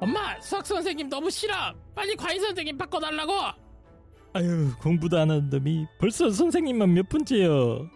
[0.00, 1.54] 엄마 수학 선생님 너무 싫어
[1.94, 3.32] 빨리 과외 선생님 바꿔달라고
[4.34, 7.88] 아유 공부도 안 하는 놈이 벌써 선생님만 몇 분째요.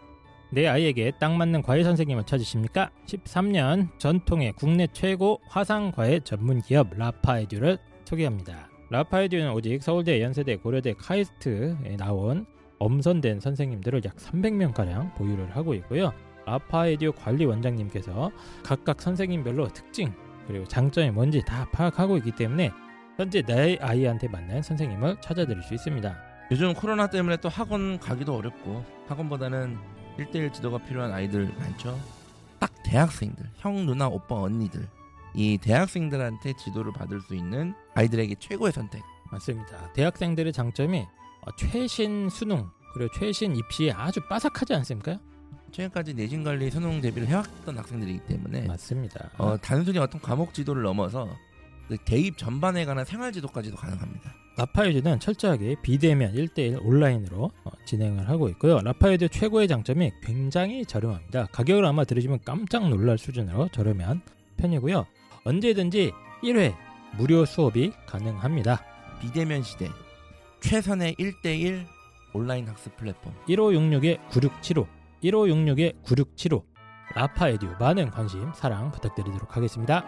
[0.50, 2.90] 내 아이에게 딱 맞는 과외 선생님을 찾으십니까?
[3.06, 8.68] 13년 전통의 국내 최고 화상 과외 전문 기업 라파에듀를 소개합니다.
[8.90, 12.44] 라파에듀는 오직 서울대, 연세대, 고려대, 카이스트에 나온
[12.78, 16.12] 엄선된 선생님들을 약 300명 가량 보유를 하고 있고요.
[16.44, 18.30] 라파에듀 관리 원장님께서
[18.62, 20.12] 각각 선생님별로 특징
[20.46, 22.70] 그리고 장점이 뭔지 다 파악하고 있기 때문에
[23.16, 26.16] 현재 내 아이한테 맞는 선생님을 찾아드릴 수 있습니다.
[26.50, 29.78] 요즘 코로나 때문에 또 학원 가기도 어렵고 학원보다는
[30.18, 31.98] 1대1 지도가 필요한 아이들 많죠.
[32.58, 34.86] 딱 대학생들, 형, 누나, 오빠, 언니들
[35.34, 39.02] 이 대학생들한테 지도를 받을 수 있는 아이들에게 최고의 선택.
[39.30, 39.92] 맞습니다.
[39.94, 45.18] 대학생들의 장점이 어, 최신 수능 그리고 최신 입시에 아주 빠삭하지 않습니까?
[45.72, 49.30] 최근까지 내신 관리 수능 대비를 해왔던 학생들이기 때문에 맞습니다.
[49.38, 51.28] 어, 단순히 어떤 과목 지도를 넘어서
[51.88, 54.34] 그 대입 전반에 관한 생활 지도까지도 가능합니다.
[54.56, 58.80] 라파에듀는 철저하게 비대면 1대1 온라인으로 어, 진행을 하고 있고요.
[58.80, 61.46] 라파에듀 최고의 장점이 굉장히 저렴합니다.
[61.46, 64.20] 가격을 아마 들으시면 깜짝 놀랄 수준으로 저렴한
[64.58, 65.06] 편이고요.
[65.44, 66.12] 언제든지
[66.44, 66.74] 1회
[67.16, 68.84] 무료 수업이 가능합니다.
[69.20, 69.88] 비대면 시대
[70.60, 71.86] 최선의 1대1
[72.34, 76.64] 온라인 학습 플랫폼 1566-9675 1566-9675
[77.14, 80.04] 라파에듀 많은 관심 사랑 부탁드리도록 하겠습니다.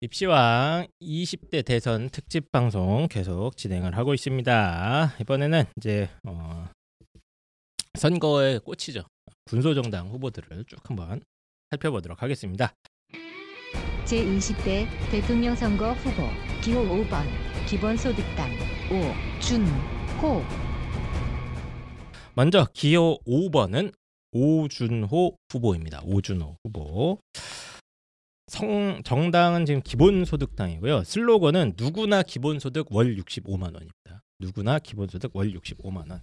[0.00, 5.14] 입시왕 20대 대선 특집 방송 계속 진행을 하고 있습니다.
[5.20, 6.68] 이번에는 이제 어,
[7.94, 9.04] 선거의 꽃이죠.
[9.46, 11.22] 군소정당 후보들을 쭉 한번
[11.70, 12.74] 살펴보도록 하겠습니다.
[14.04, 16.28] 제20대 대통령 선거 후보
[16.62, 17.24] 기호 5번
[17.66, 18.50] 기본소득당
[18.90, 20.42] 오준 호
[22.34, 23.92] 먼저 기호 5번은
[24.32, 26.02] 오준호 후보입니다.
[26.04, 27.18] 오준호 후보.
[28.48, 31.04] 성 정당은 지금 기본소득당이고요.
[31.04, 34.22] 슬로건은 누구나 기본소득 월 65만 원입니다.
[34.38, 36.20] 누구나 기본소득 월 65만 원.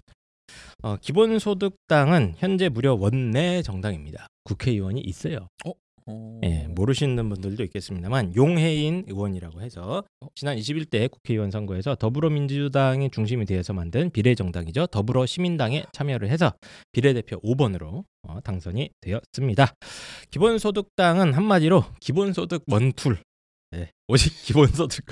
[0.84, 4.28] 어, 기본소득당은 현재 무려 원내 정당입니다.
[4.44, 5.48] 국회의원이 있어요.
[5.66, 5.72] 어...
[6.44, 10.04] 예, 모르시는 분들도 있겠습니다만 용해인 의원이라고 해서
[10.36, 14.88] 지난 21대 국회의원 선거에서 더불어민주당이 중심이 되어서 만든 비례정당이죠.
[14.88, 16.54] 더불어시민당에 참여를 해서
[16.92, 19.74] 비례대표 5번으로 어, 당선이 되었습니다.
[20.32, 23.18] 기본소득당은 한마디로 기본소득 원툴
[23.76, 25.06] 예, 오직 기본소득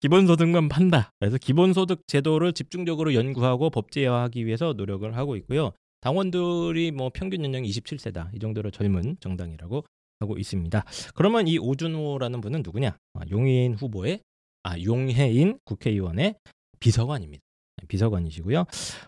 [0.00, 1.10] 기본소득만 판다.
[1.20, 5.72] 그래서 기본소득 제도를 집중적으로 연구하고 법제화하기 위해서 노력을 하고 있고요.
[6.00, 8.34] 당원들이 뭐 평균 연령이 27세다.
[8.34, 9.84] 이 정도로 젊은 정당이라고
[10.24, 10.84] 하고 있습니다.
[11.14, 12.96] 그러면 이 오준호라는 분은 누구냐?
[13.14, 14.20] 아, 용해인 후보의
[14.64, 16.36] 아 용해인 국회의원의
[16.80, 17.42] 비서관입니다.
[17.88, 18.64] 비서관이시고요.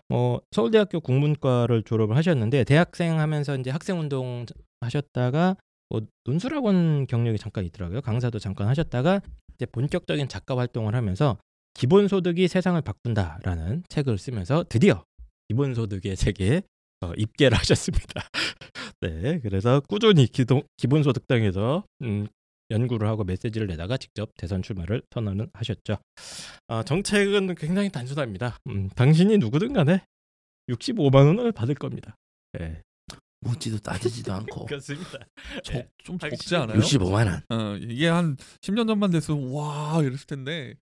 [0.09, 4.45] 어, 서울대학교 국문과를 졸업을 하셨는데 대학생 하면서 이제 학생 운동
[4.81, 5.57] 하셨다가
[5.89, 8.01] 뭐 논술학원 경력이 잠깐 있더라고요.
[8.01, 9.21] 강사도 잠깐 하셨다가
[9.55, 11.37] 이제 본격적인 작가 활동을 하면서
[11.73, 15.03] 기본소득이 세상을 바꾼다라는 책을 쓰면서 드디어
[15.49, 16.61] 기본소득의 세계에
[17.01, 18.23] 어, 입계를 하셨습니다.
[19.01, 22.27] 네, 그래서 꾸준히 기동, 기본소득당에서 음,
[22.71, 25.97] 연구를 하고 메시지를 내다가 직접 대선 출마를 선언을 하셨죠.
[26.67, 28.57] 아, 정책은 굉장히 단순합니다.
[28.67, 30.01] 음, 당신이 누구든 간에
[30.69, 32.15] 65만 원을 받을 겁니다.
[32.53, 32.81] 네,
[33.41, 35.19] 묻지도 따지지도 않고 그렇습니다.
[35.63, 36.29] 적, 좀 네.
[36.29, 36.79] 적지 않아요?
[36.79, 37.41] 65만 원.
[37.49, 40.75] 어, 이게 한 10년 전만 됐으면 와 이랬을 텐데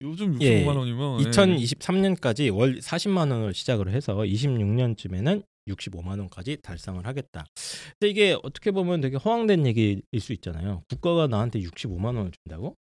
[0.00, 1.30] 요즘 65만 예, 원이면 예.
[1.30, 7.46] 2023년까지 월 40만 원을 시작을 해서 26년쯤에는 65만 원까지 달성을 하겠다.
[7.98, 10.82] 근데 이게 어떻게 보면 되게 허황된 얘기일 수 있잖아요.
[10.88, 12.76] 국가가 나한테 65만 원을 준다고?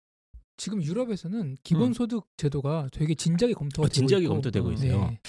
[0.58, 5.10] 지금 유럽에서는 기본소득 제도가 되게 진작에 검토가 어, 진작에 있고, 검토되고 어, 있어요.
[5.10, 5.20] 네.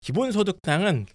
[0.00, 1.06] 기본소득당은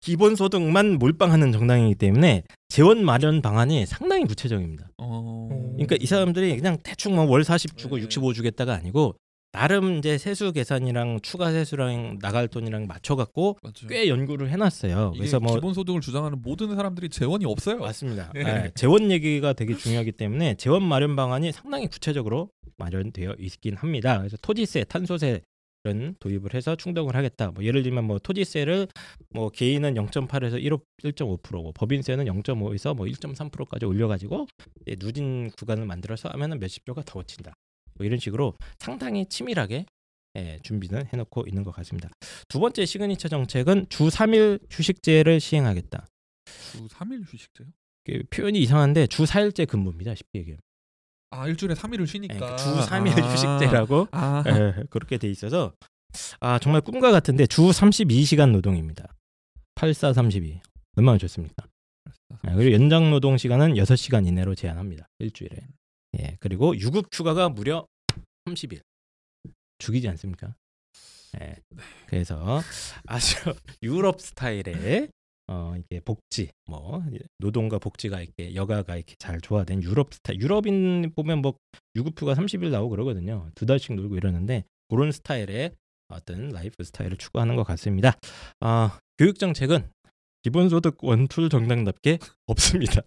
[0.00, 4.90] 기본소득만 몰빵하는 정당이기 때문에 재원 마련 방안이 상당히 구체적입니다.
[4.98, 5.48] 어...
[5.72, 8.02] 그러니까 이 사람들이 그냥 대충 뭐월40 주고 네.
[8.02, 9.16] 65 주겠다가 아니고
[9.56, 13.86] 나름 이제 세수 계산이랑 추가 세수랑 나갈 돈이랑 맞춰 갖고 맞죠.
[13.88, 15.14] 꽤 연구를 해놨어요.
[15.16, 17.78] 그래서 뭐 기본 소득을 주장하는 모든 사람들이 재원이 없어요.
[17.78, 18.32] 맞습니다.
[18.34, 18.40] 네.
[18.40, 24.18] 예, 재원 얘기가 되게 중요하기 때문에 재원 마련 방안이 상당히 구체적으로 마련되어 있긴 합니다.
[24.18, 25.40] 그래서 토지세, 탄소세
[25.84, 27.52] 는 도입을 해서 충당을 하겠다.
[27.52, 28.88] 뭐 예를 들면 뭐 토지세를
[29.30, 30.72] 뭐 개인은 0.8에서 1
[31.04, 34.48] 1.5%고 법인세는 0.5에서 뭐 1.3%까지 올려가지고
[34.98, 37.54] 누진 구간을 만들어서 하면은 몇십 조가 더 걷힌다.
[37.96, 39.86] 뭐 이런 식으로 상당히 치밀하게
[40.36, 42.10] 예, 준비는 해놓고 있는 것 같습니다.
[42.48, 46.06] 두 번째 시그니처 정책은 주 3일 휴식제를 시행하겠다.
[46.72, 47.68] 주 3일 휴식제요?
[48.04, 50.14] 그 표현이 이상한데 주 4일제 근무입니다.
[50.14, 50.60] 쉽게 얘기하면.
[51.30, 53.32] 아 일주일에 3일을 예, 쉬니까 그러니까 주 3일 아.
[53.32, 55.72] 휴식제라고 아, 예, 그렇게 돼 있어서
[56.40, 59.12] 아 정말 꿈과 같은데 주 32시간 노동입니다.
[59.74, 60.60] 8432
[60.96, 61.66] 얼마나 좋습니까?
[62.48, 65.08] 예, 그리고 연장 노동 시간은 6시간 이내로 제한합니다.
[65.18, 65.56] 일주일에.
[66.18, 66.36] 예.
[66.40, 67.86] 그리고 유급 휴가가 무려
[68.48, 68.80] 30일.
[69.78, 70.54] 죽이지 않습니까?
[71.40, 71.56] 예.
[72.06, 72.60] 그래서
[73.06, 73.36] 아주
[73.82, 75.10] 유럽 스타일의
[75.48, 77.04] 어 이게 복지 뭐
[77.38, 81.54] 노동과 복지가 이렇게 여가가 이렇게 잘 조화된 유럽 스타일 유럽인 보면 뭐
[81.94, 85.70] 유급휴가 30일 나오고 그러거든요 두 달씩 놀고 이러는데 그런 스타일의
[86.08, 88.16] 어떤 라이프 스타일을 추구하는 것 같습니다
[88.60, 89.88] 아 교육 정책은
[90.42, 93.02] 기본소득 one tool 정당답게 없습니다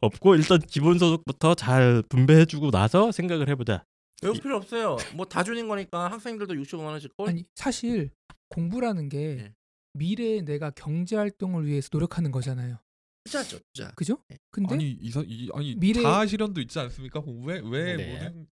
[0.00, 3.84] 없고 일단 기본 소득부터 잘 분배해주고 나서 생각을 해보자
[4.22, 4.96] 외울 필요 없어요.
[5.14, 7.28] 뭐 다 주는 거니까 학생들도 65만 원씩 꼴.
[7.30, 8.10] 아니 사실
[8.50, 9.54] 공부라는 게 예.
[9.94, 12.78] 미래에 내가 경제 활동을 위해서 노력하는 거잖아요.
[13.24, 13.90] 투자죠, 투자.
[13.92, 14.18] 그죠?
[14.32, 14.38] 예.
[14.50, 18.12] 근데 아니 이사 이 아니 미래- 자아실현도 있지 않습니까 공부에 왜 네.
[18.14, 18.46] 모든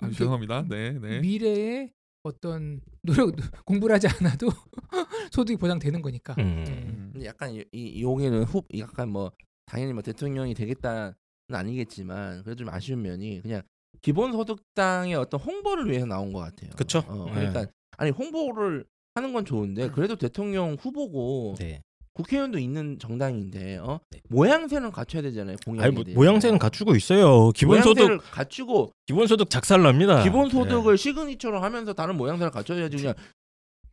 [0.00, 0.62] 아, 그- 죄송합니다.
[0.68, 1.20] 네, 네.
[1.20, 1.92] 미래에
[2.22, 3.34] 어떤 노력
[3.64, 4.48] 공부를 하지 않아도
[5.32, 6.34] 소득이 보장되는 거니까.
[6.38, 6.64] 음.
[6.66, 6.72] 예.
[6.72, 7.10] 음.
[7.12, 9.30] 근데 약간 이, 이 용에는 후 약간 뭐
[9.66, 11.12] 당연히 뭐 대통령이 되겠다는
[11.52, 13.62] 아니겠지만 그래도 좀 아쉬운 면이 그냥
[14.00, 16.70] 기본소득당의 어떤 홍보를 위해서 나온 것 같아요.
[16.76, 17.02] 그쵸.
[17.08, 17.34] 어, 네.
[17.34, 17.66] 그러니까
[17.98, 18.84] 아니 홍보를
[19.14, 21.80] 하는 건 좋은데 그래도 대통령 후보고 네.
[22.12, 24.00] 국회의원도 있는 정당인데 어?
[24.10, 24.20] 네.
[24.28, 25.56] 모양새는 갖춰야 되잖아요.
[25.64, 26.04] 공약에 뭐.
[26.14, 33.14] 모양새는 갖추고 있어요 기본소득 갖추고 기본소득 작살납니다 기본소득을 시그니처로 하면서 다른 모양새를 갖춰야지 그냥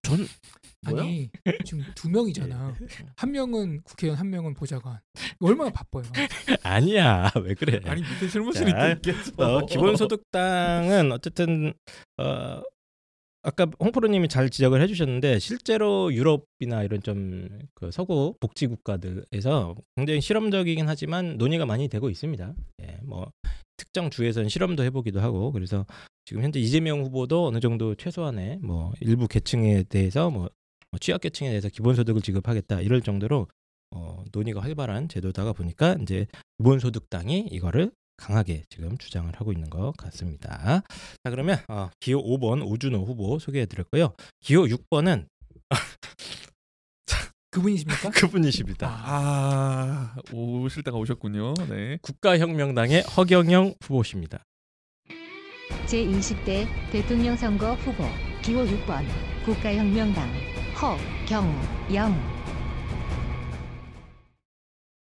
[0.03, 0.19] 전
[0.89, 1.03] 뭐야?
[1.03, 1.30] 아니
[1.65, 2.74] 지금 두 명이잖아.
[3.15, 5.00] 한 명은 국회의원, 한 명은 보좌관.
[5.39, 6.03] 얼마나 바빠요.
[6.18, 6.27] 예.
[6.63, 9.31] 아니야 왜 그래 아니 밑에 실무실이 자, 또 있겠어.
[9.38, 11.74] 어, 기본소득당은 어쨌든
[12.18, 12.62] 어,
[13.45, 20.88] 아까 홍프로님이 잘 지적을 해주셨는데 실제로 유럽이나 이런 좀 그 서구 복지 국가들에서 굉장히 실험적이긴
[20.88, 22.53] 하지만 논의가 많이 되고 있습니다.
[22.83, 23.29] 예, 뭐
[23.75, 25.86] 특정 주에서는 실험도 해보기도 하고 그래서
[26.25, 30.50] 지금 현재 이재명 후보도 어느 정도 최소한의 뭐 일부 계층에 대해서 뭐
[30.99, 33.47] 취약계층에 대해서 기본소득을 지급하겠다 이럴 정도로
[33.91, 36.25] 어, 논의가 활발한 제도다가 보니까 이제
[36.57, 40.81] 기본소득당이 이거를 강하게 지금 주장을 하고 있는 것 같습니다.
[41.23, 44.13] 자 그러면 어, 기호 5번 오준호 후보 소개해드렸고요.
[44.39, 45.27] 기호 6번은
[47.51, 48.09] 그분이십니까?
[48.11, 48.87] 그분이십니다.
[48.89, 51.53] 아 오실 때가 오셨군요.
[51.69, 51.97] 네.
[52.01, 54.43] 국가혁명당의 허경영 후보십니다.
[55.85, 58.03] 제 20대 대통령 선거 후보
[58.41, 59.05] 기호 6번
[59.45, 60.52] 국가혁명당
[60.83, 61.45] 허 경
[61.94, 62.13] 영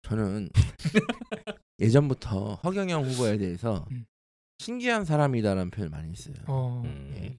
[0.04, 0.48] 저는
[1.80, 4.06] 예전부터 허경영 후보에 대해서 음.
[4.60, 6.36] 신기한 사람이다라는 표현을 많이 했어요.
[6.46, 6.84] 어.
[6.86, 7.38] 음, 예.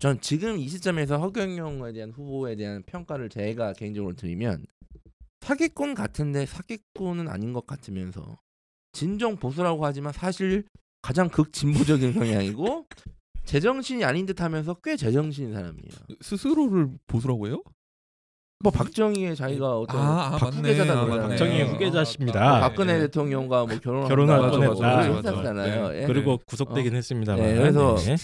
[0.00, 4.66] 전 지금 이 시점에서 허경영에 대한 후보에 대한 평가를 제가 개인적으로 드리면
[5.42, 8.40] 사기꾼 같은데 사기꾼은 아닌 것 같으면서
[8.90, 10.64] 진정 보수라고 하지만 사실
[11.00, 12.88] 가장 극진보적인 성향이고
[13.44, 15.90] 제정신이 아닌 듯하면서 꽤 제정신인 사람이에요.
[16.20, 17.62] 스스로를 보수라고 해요?
[18.62, 20.36] 뭐 박정희의 자기가 어떤 아, 아.
[20.36, 21.06] 박후계자다 아.
[21.06, 22.56] 박정희의 아, 후계자십니다.
[22.56, 23.00] 아, 박근혜 네.
[23.00, 25.00] 대통령과 뭐 결혼을 맞아, 맞아.
[25.00, 25.88] 했었잖아요.
[25.88, 26.02] 네.
[26.02, 26.06] 예.
[26.06, 27.44] 그리고 구속되긴 했습니다만.
[27.44, 28.16] 네, 그래서 네.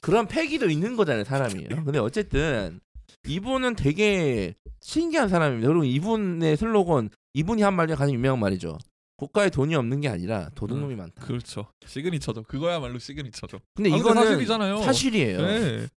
[0.00, 1.68] 그런 패기도 있는 거잖아요, 사람이요.
[1.84, 2.80] 근데 어쨌든
[3.28, 5.68] 이분은 되게 신기한 사람입니다.
[5.68, 8.78] 그리고 이분의 슬로건, 이분이 한 말이 가장 유명한 말이죠.
[9.20, 11.26] 국가에 돈이 없는 게 아니라 도둑놈이 많다.
[11.26, 11.66] 그렇죠.
[11.84, 12.44] 시그니처죠.
[12.44, 13.58] 그거야말로 시그니처죠.
[13.74, 14.78] 근데 아, 이거는 사실이잖아요.
[14.82, 15.42] 사실이에요.
[15.42, 15.88] 네.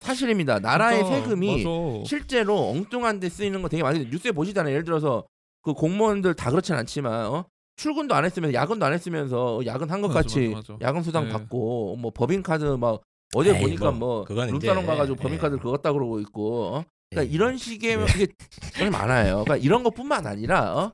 [0.00, 0.58] 사실입니다.
[0.58, 2.04] 나라의 진짜, 세금이 맞아.
[2.06, 4.72] 실제로 엉뚱한 데 쓰이는 거 되게 많이 뉴스에 보시잖아요.
[4.72, 5.26] 예를 들어서
[5.60, 7.44] 그 공무원들 다 그렇진 않지만 어?
[7.76, 10.86] 출근도 안 했으면서 야근도 안 했으면서 야근 한 것 같이 맞아, 맞아.
[10.88, 11.32] 야근 수당 네.
[11.32, 13.02] 받고 뭐 법인카드 막
[13.34, 15.22] 어제 에이, 보니까 뭐, 뭐 룸사롱 이제, 가가지고 예.
[15.22, 16.84] 법인카드 긁었다 그러고 있고 어?
[17.10, 17.34] 그러니까 예.
[17.34, 18.04] 이런 식의 네.
[18.14, 18.26] 이게
[18.74, 19.44] 정말 많아요.
[19.44, 20.92] 그러니까 이런 것뿐만 아니라 어?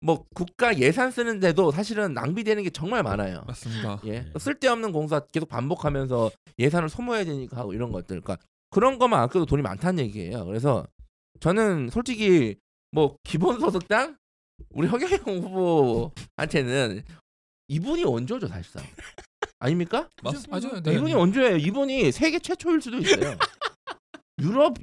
[0.00, 3.42] 뭐 국가 예산 쓰는데도 사실은 낭비되는 게 정말 많아요.
[3.46, 4.00] 맞습니다.
[4.04, 4.32] 예, 네.
[4.38, 8.20] 쓸데없는 공사 계속 반복하면서 예산을 소모해야 되니까 하고 이런 것들.
[8.20, 8.36] 그러니까
[8.70, 10.44] 그런 것만 아껴도 돈이 많다는 얘기예요.
[10.44, 10.86] 그래서
[11.40, 12.56] 저는 솔직히
[12.92, 14.16] 뭐 기본소득당
[14.70, 17.02] 우리 허경영 후보한테는
[17.68, 18.84] 이분이 원조죠 사실상.
[19.58, 20.08] 아닙니까?
[20.22, 20.68] 맞습니다.
[20.68, 20.82] 맞아요.
[20.82, 20.94] 네.
[20.94, 21.56] 이분이 원조예요.
[21.56, 23.36] 이분이 세계 최초일 수도 있어요.
[24.40, 24.74] 유럽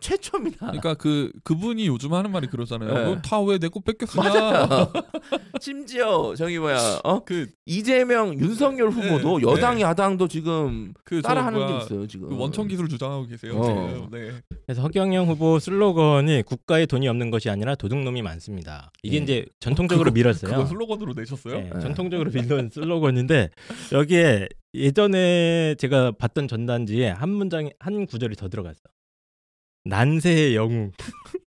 [0.00, 0.66] 최초입니다.
[0.66, 2.92] 그러니까 그 그분이 요즘 하는 말이 그러잖아요.
[2.92, 3.04] 네.
[3.12, 3.80] 어, 다왜 내 거.
[4.16, 4.92] 맞아요.
[5.60, 9.82] 심지어 저기 뭐야 어 그, 이재명 윤석열 후보도 네, 여당 네.
[9.82, 12.28] 야당도 지금 그저 따라하는 게 있어요 지금.
[12.28, 13.56] 그 원천 기술 주장하고 계세요.
[13.56, 13.64] 어.
[13.64, 14.08] 지금.
[14.10, 14.40] 네.
[14.66, 18.92] 그래서 허경영 후보 슬로건이 국가에 돈이 없는 것이 아니라 도둑놈이 많습니다.
[19.02, 19.24] 이게 네.
[19.24, 20.52] 이제 전통적으로 밀었어요.
[20.52, 21.54] 그거 슬로건으로 내셨어요?
[21.54, 21.80] 네, 네.
[21.80, 23.50] 전통적으로 빌던 슬로건인데
[23.92, 28.80] 여기에 예전에 제가 봤던 전단지에 한 문장에 한 구절이 더 들어갔어.
[29.84, 30.92] 난세의 영웅.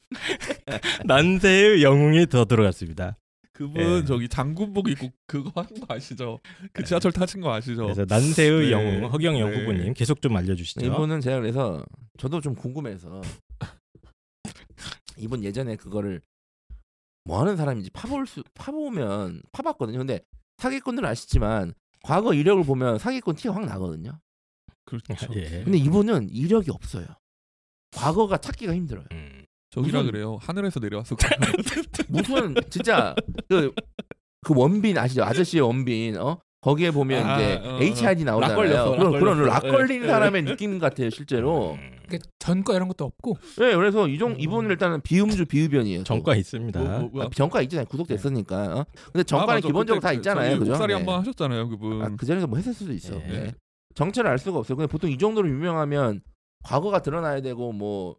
[1.06, 3.18] 난세의 영웅이 더 들어갔습니다.
[3.60, 4.06] 그분 예.
[4.06, 6.40] 저기 장군복 입고 그거 하는 거 아시죠?
[6.72, 7.84] 그 지하철 타신 거 아시죠?
[7.84, 8.72] 그래서 난세의 네.
[8.72, 9.60] 영웅 허경영 네.
[9.60, 10.86] 후보님 계속 좀 알려주시죠.
[10.86, 11.86] 이분은 제가 그래서
[12.18, 13.22] 저도 좀 궁금해서
[15.18, 16.22] 이분 예전에 그거를
[17.26, 19.98] 뭐 하는 사람인지 파볼 수 파보면 파봤거든요.
[19.98, 20.22] 근데
[20.58, 24.20] 사기꾼들은 아시지만 과거 이력을 보면 사기꾼 티가 확 나거든요.
[24.86, 25.34] 그렇죠.
[25.36, 25.64] 예.
[25.64, 27.06] 근데 이분은 이력이 없어요.
[27.96, 29.06] 과거가 찾기가 힘들어요.
[29.12, 29.44] 음.
[29.72, 30.38] 저기라 무슨- 그래요.
[30.42, 31.40] 하늘에서 내려왔을 거예요.
[32.10, 33.16] 무슨 진짜
[33.48, 33.72] 그,
[34.42, 35.24] 그 원빈 아시죠?
[35.24, 37.80] 아저씨의 원빈 어 거기에 보면 아, 이제 어, 어.
[37.82, 38.56] HID lock 나오잖아요.
[38.58, 39.54] 걸렸어, lock 그런 그런 걸렸어.
[39.54, 40.08] lock 걸린 예.
[40.08, 41.74] 사람의 느낌 같아요 실제로.
[41.74, 42.00] 음.
[42.08, 46.04] 그러니까 전과 이런 것도 없고 네, 그래서 이종 이분은 일단은 비음주 비흡연이에요.
[46.04, 46.80] 전과 있습니다.
[46.80, 47.86] 뭐, 뭐, 뭐, 아, 전과 있잖아요.
[47.86, 48.76] 구속됐으니까.
[48.80, 48.86] 어?
[49.14, 49.68] 근데 전과는 아, 맞아.
[49.68, 50.58] 기본적으로 그때 다 그 있잖아요.
[50.60, 50.72] 그죠?
[50.72, 50.94] 옥살이 네.
[50.98, 52.02] 한번 하셨잖아요, 그분.
[52.02, 53.14] 아, 그 전에도 뭐 했을 수도 있어.
[53.16, 53.28] 예.
[53.28, 53.54] 네.
[53.94, 54.76] 정체를 알 수가 없어요.
[54.76, 56.22] 근데 보통 이 정도로 유명하면
[56.64, 58.16] 과거가 드러나야 되고 뭐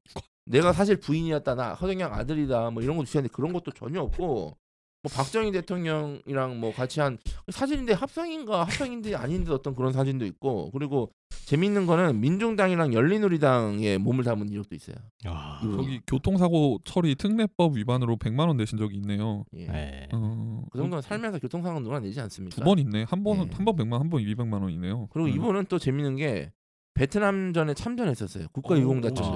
[0.47, 4.57] 내가 사실 부인이었다, 나 허정양 아들이다, 뭐 이런 것도 있었는데 그런 것도 전혀 없고
[5.03, 7.17] 뭐 박정희 대통령이랑 뭐 같이 한
[7.51, 11.11] 사진인데 합성인가 합성인데 아닌데 어떤 그런 사진도 있고 그리고
[11.47, 14.97] 재밌는 거는 민중당이랑 열린우리당의 몸을 담은 이력도 있어요.
[15.25, 15.61] 아.
[15.65, 15.77] 이분이.
[15.85, 19.45] 저기 교통사고 처리 특례법 위반으로 100만 원 내신 적이 있네요.
[19.55, 19.67] 예.
[19.67, 20.09] 네.
[20.13, 22.57] 어, 그 정도는 살면서 교통사고 누가 내지 않습니까?
[22.57, 23.05] 두 번 있네.
[23.09, 23.57] 한 번은 네.
[23.57, 25.09] 한번 100만, 한 번 200만 원이네요.
[25.13, 25.35] 그리고 음.
[25.35, 26.53] 이분은 또 재밌는 게
[27.01, 28.49] 베트남전에 참전했었어요.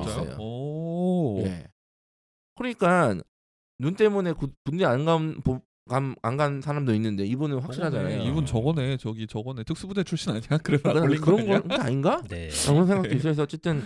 [0.02, 0.36] 있어요.
[0.38, 1.42] 오.
[1.46, 1.66] 예.
[2.56, 3.16] 그러니까
[3.78, 5.40] 눈 때문에 구- 군대 안간
[6.36, 8.18] 간 사람도 있는데 이분은 확실하잖아요.
[8.18, 8.98] 네, 이분 저거네.
[8.98, 9.64] 저기 저거네.
[9.64, 10.42] 특수부대 출신 아니야?
[10.62, 11.46] 그래서 그러니까 그런?
[11.46, 12.22] 건 아닌가?
[12.28, 12.50] 네.
[12.66, 13.82] 그런 생각도 있어서 어쨌든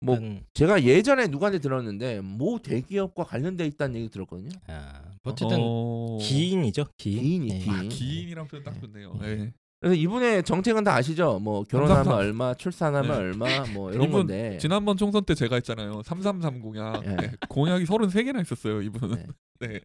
[0.00, 4.50] 뭐 일단, 제가 예전에 누구한테 들었는데 모 대기업과 관련돼 있다는 얘기 들었거든요.
[4.68, 6.18] 아, 어쨌든 어...
[6.20, 6.86] 기인이죠.
[6.96, 7.22] 기인.
[7.22, 7.58] 기인이, 예.
[7.58, 7.74] 기인.
[7.74, 9.18] 아, 기인이란 표현 딱 좋네요.
[9.20, 9.52] 네.
[9.86, 9.88] 예.
[9.88, 11.38] 그래서 이분의 정책은 다 아시죠?
[11.38, 12.18] 뭐 결혼하면 삼삼삼.
[12.18, 13.16] 얼마, 출산하면 네.
[13.16, 14.58] 얼마, 뭐 이런 이분 건데.
[14.58, 16.02] 지난번 총선 때 제가 했잖아요.
[16.02, 17.04] 333 공약.
[17.04, 17.16] 예.
[17.16, 19.16] 네, 공약이 33개나 있었어요, 이분은.
[19.16, 19.26] 네.
[19.66, 19.80] 네.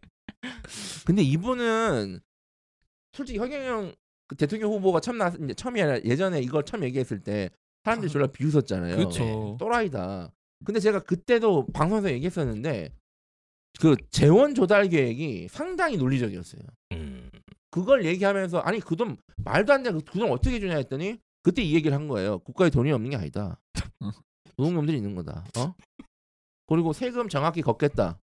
[1.05, 2.19] 근데 이분은
[3.13, 3.93] 솔직히 허경영
[4.27, 7.49] 그 대통령 후보가 처음 나 이제 처음이 아니라 예전에 이걸 처음 얘기했을 때
[7.83, 8.95] 사람들이 졸라 비웃었잖아요.
[8.95, 9.57] 그렇죠.
[9.59, 10.31] 또라이다.
[10.65, 12.93] 근데 제가 그때도 방송에서 얘기했었는데
[13.79, 16.61] 그 재원 조달 계획이 상당히 논리적이었어요.
[17.71, 17.79] 음.
[17.79, 19.91] 그걸 얘기하면서 아니 그 돈 말도 안 돼.
[19.91, 22.39] 그 돈 어떻게 주냐 했더니 그때 이 얘기를 한 거예요.
[22.39, 23.59] 국가에 돈이 없는 게 아니다.
[24.01, 24.11] 어.
[24.57, 25.45] 노동놈들이 있는 거다.
[25.57, 25.73] 어?
[26.67, 28.19] 그리고 세금 정확히 걷겠다.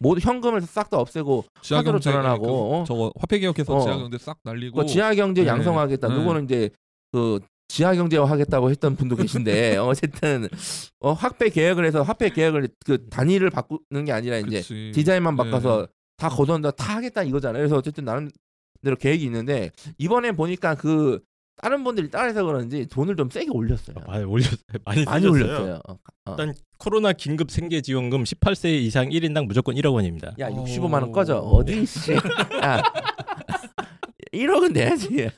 [0.00, 2.84] 모두 현금을 싹 다 없애고 카드로 전환하고, 그, 어?
[2.84, 3.80] 저거 화폐 개혁해서 어.
[3.80, 5.48] 지하 경제 싹 날리고 그 지하 경제 네.
[5.48, 6.08] 양성하겠다.
[6.08, 6.14] 네.
[6.14, 6.70] 그거는 이제
[7.10, 10.48] 그 지하 경제화 하겠다고 했던 분도 계신데 어쨌든
[11.00, 14.92] 어 화폐 계획을 해서 화폐 계획을 그 단위를 바꾸는 게 아니라 이제 그치.
[14.94, 15.42] 디자인만 네.
[15.44, 17.60] 바꿔서 다 걷어온다 다 하겠다 이거잖아요.
[17.60, 18.30] 그래서 어쨌든 나름
[18.82, 21.20] 대로 계획이 있는데 이번에 보니까 그
[21.60, 23.96] 다른 분들이 따라해서 그런지 돈을 좀 세게 올렸어요.
[24.06, 24.56] 많이 올렸어요.
[24.84, 25.26] 많이, 많이.
[25.26, 25.80] 올렸어요.
[25.88, 25.92] 어,
[26.26, 26.30] 어.
[26.30, 30.34] 일단 코로나 긴급 생계 지원금 18세 이상 1인당 무조건 1억 원입니다.
[30.38, 30.64] 야 어.
[30.64, 32.12] 65만 원 꺼져 어디 씨.
[32.62, 32.82] 야
[34.32, 35.30] 1억은 내야지.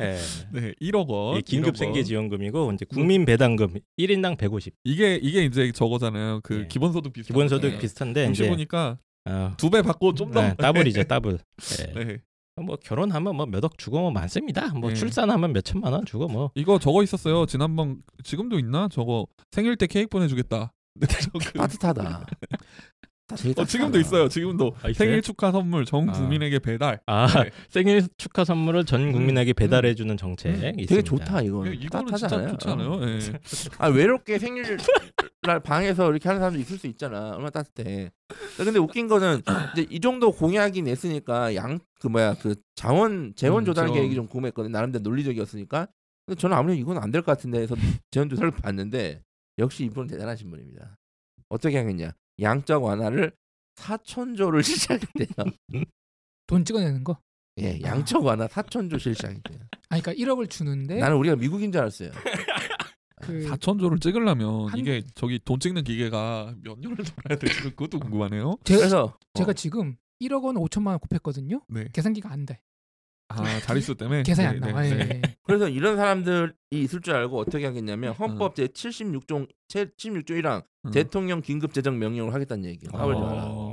[0.00, 0.18] 예.
[0.52, 1.36] 네, 1억 원.
[1.36, 2.04] 이게 긴급 1억 생계 원.
[2.04, 4.74] 지원금이고 이제 국민 배당금 1인당 150.
[4.84, 6.40] 이게 이게 이제 저거잖아요.
[6.42, 6.68] 그 네.
[6.68, 7.78] 기본소득 비슷한 기본소득.
[7.78, 10.42] 비슷한데 이제 보니까 어, 두배 받고 좀 더.
[10.42, 11.38] 네, 더블이죠, 더블.
[11.80, 11.92] 예.
[11.94, 12.18] 네.
[12.62, 14.68] 뭐 결혼하면 뭐 몇 억 주고 뭐 많습니다.
[14.72, 14.94] 뭐 네.
[14.96, 17.44] 출산하면 몇 천만 원 주고 뭐 이거 저거 있었어요.
[17.46, 18.88] 지난번 지금도 있나?
[18.90, 20.72] 저거 생일 때 케이크 보내주겠다.
[20.98, 22.26] 네, 저 그- 따뜻하다.
[23.32, 23.98] 어, 지금도.
[23.98, 24.28] 있어요.
[24.28, 24.92] 지금도 아?
[24.92, 26.12] 생일 축하 선물 전 아.
[26.12, 27.00] 국민에게 배달.
[27.06, 27.50] 아, 네.
[27.68, 30.86] 생일 축하 선물을 전 국민에게 배달해 주는 정책 음, 있습니다.
[30.88, 31.74] 되게 좋다 이거는.
[31.74, 32.48] 이거는 따뜻하지 진짜 않아요?
[32.52, 33.00] 좋지 않아요?
[33.02, 33.18] 예.
[33.78, 34.76] 아 외롭게 생일
[35.42, 37.30] 날 방에서 이렇게 하는 사람도 있을 수 있잖아.
[37.30, 38.12] 얼마나 따뜻해.
[38.56, 39.42] 근데 웃긴 거는
[39.72, 43.94] 이제 이 정도 공약이 냈으니까 양 그 뭐야 그 자원 재원 음, 조달 재원.
[43.98, 44.70] 계획이 좀 궁금했거든.
[44.70, 45.88] 나름대로 논리적이었으니까.
[46.26, 47.74] 근데 저는 아무래도 이건 안 될 것 같은데 해서
[48.10, 49.22] 재원 조달을 봤는데
[49.58, 50.96] 역시 이분은 대단하신 분입니다.
[51.48, 52.12] 어떻게 하겠냐?
[52.40, 53.32] 양적 완화를
[53.76, 55.84] 4천조를 시작했대요.
[56.46, 57.18] 돈 찍어내는 거.
[57.58, 59.58] 예, 양적 완화 4천조 실시하겠대요.
[59.88, 62.10] 아 그러니까 1억을 주는데 나는 우리가 미국인 줄 알았어요.
[63.22, 68.58] 그 4천조를 찍으려면 한- 이게 저기 돈 찍는 기계가 몇 년을 돌아야 될지 그것도 궁금하네요.
[68.64, 71.62] 제가 그래서 제가 어, 지금 1억 원 5천만 원 곱했거든요.
[71.68, 71.88] 네.
[71.92, 72.60] 계산기가 안 돼.
[73.28, 74.82] 아 자릿수 때문에 계산이 네, 안 네, 나와.
[74.82, 74.90] 네.
[74.90, 75.22] 예.
[75.42, 80.90] 그래서 이런 사람들이 있을 줄 알고 어떻게 하겠냐면 헌법 제 76조 76조 1항 음.
[80.90, 82.90] 대통령 긴급 재정 명령을 하겠다는 얘기예요.
[82.92, 83.65] 어.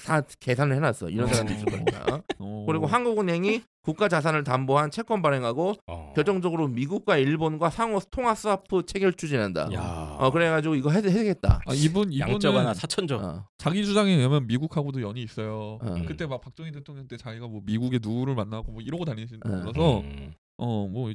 [0.00, 0.20] 4월 달에.
[0.20, 1.10] 다 계산을 해놨어.
[1.10, 2.22] 이런 사람들이 있을 거니까.
[2.38, 2.64] 어.
[2.66, 6.12] 그리고 한국은행이 국가 자산을 담보한 채권 발행하고 어.
[6.14, 9.72] 결정적으로 미국과 일본과 상호 통화 스와프 체결 추진한다.
[9.72, 10.16] 야.
[10.18, 11.62] 어 그래가지고 이거 해, 해야겠다.
[11.64, 13.22] 아, 이분 양적 하나 4천조.
[13.22, 13.46] 어.
[13.58, 15.78] 자기 주장에 의하면 미국하고도 연이 있어요.
[15.80, 16.02] 어.
[16.06, 19.48] 그때 막 박정희 대통령 때 자기가 뭐 미국의 누구를 만나고 뭐 이러고 다니시는 어.
[19.48, 20.32] 거라서 음.
[20.56, 21.10] 어뭐뭐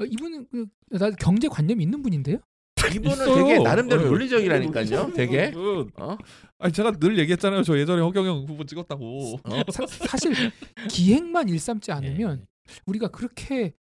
[0.00, 2.38] 어, 이분은 그, 나 경제 관념이 있는 분인데요.
[2.86, 3.34] 이분은 있어요.
[3.34, 4.04] 되게 나름대로 어.
[4.06, 5.12] 논리적이라니까요.
[5.14, 5.52] 되게.
[5.96, 6.16] 어?
[6.58, 7.62] 아니 제가 늘 얘기했잖아요.
[7.62, 9.38] 저 예전에 허경영 후보 찍었다고.
[9.44, 9.62] 어?
[9.72, 10.32] 사, 사실
[10.88, 11.94] 기획만 일삼지 예.
[11.94, 12.46] 않으면
[12.86, 13.74] 우리가 그렇게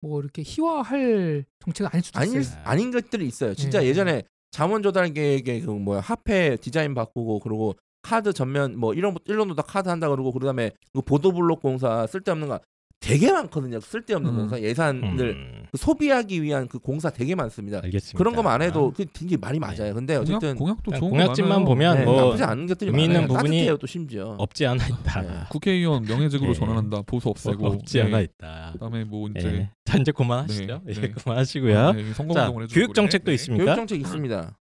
[0.00, 2.62] 뭐 이렇게 희화할 정책은 아닐 수도 아닌 있어요.
[2.64, 3.54] 아닌 것들이 있어요.
[3.54, 3.86] 진짜 네.
[3.86, 9.54] 예전에 자원 조달 계획에 그 뭐야 화폐 디자인 바꾸고 그리고 카드 전면 뭐 이런 일론도
[9.54, 12.60] 다 카드 한다 그러고 그다음에 그 보도블록 공사 쓸데없는 거
[13.04, 13.80] 되게 많거든요.
[13.80, 14.36] 쓸데없는 음.
[14.36, 17.80] 공사 예산을 음, 그 소비하기 위한 그 공사 되게 많습니다.
[17.84, 18.16] 알겠습니다.
[18.18, 19.92] 그런 거만 안 해도 그 굉장히 말이 맞아요.
[19.94, 21.64] 근데 공약, 어쨌든 공약도 그냥 좋은 거 공약집만.
[21.64, 23.28] 보면 네, 뭐 나쁘지 않은 것들이 의미 있는 많아요.
[23.28, 24.36] 부분이 따뜻해요 또 심지어.
[24.38, 25.22] 없지 않아 있다.
[25.22, 25.28] 네.
[25.50, 26.58] 국회의원 명예직으로 네.
[26.58, 27.02] 전환한다.
[27.02, 27.66] 보수 없애고.
[27.66, 28.70] 없지 않아 있다.
[28.72, 29.70] 그다음에 뭐 이제 네.
[29.84, 30.80] 자 이제 그만하시죠.
[30.84, 31.10] 네, 예, 네.
[31.10, 31.92] 그만하시고요.
[31.92, 33.32] 네, 자 교육 정책도.
[33.32, 33.64] 있습니까?
[33.64, 34.58] 교육 정책 있습니다.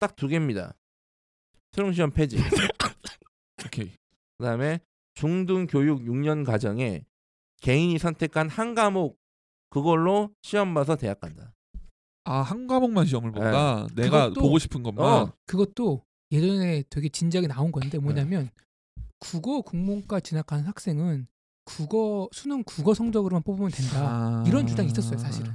[0.00, 0.74] 딱 두 개입니다.
[1.74, 2.36] 수능 시험 폐지.
[2.36, 2.42] 네.
[3.66, 3.90] 오케이.
[4.38, 4.80] 그다음에
[5.14, 7.04] 중등 교육 6년 과정에
[7.62, 9.18] 개인이 선택한 한 과목
[9.70, 11.54] 그걸로 시험 봐서 대학 간다.
[12.24, 13.86] 아 한 과목만 시험을 본다.
[13.94, 15.04] 내가 그것도- 보고 싶은 것만.
[15.04, 15.32] 어.
[15.46, 18.50] 그것도 예전에 되게 진지하게 나온 건데 뭐냐면
[19.18, 21.26] 국어 국문과 진학하는 학생은
[21.64, 23.98] 국어 수능 국어 성적으로만 뽑으면 된다.
[24.40, 24.44] 아.
[24.46, 25.52] 이런 주장이 있었어요, 사실은.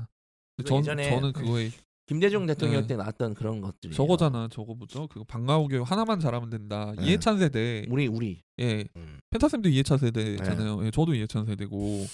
[0.66, 1.70] 전 예전에- 저는 그거에
[2.08, 2.88] 김대중 대통령 네.
[2.88, 4.48] 때 나왔던 그런 것들이 저거잖아.
[4.50, 5.08] 저거 뭐죠?
[5.08, 6.94] 그거 방과후 교육 하나만 잘하면 된다.
[6.98, 7.06] 네.
[7.06, 7.86] 이해찬 세대.
[7.90, 8.86] 우리 우리 예.
[8.96, 9.20] 음.
[9.30, 10.86] 펜타쌤도 이해찬 세대잖아요.
[10.86, 12.06] 예, 저도 이해찬 세대고.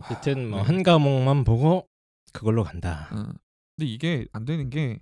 [0.00, 0.66] 어쨌든 뭐 네.
[0.66, 1.86] 한 과목만 보고
[2.32, 3.08] 그걸로 간다.
[3.12, 3.32] 어.
[3.76, 4.98] 근데 이게 안 되는 게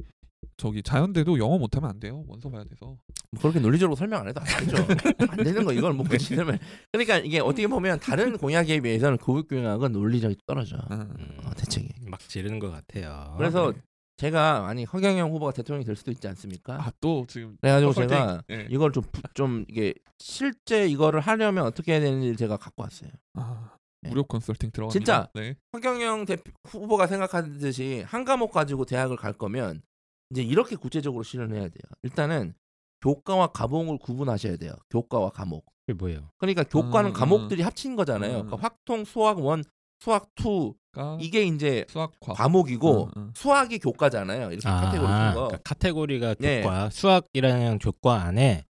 [0.59, 2.23] 저기 자연대도 영어 못하면 안 돼요.
[2.29, 2.85] 원서 봐야 돼서.
[3.31, 4.77] 뭐 그렇게 논리적으로 설명 안 해도 안 되죠.
[5.33, 6.59] 안 되는 거 이걸 뭐 굳이 설명.
[6.93, 10.77] 그러니까 이게 어떻게 보면 다른 공약에 비해서는 교육 공약은 논리적이 떨어져.
[10.89, 11.07] 아.
[11.19, 11.89] 음, 어, 대책이.
[12.09, 13.35] 막 지르는 것 같아요.
[13.39, 13.81] 그래서 네.
[14.23, 16.75] 제가 아니 허경영 후보가 대통령이 될 수도 있지 않습니까?
[16.75, 18.09] 아, 또 지금 그래가지고 컨설팅.
[18.17, 18.69] 제가 예.
[18.71, 19.03] 이걸 좀
[19.35, 23.11] 좀 이게 실제 이거를 하려면 어떻게 해야 되는지 제가 갖고 왔어요.
[23.35, 24.11] 아, 네.
[24.11, 24.93] 무료 컨설팅 들어갑니다.
[24.99, 25.29] 진짜?
[25.35, 25.57] 네.
[25.75, 29.83] 허경영 대표, 후보가 생각하듯이 한 과목 가지고 대학을 갈 거면
[30.31, 31.83] 이제 이렇게 구체적으로 실현해야 돼요.
[32.03, 32.55] 일단은
[33.01, 34.75] 교과와 과목을 구분하셔야 돼요.
[34.91, 35.65] 교과와 과목.
[35.87, 36.31] 그게 뭐예요?
[36.39, 38.43] 그러니까 교과는 음, 과목들이 합친 거잖아요.
[38.43, 38.47] 음.
[38.47, 39.65] 그러니까 확통, 수학 one,
[39.99, 40.75] 수학 two가
[41.21, 43.33] 이게 이제 수학과 과목이고 음, 음.
[43.35, 44.51] 수학이 교과잖아요.
[44.53, 45.33] 이렇게 카테고리 준 거.
[45.35, 46.63] 그러니까 카테고리가 네.
[46.63, 48.65] 교과 수학이라는 교과 안에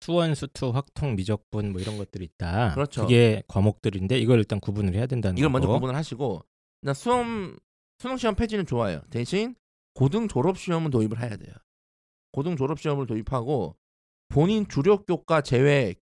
[0.00, 2.74] 수원, 수투, 확통, 미적분 뭐 이런 것들이 있다.
[2.74, 3.02] 그렇죠.
[3.02, 5.78] 그게 과목들인데 이걸 일단 구분을 해야 된다는 이걸 먼저 거고.
[5.78, 6.42] 구분을 하시고
[6.82, 7.56] 나 수험
[7.98, 9.02] 수능 시험 폐지는 좋아요.
[9.10, 9.54] 대신
[9.94, 11.52] 고등 졸업 시험은 도입을 해야 돼요.
[12.32, 13.76] 고등 졸업 시험을 도입하고
[14.28, 15.94] 본인 주력 교과 제외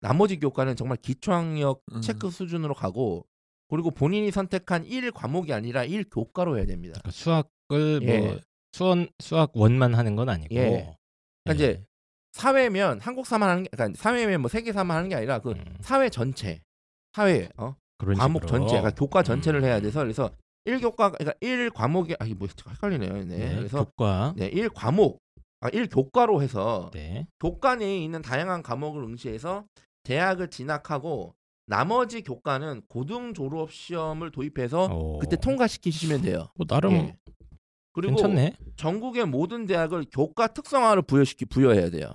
[0.00, 2.00] 나머지 교과는 정말 기초학력 음.
[2.00, 3.26] 체크 수준으로 가고
[3.68, 6.98] 그리고 본인이 선택한 1 과목이 아니라 1 교과로 해야 됩니다.
[7.02, 8.18] 그러니까 수학을 예.
[8.18, 8.38] 뭐
[8.72, 10.54] 수원 수학 원만 하는 건 아니고.
[10.54, 10.96] 예.
[11.44, 11.84] 그러니까 이제
[12.32, 16.60] 사회면 한국사만 하는 게 그러니까 사회면 뭐 세계사만 하는 게 아니라 그 음, 사회 전체
[17.12, 17.74] 사회 어
[18.16, 18.46] 과목 식으로.
[18.46, 19.64] 전체, 그러니까 교과 전체를 음.
[19.64, 20.30] 해야 돼서 그래서
[20.66, 23.12] 1교과 그러니까 1 과목이 아 이게 뭐 헷갈리네요.
[23.24, 23.24] 네.
[23.24, 24.34] 네, 그래서 교과.
[24.36, 25.18] 네, 1 과목
[25.60, 27.26] 아, 1 교과로 해서 네.
[27.40, 29.64] 교과 내에 있는 다양한 과목을 응시해서
[30.04, 31.34] 대학을 진학하고
[31.68, 35.18] 나머지 교과는 고등 졸업 시험을 도입해서 오.
[35.18, 36.48] 그때 통과시키시면 돼요.
[36.56, 37.16] 뭐 나름 예.
[37.92, 38.56] 그리고 괜찮네.
[38.76, 42.10] 전국의 모든 대학을 교과 특성화를 부여시키 부여해야 돼요.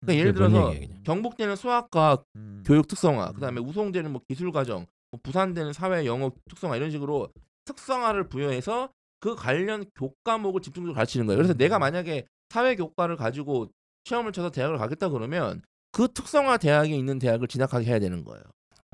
[0.00, 1.02] 그러니까 예를 그게 뭔 들어서.
[1.04, 2.64] 경북대는 수학과 음.
[2.66, 3.34] 교육 특성화, 음.
[3.34, 7.28] 그다음에 우송대는 뭐 기술 과정, 뭐 부산대는 사회 영어 특성화 이런 식으로
[7.66, 11.36] 특성화를 부여해서 그 관련 교과목을 집중적으로 가르치는 거예요.
[11.36, 11.58] 그래서 음.
[11.58, 13.70] 내가 만약에 사회 교과를 가지고
[14.04, 18.42] 시험을 쳐서 대학을 가겠다 그러면 그 특성화 대학에 있는 대학을 진학하게 해야 되는 거예요.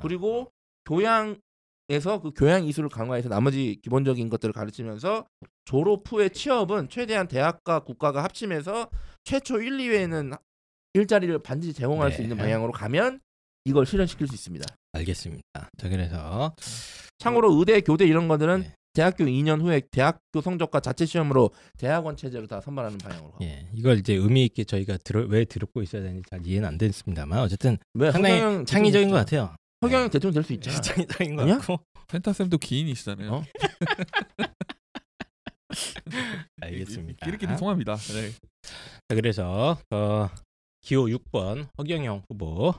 [0.02, 0.50] 그리고
[0.86, 5.26] 교양에서 그 교양 이수를 강화해서 나머지 기본적인 것들을 가르치면서
[5.64, 8.88] 졸업 후의 취업은 최대한 대학과 국가가 합치면서
[9.24, 10.38] 최초 1, 2회에는
[10.94, 12.24] 일자리를 반드시 제공할 수 네.
[12.24, 13.20] 있는 방향으로 가면
[13.64, 14.64] 이걸 실현시킬 수 있습니다.
[14.92, 15.42] 알겠습니다.
[15.76, 16.54] 자 그래서
[17.18, 18.74] 참고로 의대, 교대 이런 것들은 네.
[18.96, 23.32] 대학교 2년 후에 대학교 성적과 자체 시험으로 대학원 체제로 다 선발하는 방향으로.
[23.32, 23.44] 가고.
[23.44, 27.40] 예, 이걸 이제 의미 있게 저희가 들어, 왜 듣고 있어야 되는지 잘 이해는 안 됐습니다만
[27.40, 29.54] 어쨌든 왜 상당히 허경영 창의적인 것 같아요.
[29.82, 30.76] 허경영 대통령 될 수 있잖아.
[30.80, 31.58] 창의적인 것 아니야?
[31.58, 31.78] 같고
[32.08, 33.32] 펜타쌤도 기인이시잖아요.
[33.32, 33.44] 어?
[36.62, 37.26] 알겠습니다.
[37.26, 37.96] 끼리끼리 통합니다.
[37.96, 38.30] 네.
[39.08, 40.28] 자, 그래서 어,
[40.86, 42.72] 기호 6번 허경영 후보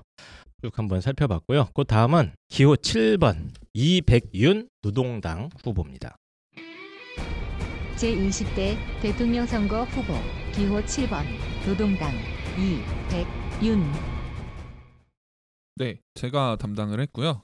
[0.64, 1.68] 쭉 한번 살펴봤고요.
[1.74, 6.16] 그 다음은 기호 7번 이백윤 노동당 후보입니다.
[7.98, 10.14] 제20대 대통령 선거 후보
[10.56, 11.26] 기호 7번
[11.66, 12.14] 노동당
[12.56, 13.84] 이백윤
[15.76, 17.44] 네, 제가 담당을 했고요.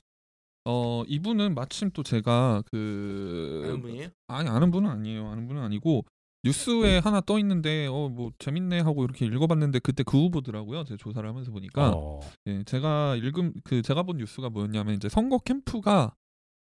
[0.64, 4.08] 어 이분은 마침 또 제가 아는 그 분이에요?
[4.28, 5.28] 아니 아는 분은 아니에요.
[5.28, 6.06] 아는 분은 아니고
[6.44, 10.84] 뉴스에 하나 떠 있는데 어 뭐 재밌네 하고 이렇게 읽어봤는데 그때 그 후보더라고요.
[10.84, 15.38] 제가 조사를 하면서 보니까 어, 예, 제가 읽은 그 제가 본 뉴스가 뭐였냐면 이제 선거
[15.40, 16.16] 캠프가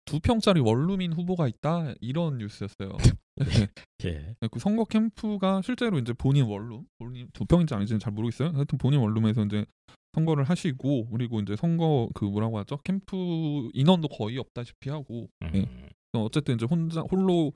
[0.06, 2.90] 두 평짜리 원룸인 후보가 있다 이런 뉴스였어요.
[3.38, 3.68] 네.
[4.06, 4.36] 예.
[4.52, 8.50] 그 선거 캠프가 실제로 이제 본인 원룸, 본인 두 평인지 아닌지는 잘 모르겠어요.
[8.54, 9.66] 하여튼 본인 원룸에서 이제
[10.14, 12.78] 선거를 하시고 그리고 이제 선거 그 뭐라고 하죠?
[12.84, 13.18] 캠프
[13.74, 15.62] 인원도 거의 없다시피 하고 예.
[15.62, 17.54] 음, 어쨌든 이제 혼자 홀로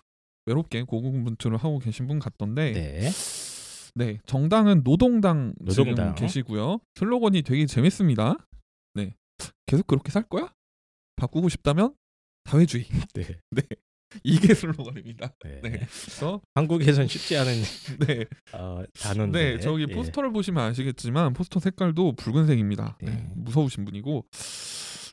[0.48, 3.10] 외롭게 고군분투를 하고 계신 분 같던데 네.
[3.96, 6.16] 네, 정당은 노동당, 노동당.
[6.16, 6.80] 지금 계시고요.
[6.96, 8.38] 슬로건이 되게 재밌습니다.
[8.94, 9.16] 네,
[9.66, 10.54] 계속 그렇게 살 거야?
[11.16, 11.96] 바꾸고 싶다면
[12.46, 12.86] 사회주의.
[13.14, 13.64] 네.
[14.24, 15.34] 이게 슬로건입니다.
[15.44, 15.60] 네.
[15.64, 17.54] 네, 그래서 한국에선 쉽지 않은
[18.08, 19.56] 네, 어, 단어인데.
[19.56, 19.94] 네, 저기 예.
[19.94, 23.00] 포스터를 보시면 아시겠지만 포스터 색깔도 붉은색입니다.
[23.02, 23.30] 네, 네.
[23.36, 24.26] 무서우신 분이고.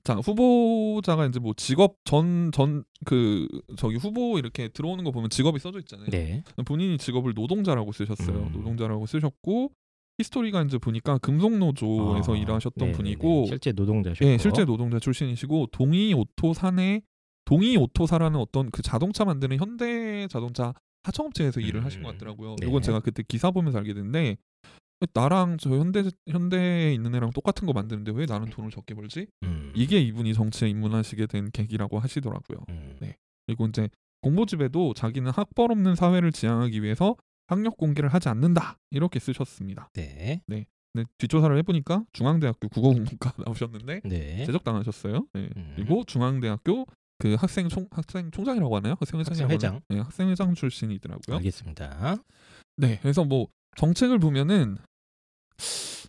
[0.05, 5.59] 자 후보자가 이제 뭐 직업 전 전 그 저기 후보 이렇게 들어오는 거 보면 직업이
[5.59, 6.09] 써져 있잖아요.
[6.11, 6.43] 네.
[6.65, 8.37] 본인이 직업을 노동자라고 쓰셨어요.
[8.47, 8.53] 음.
[8.53, 9.73] 노동자라고 쓰셨고
[10.19, 13.47] history가 이제 보니까 금속노조에서 아, 일하셨던 네, 분이고 네.
[13.47, 14.25] 실제 노동자셨고.
[14.25, 17.03] 예, 실제 노동자 출신이시고 동희오토 사내
[17.45, 22.57] 동이 오토사라는 어떤 그 자동차 만드는 현대 자동차 하청업체에서 일을 음, 하신 것 같더라고요.
[22.61, 22.67] 네.
[22.67, 24.37] 이건 제가 그때 기사 보면서 알게 됐는데
[25.13, 29.27] 나랑 저 현대 현대에 있는 애랑 똑같은 거 만드는데 왜 나는 돈을 적게 벌지?
[29.43, 29.73] 음.
[29.75, 32.59] 이게 이분이 정치에 입문하시게 된 계기라고 하시더라고요.
[32.69, 32.97] 음.
[33.01, 33.17] 네.
[33.47, 33.89] 그리고 이제
[34.23, 39.91] 공보집에도 자기는 학벌 없는 사회를 지향하기 위해서 학력 공개를 하지 않는다 이렇게 쓰셨습니다.
[39.93, 40.41] 네.
[40.47, 40.65] 근데
[41.19, 44.45] 뒷조사를 해보니까 중앙대학교 국어공학과 나오셨는데 네.
[44.47, 45.27] 제적당하셨어요.
[45.35, 45.51] 네.
[45.57, 45.73] 음.
[45.77, 46.87] 그리고 중앙대학교
[47.19, 48.95] 그 학생 총 학생 총장이라고 하나요?
[48.99, 49.71] 학생 회장이라고 학생 회장.
[49.75, 49.83] 하나요?
[49.91, 51.37] 네, 학생 회장 출신이더라고요.
[51.37, 52.17] 알겠습니다.
[52.77, 54.77] 네, 그래서 뭐 정책을 보면은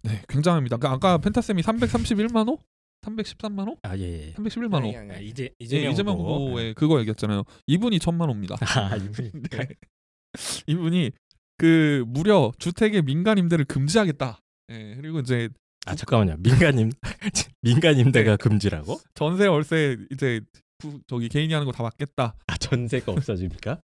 [0.03, 0.77] 네 굉장합니다.
[0.77, 2.59] 그러니까 아까 펜타쌤이 331만 호,
[3.01, 4.29] 313만 호, 아 예.
[4.29, 4.33] 예.
[4.33, 5.13] 311만 호.
[5.13, 6.47] 아, 이제 예, 이재명, 이재명 후보.
[6.47, 7.43] 후보의 그거 얘기했잖아요.
[7.67, 8.55] 이분이 천만 호입니다.
[8.59, 9.67] 아 이분이 네.
[10.67, 11.11] 이분이
[11.57, 14.39] 그 무려 주택의 민간 임대를 금지하겠다.
[14.71, 15.49] 예, 그리고 이제
[15.85, 16.37] 아 잠깐만요.
[16.39, 16.91] 민간임
[17.61, 18.37] 민간임대가 네.
[18.37, 18.99] 금지라고?
[19.13, 20.41] 전세 월세 이제
[20.77, 22.35] 부- 저기 개인이 하는 거 다 받겠다.
[22.47, 23.79] 아 전세가 없어집니까?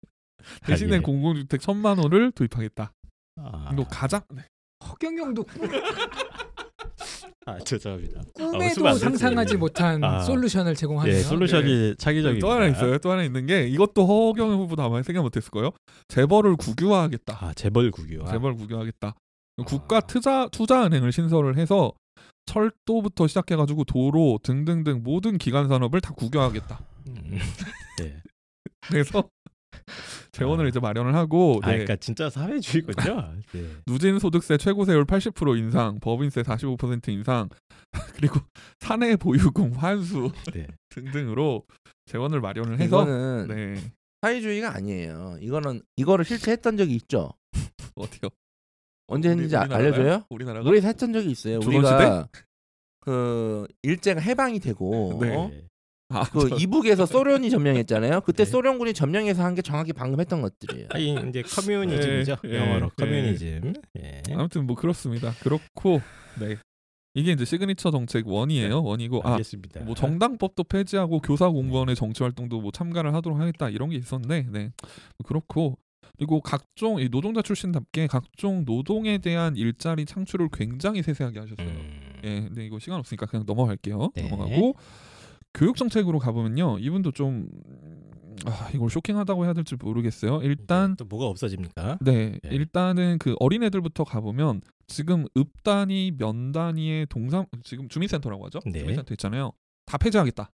[0.66, 1.02] 대신에 아, 예.
[1.02, 2.94] 공공주택 천만 호를 도입하겠다.
[3.38, 4.44] 아, 이거 가장 네.
[4.86, 5.70] 허경영도 꿈-
[7.46, 8.20] 아 죄송합니다.
[8.20, 9.00] 아, 꿈에도 되지.
[9.00, 10.20] 상상하지 못한 아.
[10.22, 11.16] 솔루션을 제공하네요.
[11.16, 12.46] 예, 솔루션이 차기적입니다.
[12.46, 12.98] 또 하나 있어요.
[12.98, 15.72] 또 하나 있는 게 이것도 허경영 후보도 아마 생각 못했을 거예요.
[16.10, 17.38] 재벌을 국유화하겠다.
[17.40, 18.30] 아 재벌 국유화.
[18.32, 19.16] 재벌 국유하겠다.
[19.66, 21.94] 국가 투자 투자은행을 신설을 해서
[22.48, 26.80] 철도부터 시작해가지고 도로 등등등 모든 기간 산업을 다 국유하겠다.
[27.08, 27.40] 음.
[28.00, 28.22] 네.
[28.90, 29.24] 그래서
[30.32, 30.68] 재원을 아.
[30.70, 31.74] 이제 마련을 하고 아 네.
[31.74, 33.34] 그러니까 진짜 사회주의군요.
[33.54, 33.70] 네.
[33.86, 37.50] 누진 소득세 최고세율 80% 인상, 법인세 45% 인상,
[38.16, 38.40] 그리고
[38.80, 40.68] 사내 보유금 환수 네.
[40.90, 41.64] 등등으로
[42.06, 43.82] 재원을 마련을 해서 이거는 네
[44.22, 45.38] 사회주의가 아니에요.
[45.42, 47.32] 이거는 이거를 실제 했던 적이 있죠.
[47.96, 48.30] 어디요?
[49.08, 49.88] 언제 했는지 아- 우리나라가요?
[49.94, 50.24] 알려줘요?
[50.30, 51.60] 우리나라가 우리 했던 적이 있어요.
[51.60, 51.96] 조선시대?
[51.96, 52.28] 우리가
[53.02, 55.36] 그 일제가 해방이 되고 네.
[55.36, 55.50] 어?
[56.10, 56.18] 네.
[56.18, 58.22] 아, 그 저- 이북에서 소련이 점령했잖아요.
[58.22, 58.50] 그때 네.
[58.52, 60.88] 소련군이 점령해서 한 게 정확히 방금 했던 것들이에요.
[60.92, 62.38] 아니 이제 communism이죠.
[62.46, 63.04] 예, 예, 영어로 예.
[63.06, 63.74] communism.
[64.00, 64.22] 예.
[64.34, 65.32] 아무튼 뭐 그렇습니다.
[65.42, 66.00] 그렇고
[66.40, 66.58] 네
[67.16, 68.84] 이게 이제 시그니처 정책 one이에요.
[68.84, 69.82] one이고 아 알겠습니다.
[69.82, 74.70] 뭐 정당법도 폐지하고 교사 공무원의 정치 활동도 뭐 참가를 하도록 하겠다 이런 게 있었는데 네뭐
[75.26, 75.78] 그렇고
[76.18, 81.68] 그리고 각종 이 노동자 출신답게 각종 노동에 대한 일자리 창출을 굉장히 세세하게 하셨어요.
[81.68, 82.00] 음.
[82.24, 84.12] 예, 근데 이거 시간 없으니까 그냥 넘어갈게요.
[84.16, 84.30] 네.
[84.30, 84.76] 넘어가고
[85.54, 87.50] 교육 정책으로 가보면요, 이분도 좀
[88.46, 90.42] 아, 이걸 쇼킹하다고 해야 될지 모르겠어요.
[90.44, 91.98] 일단 또 뭐가 없어집니까?
[92.02, 92.50] 네, 네.
[92.52, 98.60] 일단은 그 어린애들부터 가보면 지금 읍 단위, 면 단위의 동상 지금 주민센터라고 하죠.
[98.66, 98.80] 네.
[98.80, 99.52] 주민센터 있잖아요.
[99.86, 100.52] 다 폐지하겠다.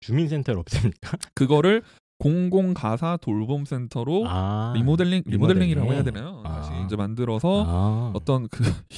[0.00, 1.18] 주민센터를 없앱니까?
[1.34, 1.82] 그거를
[2.18, 6.02] 공공 가사 돌봄 센터로 아 리모델링 리모델링이라고 해야.
[6.02, 6.42] 되나요?
[6.44, 6.60] 아.
[6.60, 8.12] 다시 이제 만들어서 아.
[8.14, 8.64] 어떤 그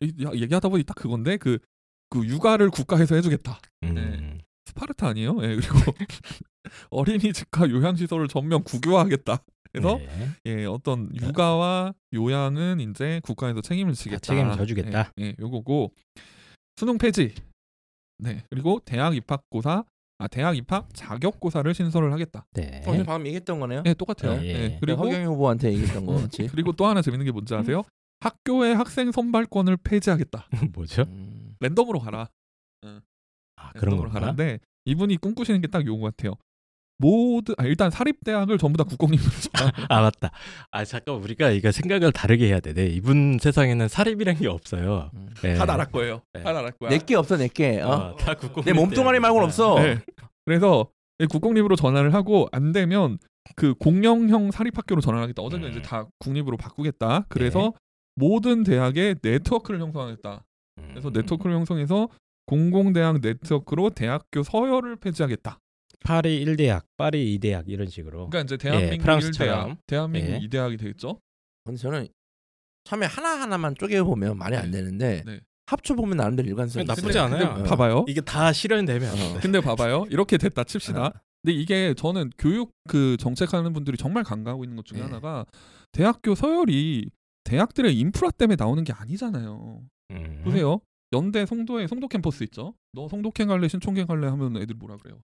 [0.00, 3.58] 이, 얘기하다 보니 딱 그건데 그그 육아를 국가에서 해주겠다.
[3.84, 3.94] 음.
[3.94, 4.38] 네.
[4.68, 5.36] 스파르타 아니에요?
[5.42, 5.92] 예, 그리고
[6.90, 9.38] 어린이 집과 요양시설을 전면 국유화하겠다.
[9.72, 10.28] 그래서 네.
[10.46, 14.20] 예, 어떤 육아와 요양은 이제 국가에서 책임을 지겠다.
[14.20, 15.12] 책임을 져주겠다.
[15.20, 15.92] 예, 예, 요거고
[16.76, 17.34] 수능 폐지.
[18.18, 19.84] 네, 그리고 대학 입학고사,
[20.18, 22.46] 아 대학 입학 자격고사를 신설을 하겠다.
[22.52, 22.82] 네.
[22.86, 23.82] 어, 방금 얘기했던 거네요.
[23.86, 24.40] 예, 똑같아요.
[24.42, 24.48] 예, 예.
[24.48, 26.48] 예, 그리고 허경영 후보한테 얘기했던 거 같이.
[26.52, 27.84] 그리고 또 하나 재밌는 게 뭔지 아세요?
[28.20, 30.48] 학교의 학생 선발권을 폐지하겠다.
[30.74, 31.02] 뭐죠?
[31.02, 31.54] 음.
[31.60, 32.28] 랜덤으로 가라.
[33.74, 34.20] 아, 그런 건가?
[34.20, 36.34] 가는데 이분이 꿈꾸시는 게 딱 요거 같아요.
[37.00, 39.30] 모든 아, 일단 사립 대학을 전부 다 국공립으로.
[39.88, 40.30] 아 맞다.
[40.72, 42.72] 아 잠깐 우리가 이거 생각을 다르게 해야 돼.
[42.74, 45.10] 네, 이분 세상에는 사립이란 게 없어요.
[45.14, 45.28] 음.
[45.42, 45.54] 네.
[45.54, 46.22] 다 나랄 거예요.
[46.32, 46.42] 네.
[46.42, 46.90] 다 나랄 거야.
[46.90, 47.80] 내게 없어 내게.
[47.82, 47.88] 어?
[47.88, 48.64] 어, 다 국공.
[48.64, 49.78] 내 몸뚱아리 말고는 없어.
[49.78, 50.00] 네.
[50.44, 50.88] 그래서
[51.20, 53.18] 이 국공립으로 전환을 하고 안 되면
[53.54, 55.40] 그 공영형 사립학교로 전환하겠다.
[55.42, 55.70] 어쨌든 음.
[55.70, 57.26] 이제 다 국립으로 바꾸겠다.
[57.28, 57.74] 그래서
[58.16, 60.44] 모든 대학의 네트워크를 형성하겠다.
[60.78, 60.88] 음.
[60.90, 62.08] 그래서 네트워크를 형성해서
[62.48, 65.60] 공공대학 네트워크로 대학교 서열을 폐지하겠다.
[66.00, 68.30] 파리 1대학, 파리 2대학 이런 식으로.
[68.30, 69.70] 그러니까 이제 대한민국 예, 프랑스처럼.
[69.74, 70.38] 1대학, 대한민국 예.
[70.40, 71.20] 2대학이 되겠죠.
[71.64, 72.08] 근데 저는
[72.84, 74.78] 처음에 하나 하나만 쪼개 보면 말이 안 네.
[74.78, 75.40] 되는데 네.
[75.66, 76.84] 합쳐 보면 나름대로 일관성.
[76.86, 77.52] 나쁘지 않아요.
[77.54, 78.06] 근데 봐봐요.
[78.08, 79.40] 이게 다 실현되면 어.
[79.42, 80.06] 근데 봐봐요.
[80.08, 81.04] 이렇게 됐다 칩시다.
[81.04, 81.12] 아.
[81.42, 85.04] 근데 이게 저는 교육 그 정책하는 분들이 정말 간과하고 있는 것 중에 네.
[85.04, 85.44] 하나가
[85.92, 87.10] 대학교 서열이
[87.44, 89.82] 대학들의 인프라 때문에 나오는 게 아니잖아요.
[90.12, 90.40] 음.
[90.44, 90.80] 보세요.
[91.12, 92.74] 연대 송도에 송도 캠퍼스 있죠.
[92.92, 95.20] 너 송도캠 갈래 신촌캠 갈래 하면 애들 뭐라 그래요?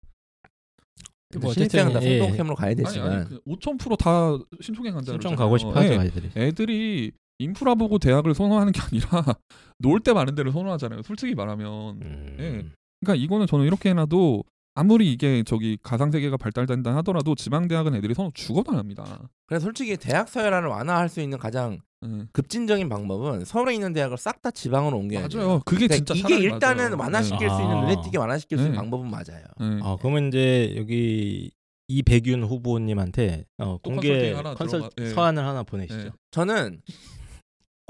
[1.40, 2.20] 뭐 신입생은 다 예.
[2.20, 5.12] 송도캠으로 가야 되지만 아니 그 5,000%다 신촌캠 간다.
[5.14, 5.38] 그러잖아요.
[5.38, 5.98] 가고 싶어 하죠 예.
[5.98, 6.30] 아이들이.
[6.36, 9.08] 애들이 인프라 보고 대학을 선호하는 게 아니라
[9.80, 11.02] 놀 때 많은 데를 선호하잖아요.
[11.04, 12.02] 솔직히 말하면.
[12.02, 12.36] 음.
[12.40, 12.66] 예.
[13.00, 18.14] 그러니까 이거는 저는 이렇게 해놔도 아무리 이게 저기 가상 세계가 발달된다 하더라도 지방 대학은 애들이
[18.14, 19.20] 선호 죽어도 안 합니다.
[19.46, 22.26] 그래서 솔직히 대학 서열화를 완화할 수 있는 가장 예.
[22.32, 25.42] 급진적인 방법은 서울에 있는 대학을 싹 다 지방으로 옮겨야 돼요.
[25.46, 25.62] 맞아요.
[25.66, 26.98] 그게 그러니까 진짜 이게 일단은 맞아요.
[26.98, 27.82] 완화시킬 수 있는 네.
[27.82, 28.78] 눈에 띄게 완화시킬 수 있는 네.
[28.78, 29.44] 방법은 맞아요.
[29.62, 29.66] 예.
[29.66, 29.80] 예.
[29.84, 31.52] 어 그러면 이제 여기
[31.90, 35.10] 이백윤 후보님한테 어, 공개 컨설팅 하나 컨설 들어가- 예.
[35.10, 36.00] 서한을 하나 보내시죠.
[36.08, 36.12] 예.
[36.32, 36.82] 저는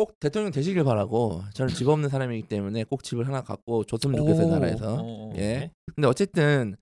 [0.01, 4.47] 꼭 대통령 되시길 바라고 저는 집 없는 사람이기 때문에 꼭 집을 하나 갖고 줬으면 좋겠어요
[4.47, 4.49] 오.
[4.49, 4.95] 나라에서.
[4.95, 5.33] 어, 어.
[5.37, 5.69] 예.
[5.93, 6.75] 근데 어쨌든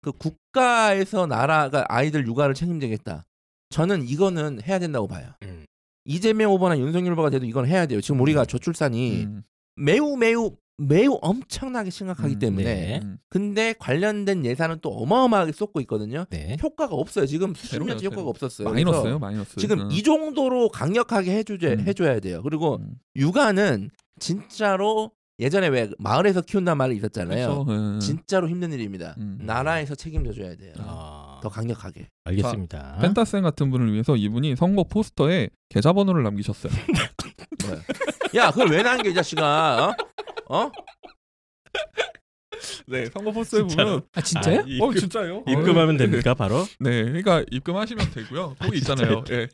[0.00, 3.26] 그 국가에서 나라가 아이들 육아를 책임지겠다.
[3.68, 5.34] 저는 이거는 해야 된다고 봐요.
[5.42, 5.66] 음.
[6.06, 8.00] 이재명 후보나 윤석열 후보가 돼도 이건 해야 돼요.
[8.00, 9.42] 지금 우리가 저출산이 음.
[9.76, 13.00] 매우 매우 매우 엄청나게 심각하기 음, 때문에 네.
[13.02, 13.18] 음.
[13.28, 16.24] 근데 관련된 예산은 또 어마어마하게 쏟고 있거든요.
[16.30, 16.56] 네.
[16.62, 17.26] 효과가 없어요.
[17.26, 18.22] 지금 수십 년째 효과가.
[18.28, 18.68] 없었어요.
[18.70, 19.56] 마이너스요, 그래서 마이너스.
[19.56, 19.88] 지금 음.
[19.92, 21.80] 이 정도로 강력하게 해주자, 음.
[21.80, 22.40] 해줘야 돼요.
[22.42, 22.94] 그리고 음.
[23.16, 27.64] 육아는 진짜로 예전에 왜 마을에서 키운다는 말이 있었잖아요.
[27.64, 27.94] 그렇죠.
[27.96, 27.98] 예.
[27.98, 29.14] 진짜로 힘든 일입니다.
[29.18, 29.38] 음.
[29.42, 30.72] 나라에서 책임져 줘야 돼요.
[30.78, 32.08] 아, 더 강력하게.
[32.24, 32.98] 알겠습니다.
[33.00, 36.72] 펜타쌤 같은 분을 위해서 이분이 선거 포스터에 계좌번호를 남기셨어요.
[38.36, 39.88] 야, 그걸 왜 남겨 이 자식아?
[39.88, 39.96] 어?
[40.52, 40.70] 어?
[42.86, 44.60] 네, 선거 포스터에 보면 아 진짜요?
[44.60, 45.44] 아, 입금, 어 진짜요?
[45.48, 46.66] 입금하면 어, 됩니까 바로?
[46.78, 48.56] 네, 그러니까 입금하시면 되고요.
[48.60, 49.24] 거기 있잖아요.
[49.30, 49.48] 예.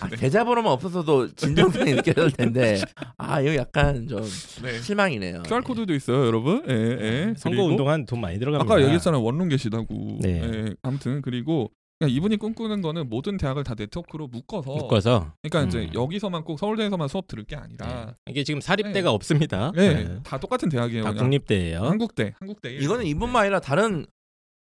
[0.00, 2.80] 아, 계좌번호만 없어서도 진정성이 느껴질 텐데
[3.18, 4.22] 아 이거 약간 좀
[4.62, 4.78] 네.
[4.80, 5.42] 실망이네요.
[5.46, 6.64] QR 코드도 있어요, 여러분.
[6.68, 7.34] 예, 예.
[7.36, 8.72] 선거 그리고 운동한 돈 많이 들어갑니다.
[8.72, 10.18] 아까 얘기했잖아요, 원룸 계시다고.
[10.20, 10.42] 네.
[10.42, 14.74] 예, 아무튼 그리고 그냥 이분이 꿈꾸는 거는 모든 대학을 다 네트워크로 묶어서.
[14.74, 15.94] 묶어서 그러니까 이제 음.
[15.94, 18.06] 여기서만 꼭 서울대에서만 수업 들을 게 아니라.
[18.06, 18.12] 네.
[18.30, 19.14] 이게 지금 사립대가 네.
[19.14, 19.72] 없습니다.
[19.74, 20.18] 네, 네.
[20.22, 21.04] 다 똑같은 대학이에요.
[21.04, 21.12] 다.
[21.14, 21.82] 국립대예요.
[21.82, 22.74] 한국대, 한국대.
[22.74, 24.04] 이거는 이뿐만 아니라 다른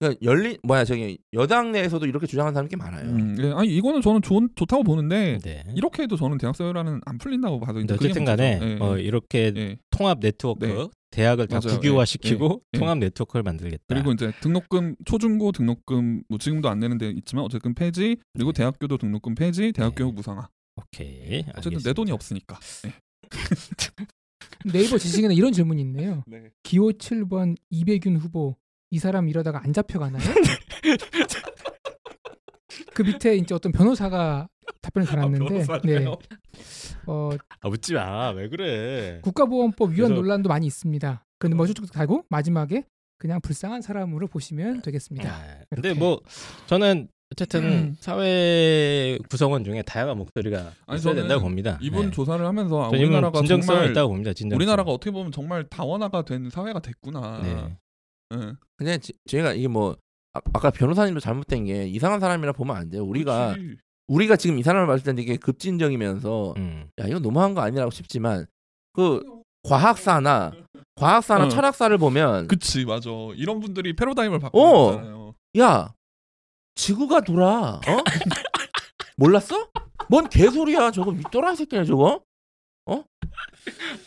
[0.01, 3.05] 그러니까 열린 뭐야 저기 여당 내에서도 이렇게 주장하는 사람이 꽤 많아요.
[3.05, 5.63] 음, 예, 아니 이거는 저는 좋은 좋다고 보는데 네.
[5.77, 8.85] 이렇게 해도 저는 대학 서열화는 안 풀린다고 봐도 근데 이제 그게 어쨌든 간에 문제죠.
[8.85, 9.77] 예, 어, 이렇게 예.
[9.91, 10.89] 통합 네트워크 네.
[11.11, 11.81] 대학을 다 맞아요.
[11.81, 12.67] 국유화시키고 예.
[12.75, 12.79] 예.
[12.79, 13.83] 통합 네트워크를 만들겠다.
[13.89, 18.99] 그리고 이제 등록금 초중고 등록금 뭐 지금도 안 내는 데 있지만 어쨌든 폐지 그리고 대학교도
[18.99, 20.05] 등록금 폐지 대학 네.
[20.05, 21.41] 무상화 오케이.
[21.41, 21.91] 어쨌든 알겠습니다.
[21.91, 22.93] 내 돈이 없으니까 네.
[24.73, 26.23] 네이버 지식에는 이런 질문이 있네요.
[26.27, 26.51] 네.
[26.63, 28.57] 기호 7번 이백윤 후보
[28.91, 30.23] 이 사람 이러다가 안 잡혀가나요?
[32.95, 34.49] 그 밑에 이제 어떤 변호사가
[34.83, 36.07] 답변을 달았는데 네.
[37.07, 37.31] 어,
[37.61, 38.31] 아 웃지 마.
[38.31, 39.21] 왜 그래?
[39.23, 41.25] 국가보안법 위헌 그래서- 논란도 많이 있습니다.
[41.39, 42.85] 그런데 뭐 쭉쭉 달고 마지막에
[43.19, 45.31] 그냥 불쌍한 사람으로 보시면 되겠습니다.
[45.31, 45.93] 아, 근데.
[45.95, 46.21] 뭐
[46.67, 47.97] 저는 어쨌든 음.
[48.01, 51.79] 사회 구성원 중에 다양한 목소리가 아니, 있어야 된다고 봅니다.
[51.81, 52.11] 이분 네.
[52.11, 54.33] 조사를 하면서 아, 우리나라가 정말 있다고 봅니다.
[54.33, 54.57] 진정성.
[54.57, 57.41] 우리나라가 어떻게 보면 정말 다원화가 된 사회가 됐구나.
[57.43, 57.77] 네.
[58.35, 58.53] 예.
[58.77, 59.97] 근데 지- 제가 이게 뭐
[60.33, 63.05] 아, 아까 변호사님도 잘못된 게 이상한 사람이라 보면 안 돼요.
[63.05, 63.77] 우리가 그치.
[64.11, 66.91] 우리가 지금 이 사람을 봤을 때 이게 급진적이면서 음.
[67.01, 68.47] 야 이거 너무한 거 아니라고 싶지만
[68.93, 69.23] 그
[69.63, 70.53] 과학사나
[70.97, 71.49] 과학사나 어.
[71.49, 73.09] 철학사를 보면 그치 맞아.
[73.37, 74.87] 이런 분들이 패러다임을 바꾸는 어.
[74.87, 75.35] 거잖아요.
[75.61, 75.95] 야
[76.75, 77.81] 지구가 돌아 어
[79.17, 79.69] 몰랐어?
[80.09, 82.21] 뭔 개소리야 저거 밑돌아 새끼야 저거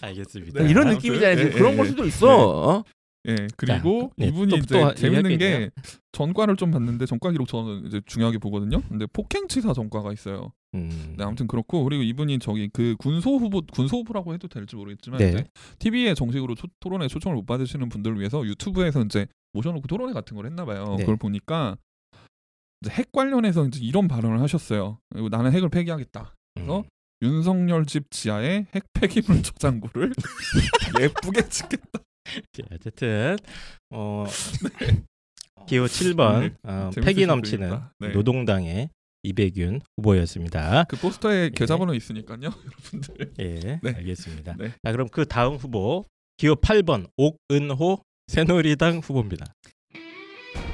[0.02, 0.64] 알겠습니다.
[0.64, 1.90] 네, 이런 아무튼, 느낌이잖아요 예, 그런 예, 걸 예.
[1.90, 2.34] 수도 있어 네.
[2.34, 2.84] 어?
[3.26, 5.72] 예 그리고 네, 이분이 또- 이제 또 재밌는 게게
[6.12, 8.82] 전과를 좀 봤는데 전과 기록 저는 이제 중요하게 보거든요.
[8.90, 10.52] 근데 폭행치사 전과가 있어요.
[10.76, 11.16] 음.
[11.18, 15.30] 네, 아무튼 그렇고 그리고 이분이 저기 그 군소 후보 군소 후보라고 해도 될지 모르겠지만 네.
[15.30, 15.46] 이제
[15.80, 20.46] TV에 정식으로 초- 토론회 초청을 못 받으시는 분들을 위해서 유튜브에서 이제 모셔놓고 토론회 같은 걸
[20.48, 20.84] 했나 봐요.
[20.98, 21.04] 네.
[21.04, 21.78] 그걸 보니까
[22.82, 24.98] 이제 핵 관련해서 이제 이런 발언을 하셨어요.
[25.12, 26.36] 그리고 나는 핵을 폐기하겠다.
[26.56, 26.84] 그래서 음.
[27.22, 30.12] 윤석열 집 지하에 핵 폐기물 저장고를
[31.02, 32.00] 예쁘게 찍겠다.
[32.26, 33.38] 자, 어쨌든
[33.92, 34.26] 어
[35.68, 37.80] 기호 7번 네, 어, 패기 수 넘치는.
[38.00, 38.08] 네.
[38.10, 38.90] 노동당의
[39.24, 40.84] 이백윤 후보였습니다.
[40.86, 41.50] 그 포스터에 네.
[41.50, 42.40] 계좌번호 있으니까요,
[42.92, 43.34] 여러분들.
[43.40, 43.94] 예, 네.
[43.96, 44.56] 알겠습니다.
[44.58, 44.74] 네.
[44.84, 46.06] 자, 그럼 그 다음 후보
[46.38, 49.46] 기호 8번 옥은호 새누리당 후보입니다.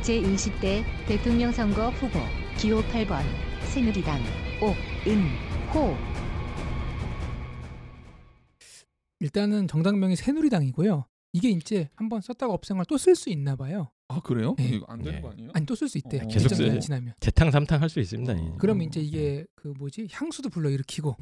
[0.01, 2.19] 제 20대 대통령 선거 후보
[2.57, 3.21] 기호 8번
[3.65, 4.19] 새누리당
[4.61, 5.95] 옥은호
[9.19, 11.05] 일단은 정당명이 새누리당이고요.
[11.33, 13.91] 이게 이제 한번 썼다가 없앤 걸 또 쓸 수 있나 봐요.
[14.07, 14.55] 아 그래요?
[14.57, 14.69] 네.
[14.69, 15.21] 이거 안 되는 네.
[15.21, 15.51] 거 아니에요?
[15.53, 16.23] 아니 또 쓸 수 있대요.
[16.23, 16.27] 어.
[16.27, 16.49] 계속?
[16.55, 17.13] 기간이 지나면.
[17.19, 18.33] 재탕 삼탕 할 수 있습니다.
[18.33, 18.35] 어.
[18.37, 18.53] 예.
[18.57, 21.15] 그러면 이제 이게 그 뭐지 향수도 불러 일으키고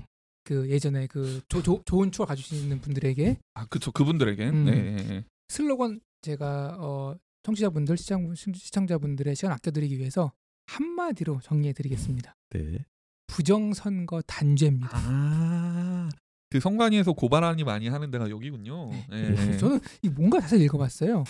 [0.43, 4.49] 그 예전에 그 조, 조, 좋은 추억 가지시는 분들에게 아 그쵸 그분들에게.
[4.49, 4.65] 음.
[4.65, 5.23] 네, 네, 네.
[5.49, 10.31] 슬로건 제가 어 청취자분들 시청 시청자분들의 시간 아껴드리기 위해서
[10.67, 12.33] 한마디로 정리해드리겠습니다.
[12.51, 12.85] 네.
[13.27, 14.89] 부정선거 단죄입니다.
[14.93, 16.09] 아,
[16.49, 18.89] 그 선관위에서 고발안이 많이 하는 데가 여기군요.
[19.09, 19.35] 네.
[19.51, 19.57] 예.
[19.57, 21.23] 저는 이 뭔가 자세히 읽어봤어요.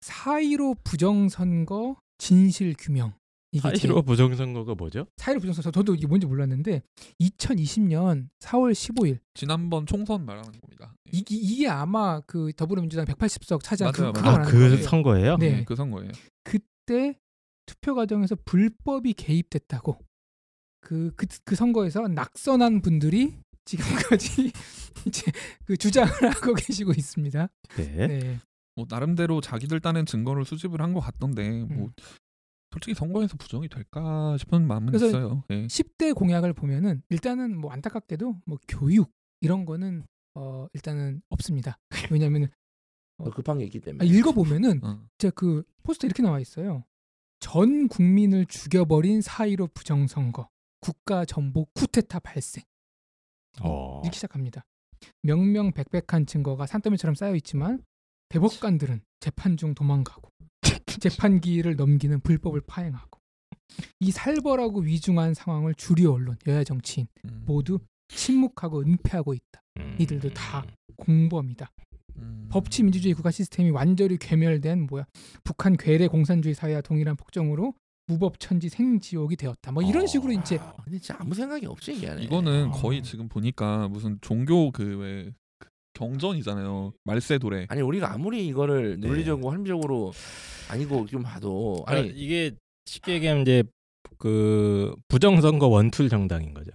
[0.00, 3.12] 4.15 부정선거 진실 규명.
[3.54, 5.06] 이게 제- 4.15 부정선거가 뭐죠?
[5.16, 6.82] 4.15 부정선거 저도 이게 뭔지 몰랐는데
[7.20, 10.94] 2020년 4월 15일 지난번 총선 말하는 겁니다.
[11.12, 11.18] 예.
[11.18, 14.42] 이게, 이게 아마 그 더불어민주당 180석 차지한 그, 맞아요, 그거 맞아요.
[14.42, 14.76] 아, 그 거예요.
[14.82, 15.36] 선거예요?
[15.36, 15.58] 네.
[15.58, 16.12] 예, 그 선거예요.
[16.44, 17.18] 그때
[17.66, 19.98] 투표 과정에서 불법이 개입됐다고
[20.82, 24.52] 그, 그, 그 선거에서 낙선한 분들이 지금까지
[25.06, 25.32] 이제
[25.64, 27.48] 그 주장을 하고 계시고 있습니다.
[27.76, 28.06] 네.
[28.06, 28.38] 네.
[28.74, 31.92] 뭐 나름대로 자기들 딴엔 증거를 수집을 한 것 같던데 뭐 음.
[32.72, 35.44] 솔직히 선거에서 부정이 될까 싶은 마음은 그래서 있어요.
[35.50, 35.66] 예.
[35.66, 41.78] 10대 공약을 보면은 일단은 뭐 안타깝게도 뭐 교육 이런 거는 어 일단은 없습니다.
[42.10, 42.48] 왜냐면은
[43.22, 44.06] 더 급한 게 있기 아, 때문에.
[44.06, 45.04] 읽어 보면은 어.
[45.18, 46.84] 진짜 그 포스터 이렇게 나와 있어요.
[47.40, 50.48] 전 국민을 죽여버린 4.15 부정선거
[50.82, 52.62] 국가 전복 쿠데타 발생
[53.62, 54.00] 어.
[54.02, 54.66] 이렇게 시작합니다.
[55.22, 57.82] 명명백백한 증거가 산더미처럼 쌓여 있지만
[58.28, 60.30] 대법관들은 재판 중 도망가고
[61.00, 63.20] 재판기를 넘기는 불법을 파행하고
[64.00, 67.44] 이 살벌하고 위중한 상황을 주류 언론, 여야 정치인 음.
[67.46, 69.62] 모두 침묵하고 은폐하고 있다.
[69.78, 69.96] 음.
[69.98, 70.64] 이들도 다
[70.96, 71.70] 공범이다.
[72.16, 72.48] 음.
[72.50, 75.06] 법치 민주주의 국가 시스템이 완전히 괴멸된 뭐야
[75.44, 77.74] 북한 괴뢰 공산주의 사회와 동일한 폭정으로
[78.12, 79.72] 무법천지 생지옥이 되었다.
[79.72, 82.22] 뭐 이런 식으로 이제 아, 근데 진짜 아무 생각이 없이 얘기하네.
[82.22, 82.70] 이거는 어.
[82.70, 85.32] 거의 지금 보니까 무슨 종교 그왜
[85.94, 86.92] 경전이잖아요.
[87.04, 87.66] 말세 도래.
[87.68, 89.08] 아니 우리가 아무리 이거를 네.
[89.08, 90.12] 논리적으로 합리적으로
[90.70, 92.52] 아니고 좀 봐도 아니 아니 이게
[92.86, 93.64] 쉽게 얘기하면 이제
[94.18, 96.70] 그 부정선거 one tool 정당인 거죠.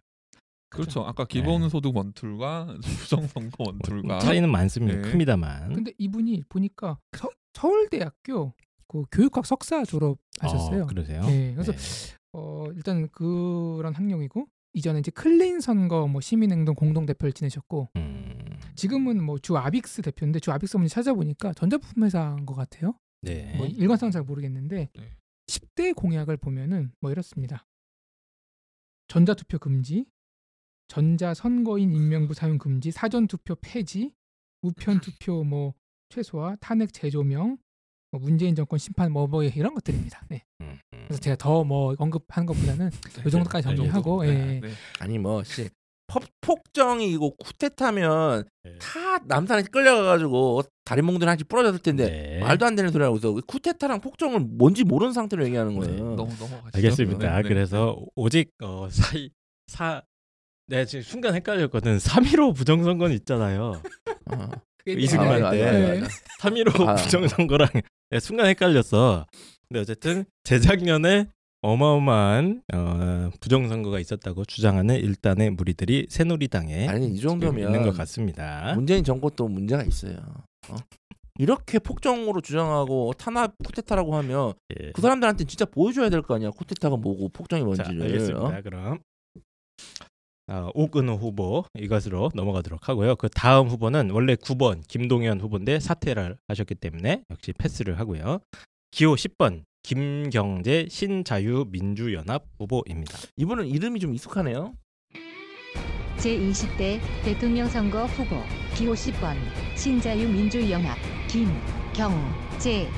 [0.69, 1.01] 그렇죠.
[1.01, 5.01] 아까 기본소득 one tool과 부정선거 one tool과 뭐 차이는 많습니다.
[5.01, 5.09] 네.
[5.09, 5.73] 큽니다만.
[5.73, 8.53] 근데 이분이 보니까 서, 서울대학교
[8.87, 10.83] 그 교육학 석사 졸업하셨어요.
[10.83, 11.21] 어, 그러세요?
[11.21, 11.77] 네, 그래서 네.
[12.33, 19.23] 어, 일단 그런 학력이고 이전에 이제 클린 선거 뭐 시민행동 공동 대표를 지내셨고 음, 지금은
[19.23, 22.93] 뭐 주 아빅스 대표인데 주 아빅스 문제 찾아보니까 전자부품 회사인 것 같아요.
[23.21, 23.55] 네.
[23.57, 25.11] 뭐 일관성은 잘 모르겠는데 네.
[25.47, 27.65] 10대 공약을 보면은 뭐 이렇습니다.
[29.07, 30.05] 전자투표 금지,
[30.89, 34.13] 전자선거인 임명부 사용 금지, 사전투표 폐지,
[34.61, 35.73] 우편투표 뭐
[36.09, 37.57] 최소화, 탄핵 재조명,
[38.17, 40.21] 뭐 문재인 정권 심판 뭐 뭐 이런 것들입니다.
[40.29, 40.43] 네.
[40.61, 41.03] 음, 음.
[41.07, 42.89] 그래서 제가 더 뭐 언급하는 것보다는
[43.25, 44.59] 이 정도까지 네, 정리하고 네, 예.
[44.59, 44.69] 네.
[44.99, 45.69] 아니 뭐 씨
[46.41, 48.77] 폭정이고 쿠데타면 네.
[48.79, 52.39] 다 남산에 끌려가가지고 다리 몽둥이 한씩 부러졌을 텐데 네.
[52.39, 53.33] 말도 안 되는 소리 하고 있어.
[53.45, 56.15] 쿠데타랑 폭정을 뭔지 모르는 상태로 얘기하는 네, 거예요.
[56.15, 56.69] 너무 넘어가시죠.
[56.75, 57.29] 알겠습니다.
[57.35, 57.47] 네, 네.
[57.49, 59.29] 그래서 오직 어, 사이
[59.67, 60.01] 사
[60.67, 61.97] 내가 지금 순간 헷갈렸거든.
[61.97, 63.81] 3.15 부정선거는 있잖아요.
[64.31, 64.49] 어.
[64.93, 65.65] 이승만 아, 맞아, 때.
[65.65, 66.15] 맞아, 맞아.
[66.41, 66.95] 3.15 아.
[66.95, 67.69] 부정선거랑
[68.09, 69.25] 내가 순간 헷갈렸어.
[69.67, 71.27] 근데 어쨌든 재작년에
[71.61, 78.73] 어마어마한 어, 부정선거가 있었다고 주장하는 일단의 무리들이 새누리당에 아니 이 정도면 있는 것 같습니다.
[78.75, 80.17] 문재인 정권도 문제가 있어요.
[80.69, 80.75] 어?
[81.39, 84.91] 이렇게 폭정으로 주장하고 탄압 쿠데타라고 하면 예.
[84.91, 86.49] 그 사람들한테 진짜 보여줘야 될 거 아니야.
[86.51, 88.01] 쿠데타가 뭐고 폭정이 자, 뭔지를.
[88.03, 88.39] 알겠습니다.
[88.39, 88.61] 어?
[88.63, 88.99] 그럼
[90.49, 93.15] 어, 오근호 후보 이것으로 넘어가도록 하고요.
[93.17, 98.39] 그 다음 후보는 원래 9번 김동연 후보인데 사퇴를 하셨기 때문에 역시 패스를 하고요.
[98.91, 103.17] 기호 10번 김경재 신자유민주연합 후보입니다.
[103.35, 104.73] 이분은 이름이 좀 익숙하네요.
[106.17, 108.37] 제20대 대통령 선거 후보
[108.75, 109.35] 기호 10번
[109.75, 112.89] 신자유민주연합 김경재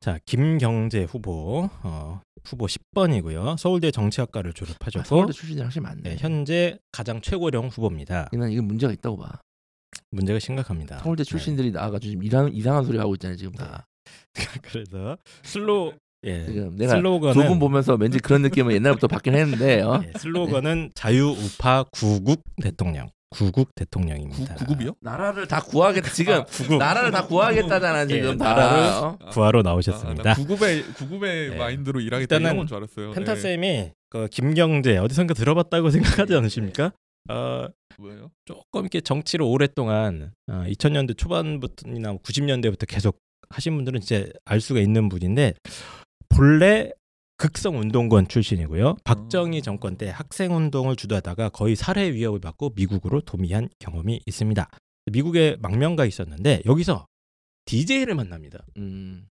[0.00, 3.58] 자, 김경재 후보 어, 후보 10번이고요.
[3.58, 6.02] 서울대 정치학과를 아, 졸업하셨고 서울대 출신이 확실히 많네.
[6.02, 8.28] 네, 현재 가장 최고령 후보입니다.
[8.32, 9.40] 난 이게 문제가 있다고 봐.
[10.10, 10.98] 문제가 심각합니다.
[10.98, 13.86] 서울대 출신들이 나와가지고 지금 이상, 이상한 소리 하고 있잖아요 지금 다.
[14.34, 14.44] 네.
[14.62, 15.92] 그래서 슬로
[16.24, 16.44] 예.
[16.44, 20.02] 지금 내가 슬로건은 두분 보면서 왠지 그런 느낌은 옛날부터 받긴 했는데 어?
[20.04, 23.08] 예, 슬로건은 자유 우파 구국 대통령.
[23.30, 24.54] 구국 대통령입니다.
[24.54, 24.94] 구, 구급이요?
[25.00, 28.54] 나라를 다 구하겠다 지금 아, 구국 나라를 다 구하겠다잖아 지금 예, 다.
[28.54, 29.18] 나라를 어?
[29.30, 30.22] 구하러 아, 나오셨습니다.
[30.22, 31.56] 나 구급의 구급의 네.
[31.56, 33.12] 마인드로 일하겠다 이런 건줄 알았어요.
[33.12, 33.40] 펜타 네.
[33.40, 36.92] 쌤이 그 김경재 어디선가 들어봤다고 생각하지 않으십니까?
[37.28, 37.66] 어,
[37.98, 38.30] 뭐예요?
[38.44, 43.18] 조금 이렇게 정치를 오랫동안 어, 2000년대 초반부터나 90년대부터 계속
[43.50, 45.54] 하신 분들은 진짜 알 수가 있는 분인데
[46.28, 46.90] 본래
[47.36, 48.96] 극성 운동권 출신이고요.
[49.04, 54.68] 박정희 정권 때 학생 운동을 주도하다가 거의 살해 위협을 받고 미국으로 도미한 경험이 있습니다.
[55.12, 57.06] 미국에 망명가 있었는데 여기서
[57.66, 58.64] DJ를 만납니다.
[58.78, 59.28] 음.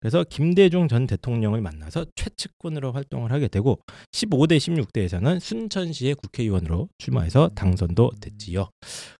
[0.00, 3.80] 그래서 김대중 전 대통령을 만나서 최측근으로 활동을 하게 되고
[4.12, 8.70] 15대 16대에서는 순천시의 국회의원으로 출마해서 당선도 됐지요.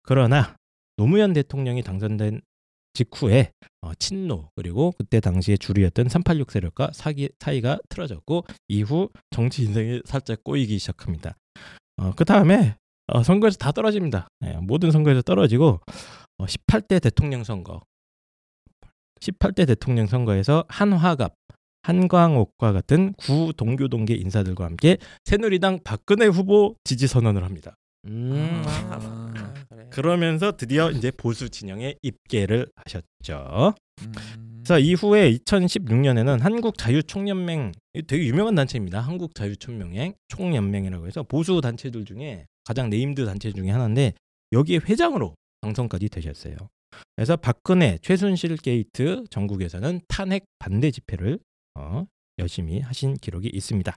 [0.03, 0.55] 그러나
[0.97, 2.41] 노무현 대통령이 당선된
[2.95, 10.03] 직후에 어, 친노 그리고 그때 당시에 주류였던 386 세력과 사기, 사이가 틀어졌고 이후 정치 인생이
[10.05, 11.36] 살짝 꼬이기 시작합니다.
[11.99, 12.76] 어, 그 다음에
[13.07, 14.28] 어, 선거에서 다 떨어집니다.
[14.45, 15.80] 예, 모든 선거에서 떨어지고
[16.39, 17.80] 어, 18대 대통령 선거
[19.20, 21.34] 18대 대통령 선거에서 한화갑
[21.82, 27.76] 한광옥과 같은 구 동교 동계 인사들과 함께 새누리당 박근혜 후보 지지 선언을 합니다.
[28.07, 28.62] 음.
[28.66, 29.28] 아.
[29.79, 29.87] 그래.
[29.91, 33.74] 그러면서 드디어 이제 보수 진영에 입계를 하셨죠.
[34.03, 34.62] 음.
[34.64, 39.01] 자 이후에 2016년에는 한국 자유 총연맹 이 되게 유명한 단체입니다.
[39.01, 44.12] 한국 자유 총연맹 총연맹이라고 해서 보수 단체들 중에 가장 named 단체 중에 하나인데
[44.53, 46.57] 여기에 회장으로 당선까지 되셨어요.
[47.16, 51.39] 그래서 박근혜 최순실 게이트 정국에서는 탄핵 반대 집회를
[51.76, 52.05] 어,
[52.39, 53.95] 열심히 하신 기록이 있습니다.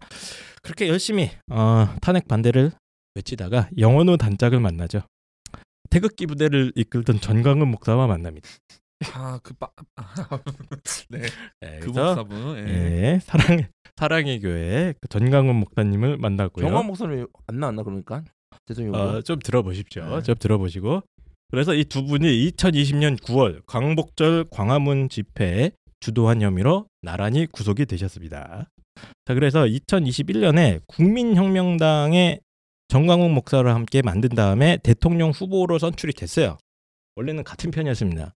[0.62, 2.72] 그렇게 열심히 어, 탄핵 반대를
[3.16, 5.02] 외치다가 영혼의 단짝을 만나죠.
[5.92, 8.50] 태극기 부대를 이끌던 전광훈 목사와 만납니다.
[9.14, 9.70] 아그 빠.
[11.10, 11.22] 네.
[11.60, 12.58] 네, 그 목사분.
[12.68, 13.14] 예.
[13.14, 16.66] 예, 사랑의 사랑의 교회 그 전광훈 목사님을 만났고요.
[16.66, 18.24] 경험 목소리 안 나왔나 그러니까
[18.68, 18.98] 후보.
[18.98, 20.18] 어, 좀 들어보십시오.
[20.18, 20.22] 네.
[20.24, 21.02] 좀 들어보시고.
[21.52, 28.70] 그래서 이 두 분이 2020년 9월 광복절 광화문 집회에 주도한 혐의로 나란히 구속이 되셨습니다.
[29.26, 32.40] 자, 그래서 2021년에 국민혁명당의
[32.92, 36.58] 정광훈 목사를 함께 만든 다음에 대통령 후보로 선출이 됐어요.
[37.16, 38.36] 원래는 같은 편이었습니다.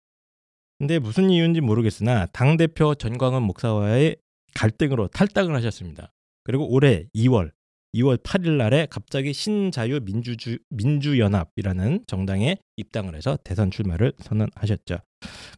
[0.77, 4.15] 근데 무슨 이유인지 모르겠으나 당 대표 전광훈 목사와의
[4.53, 6.13] 갈등으로 탈당을 하셨습니다.
[6.43, 7.51] 그리고 올해 2월
[7.95, 14.99] 2월 8일 날에 갑자기 신자유 민주주 민주연합이라는 정당에 입당을 해서 대선 출마를 선언하셨죠.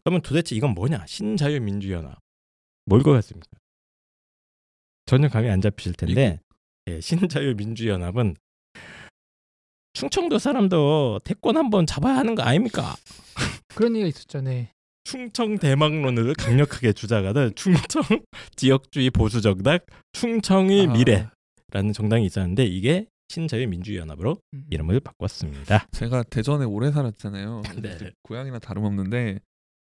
[0.06, 1.06] 그러면 도대체 이건 뭐냐?
[1.06, 2.18] 신자유 민주연합.
[2.86, 3.50] 뭘 것 같습니까?
[5.06, 6.40] 전혀 감이 안 잡히실 텐데
[6.88, 8.36] 예, 신자유 민주연합은
[10.00, 12.96] 충청도 사람도 대권 한번 잡아야 하는 거 아닙니까?
[13.74, 14.66] 그런 얘기가 있었잖아요.
[15.06, 18.02] 충청 대망론을 강력하게 주장하는 충청
[18.58, 19.80] 지역주의 보수 정당
[20.14, 20.92] 충청의 아.
[20.94, 24.66] 미래라는 정당이 있었는데 이게 신자유 민주연합으로 음.
[24.70, 25.88] 이름을 바꿨습니다.
[25.92, 27.62] 제가 대전에 오래 살았잖아요.
[27.82, 27.94] 네.
[27.96, 29.40] 이제 고향이나 다름없는데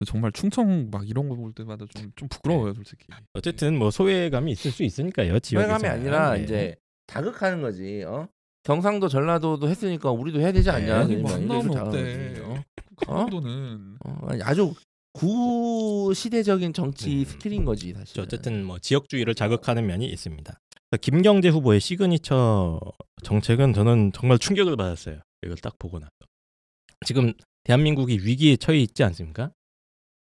[0.06, 3.06] 정말 충청 막 이런 거 볼 때마다 좀 좀 부끄러워요, 솔직히.
[3.34, 5.38] 어쨌든 뭐 소외감이 있을 수 있으니까요.
[5.38, 6.42] 지역에서 소외감이 아니라 네.
[6.42, 8.02] 이제 자극하는 거지.
[8.06, 8.26] 어?
[8.62, 10.86] 경상도 전라도도 했으니까 우리도 해야 되지 않냐?
[10.86, 12.40] 네, 아니 안 이걸 나오면 자극하는 어때?
[12.42, 12.64] 어?
[13.06, 14.74] 강원도는 어, 아니, 아주
[15.12, 17.24] 구시대적인 정치 음.
[17.24, 18.20] skill인 거지 사실.
[18.20, 20.60] 어쨌든 뭐 지역주의를 자극하는 면이 있습니다.
[21.00, 22.80] 김경재 후보의 시그니처
[23.22, 25.20] 정책은 저는 정말 충격을 받았어요.
[25.42, 26.10] 이걸 딱 보고 나서
[27.06, 27.32] 지금
[27.64, 29.52] 대한민국이 위기에 처해 있지 않습니까?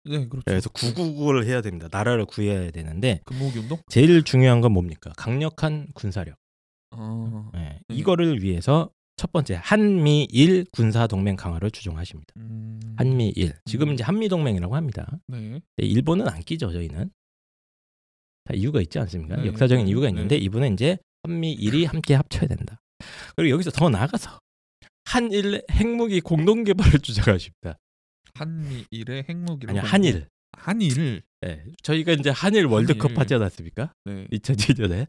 [0.04, 0.44] 네 그렇죠.
[0.46, 1.88] 그래서 구국을 해야 됩니다.
[1.90, 3.78] 나라를 구해야 되는데 금 모으기 운동?
[3.88, 5.12] 제일 중요한 건 뭡니까?
[5.16, 6.36] 강력한 군사력.
[6.90, 7.94] 아, 예, 음.
[7.94, 12.32] 이거를 위해서 첫 번째 한미일 군사 동맹 강화를 주종하십니다.
[12.36, 13.94] 음, 한미일 지금 음.
[13.94, 15.18] 이제 한미 동맹이라고 합니다.
[15.28, 15.38] 네.
[15.38, 17.10] 근데 일본은 안 끼죠 저희는.
[18.44, 19.36] 다 이유가 있지 않습니까?
[19.36, 20.10] 네, 역사적인 네, 이유가 네.
[20.10, 22.80] 있는데 이분은 이제 한미일이 함께 합쳐야 된다.
[23.36, 24.38] 그리고 여기서 더 나아가서
[25.04, 27.76] 한일 핵무기 공동 개발을 주장하십니다.
[28.34, 30.28] 한미일의 핵무기로 아니 한일.
[30.52, 31.22] 한일.
[31.44, 33.18] 예, 저희가 이제 한일 월드컵 한일.
[33.20, 33.92] 하지 않았습니까?
[34.06, 34.26] 네.
[34.32, 35.06] 2002년에.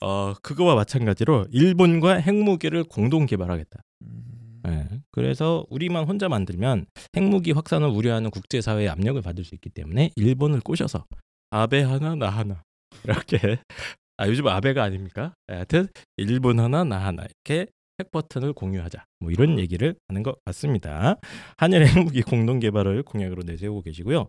[0.00, 3.80] 어 그거와 마찬가지로 일본과 핵무기를 공동 개발하겠다.
[4.02, 6.86] 음, 예, 그래서 우리만 혼자 만들면
[7.16, 11.04] 핵무기 확산을 우려하는 국제사회의 압력을 받을 수 있기 때문에 일본을 꼬셔서
[11.50, 12.62] 아베 하나 나 하나
[13.04, 13.36] 이렇게
[14.16, 15.34] 아 요즘 아베가 아닙니까?
[15.50, 17.70] 예, 하여튼 일본 하나 나 하나 이렇게
[18.00, 21.16] 핵 버튼을 공유하자 뭐 이런 얘기를 하는 것 같습니다.
[21.56, 24.26] 한일 핵무기 공동 개발을 공약으로 내세우고 계시고요.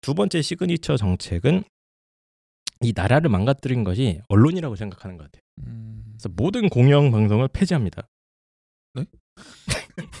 [0.00, 1.64] 두 번째 시그니처 정책은
[2.82, 5.42] 이 나라를 망가뜨린 것이 언론이라고 생각하는 것 같아요.
[5.66, 8.06] 음, 그래서 모든 공영 방송을 폐지합니다.
[8.94, 9.04] 네?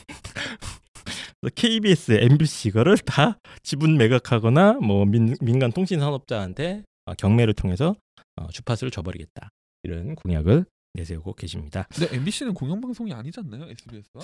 [1.54, 7.96] KBS, MBC 이거를 다 지분 매각하거나 뭐 민, 민간 통신 산업자한테 어, 경매를 통해서
[8.36, 9.48] 어, 주파수를 줘버리겠다
[9.82, 11.86] 이런 공약을 내세우고 계십니다.
[11.92, 13.64] 근데 MBC는 공영방송이 아니지 않나요?
[13.70, 14.20] SBS가?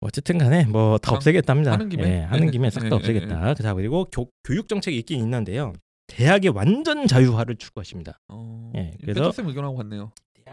[0.00, 1.72] 어쨌든 간에 뭐다 하- 없애겠답니다.
[1.72, 2.04] 하는 김에?
[2.04, 3.54] 예, 하는 네, 김에 싹 네, 다 네, 없애겠다.
[3.54, 5.74] 자 그리고 교, 교육 정책이 있긴 있는데요.
[6.06, 8.20] 대학의 완전 자유화를 추구하십니다.
[8.28, 10.12] 어, 예, 그래서- 펜터쌤 의견하고 같네요.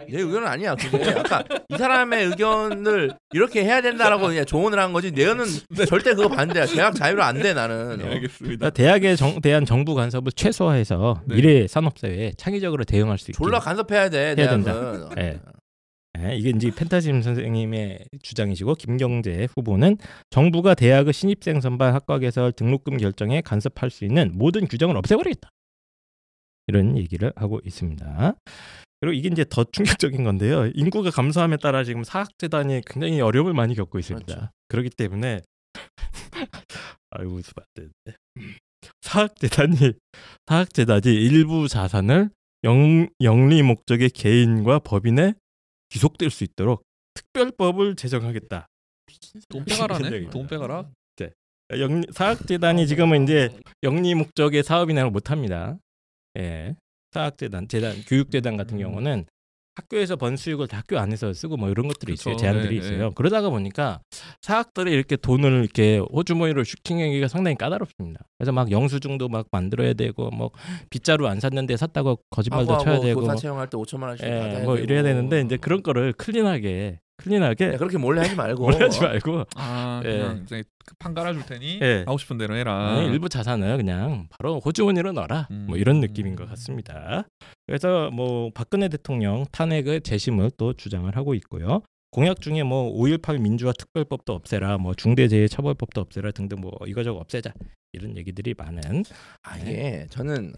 [0.09, 0.73] 내 의견은 아니야.
[0.73, 5.11] 그게 아까 이 사람의 의견을 이렇게 해야 된다라고 그냥 조언을 한 거지.
[5.11, 5.45] 내 의견은
[5.87, 6.65] 절대 그거 반대야.
[6.65, 8.01] 대학 자유로 안 돼 나는.
[8.01, 8.05] 어.
[8.05, 8.37] 알겠습니다.
[8.39, 11.35] 그러니까 대학에 정, 대한 정부 간섭을 최소화해서 네.
[11.35, 14.33] 미래 산업 사회에 창의적으로 대응할 수 있게 졸라 간섭해야 돼.
[14.33, 15.09] 된다.
[15.13, 15.39] 대
[16.19, 19.97] 예, 이게 이제 펜타짐 선생님의 주장이시고 김경재 후보는
[20.29, 25.49] 정부가 대학의 신입생 선발 학과 개설 등록금 결정에 간섭할 수 있는 모든 규정을 없애버리겠다.
[26.67, 28.35] 이런 얘기를 하고 있습니다.
[29.01, 30.71] 그리고 이게 이제 더 충격적인 건데요.
[30.75, 34.25] 인구가 감소함에 따라 지금 사학재단이 굉장히 어려움을 많이 겪고 있습니다.
[34.25, 34.49] 그렇죠.
[34.69, 35.41] 그렇기 때문에
[37.11, 38.17] 아유 웃으면 안 되는데.
[39.01, 39.93] 사학재단이
[40.47, 42.29] 사학재단이 일부 자산을
[42.63, 45.33] 영, 영리 목적의 개인과 법인에
[45.93, 46.83] 귀속될 수 있도록
[47.13, 48.67] 특별법을 제정하겠다.
[49.49, 50.29] 돈 빼가라네.
[50.29, 50.89] 돈 빼가라.
[51.79, 53.49] 영, 사학재단이 지금은 이제
[53.83, 55.77] 영리 목적의 사업인을 못 합니다.
[56.37, 56.75] 예.
[57.11, 58.81] 사학재단, 재단, 교육재단 같은 음.
[58.81, 59.25] 경우는
[59.75, 62.35] 학교에서 번 수익을 다 학교 안에서 쓰고 뭐 이런 것들이 있어요.
[62.35, 62.41] 그쵸.
[62.41, 63.07] 제한들이 네, 있어요.
[63.07, 63.11] 네.
[63.15, 64.01] 그러다가 보니까
[64.41, 68.21] 사학들이 이렇게 돈을 이렇게 호주머니로 슈팅하기가 상당히 까다롭습니다.
[68.37, 70.51] 그래서 막 영수증도 막 만들어야 되고 뭐
[70.89, 74.63] 빗자루 안 샀는데 샀다고 거짓말도 쳐야 되고 교사 뭐, 채용할 때 5천만 원씩 예, 받아야
[74.63, 74.77] 뭐 되고.
[74.77, 79.43] 이래야 되는데 이제 그런 거를 클린하게 클린하게 야, 그렇게 몰래 하지 말고 뭘 하지 말고
[79.55, 80.09] 아 예.
[80.09, 80.63] 그냥 이제
[80.99, 82.03] 판 깔아줄 테니 예.
[82.05, 82.97] 하고 싶은 대로 해라.
[82.97, 85.47] 아니, 일부 자산을 그냥 바로 호주머니로 넣어라.
[85.51, 85.65] 음.
[85.67, 87.25] 뭐 이런 느낌인 것 같습니다.
[87.67, 91.81] 그래서 뭐 박근혜 대통령 탄핵의 재심을 또 주장을 하고 있고요.
[92.11, 97.53] 공약 중에 뭐 5.18 민주화 특별법도 없애라, 뭐 중대재해처벌법도 없애라 등등 뭐 이거저거 없애자
[97.93, 99.03] 이런 얘기들이 많은
[99.41, 100.53] 아 이게 저는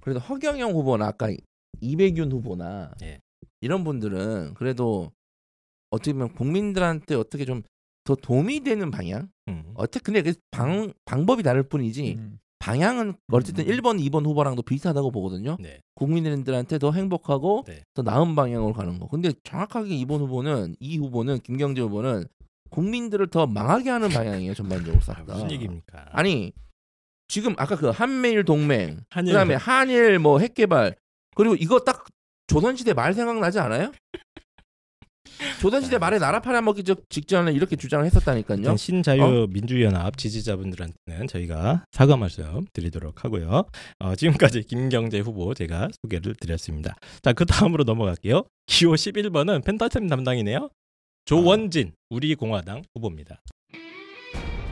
[0.00, 1.28] 그래도 허경영 후보나 아까
[1.80, 3.18] 이배균 후보나 예.
[3.60, 5.12] 이런 분들은 그래도
[5.96, 7.62] 어떻게 보면 국민들한테 어떻게 좀
[8.06, 9.64] 더 도움이 되는 방향 음.
[9.74, 12.38] 어떻게 근데 그 방, 방법이 다를 뿐이지 음.
[12.60, 13.70] 방향은 어쨌든 음.
[13.70, 15.80] 1번 2번 후보랑도 비슷하다고 보거든요 네.
[15.94, 17.82] 국민들한테 더 행복하고 네.
[17.94, 22.24] 더 나은 방향으로 가는 거 근데 정확하게 이번 후보는 이 후보는 김경재 후보는
[22.70, 25.34] 국민들을 더 망하게 하는 방향이에요 전반적으로 아, 싹 다.
[25.34, 26.06] 무슨 얘기입니까?
[26.12, 26.52] 아니
[27.28, 30.94] 지금 아까 그 한미일 동맹 한일 그다음에 한일 뭐 핵개발
[31.34, 32.06] 그리고 이거 딱
[32.46, 33.92] 조선시대 말 생각나지 않아요?
[35.60, 38.76] 조선시대 말에 나라 팔아먹기 적- 직전에 이렇게 주장을 했었다니까요.
[38.76, 43.64] 신자유민주연합 지지자분들한테는 저희가 사과 말씀 드리도록 하고요.
[43.98, 46.94] 어, 지금까지 김경재 후보 제가 소개를 드렸습니다.
[47.22, 48.44] 자, 그 다음으로 넘어갈게요.
[48.66, 50.70] 기호 11번은 펜타템 담당이네요.
[51.24, 53.40] 조원진 우리공화당 후보입니다.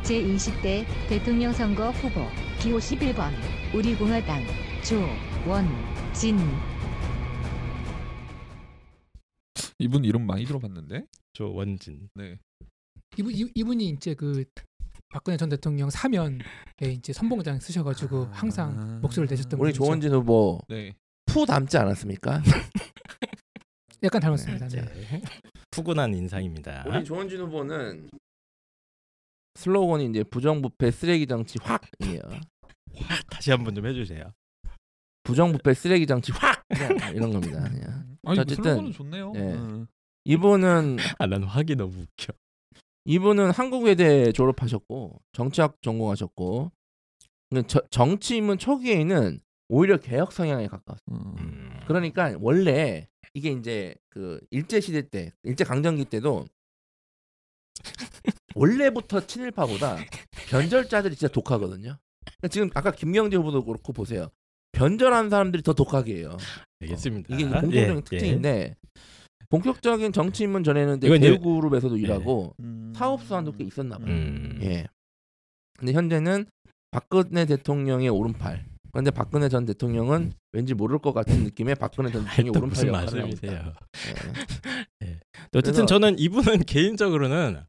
[0.03, 2.21] 제20대 대통령 선거 후보
[2.61, 3.31] 기호 11번
[3.75, 4.43] 우리공화당
[4.83, 6.39] 조원진
[9.79, 11.07] 이분 이름 많이 들어봤는데.
[11.33, 12.09] 조원진.
[12.15, 12.39] 네.
[13.19, 14.45] 이분 이- 이분이 이제 그
[15.11, 16.39] 박근혜 전 대통령 사면에
[16.83, 18.99] 이제 선봉장 쓰셔가지고 항상 아.
[19.01, 19.85] 목소리를 내셨던 우리 분이죠.
[19.85, 20.93] 조원진 후보 네.
[21.27, 22.43] 푸 닮지 않았습니까?
[24.03, 24.69] 약간 닮았습니다.
[24.69, 24.81] 네.
[24.83, 25.23] 네.
[25.71, 26.85] 푸근한 인상입니다.
[26.89, 28.11] 우리 조원진 후보는
[29.57, 32.21] 슬로건이 이제 부정부패 쓰레기 정치 확이에요.
[33.31, 34.33] 다시 한번 좀 해주세요.
[35.23, 36.63] 부정부패 쓰레기 정치 확
[37.15, 37.63] 이런 겁니다.
[37.69, 38.14] 그냥.
[38.27, 39.33] 아니 어쨌든, 슬로건은 좋네요.
[39.37, 39.41] 예.
[39.41, 39.87] 음.
[40.25, 42.33] 이분은 아, 난 확이 너무 웃겨.
[43.07, 46.73] 이분은 한국외대 졸업하셨고 정치학 전공하셨고
[47.67, 51.05] 저- 정치인문 초기에는 오히려 개혁 성향에 가까웠어요.
[51.11, 51.35] 음.
[51.39, 51.81] 음.
[51.87, 56.47] 그러니까 원래 이게 이제 그 일제 시대 때 일제 강점기 때도
[58.55, 59.99] 원래부터 친일파보다
[60.49, 61.99] 변절자들이 진짜 독하거든요.
[62.25, 64.29] 그러니까 지금 아까 김경재 후보도 그렇고 보세요.
[64.75, 66.37] 변절하는 사람들이 더 독하게 해요.
[66.81, 67.35] 알겠습니다.
[67.35, 68.77] 이게 공통적인 예, 특징인데
[69.49, 72.93] 본격적인 정치인문 전에는 이제 이건 이제- 대구그룹에서도 일하고 음.
[72.97, 74.05] 사업수완도 꽤 있었나 예.
[74.05, 74.15] 봐요.
[74.15, 74.59] 음.
[74.63, 74.87] 예.
[75.79, 76.47] 근데 현재는
[76.91, 78.65] 박근혜 대통령의 오른팔.
[78.93, 82.69] 그런데 박근혜 전 대통령은 왠지 모를 것 같은 느낌의 박근혜 전 아이, 대통령의 또 오른팔
[82.71, 83.53] 무슨 역할을 하고 말씀이세요?
[83.61, 83.81] 있다.
[85.05, 85.21] 예.
[85.57, 87.63] 어쨌든 그래서- 저는 이분은 개인적으로는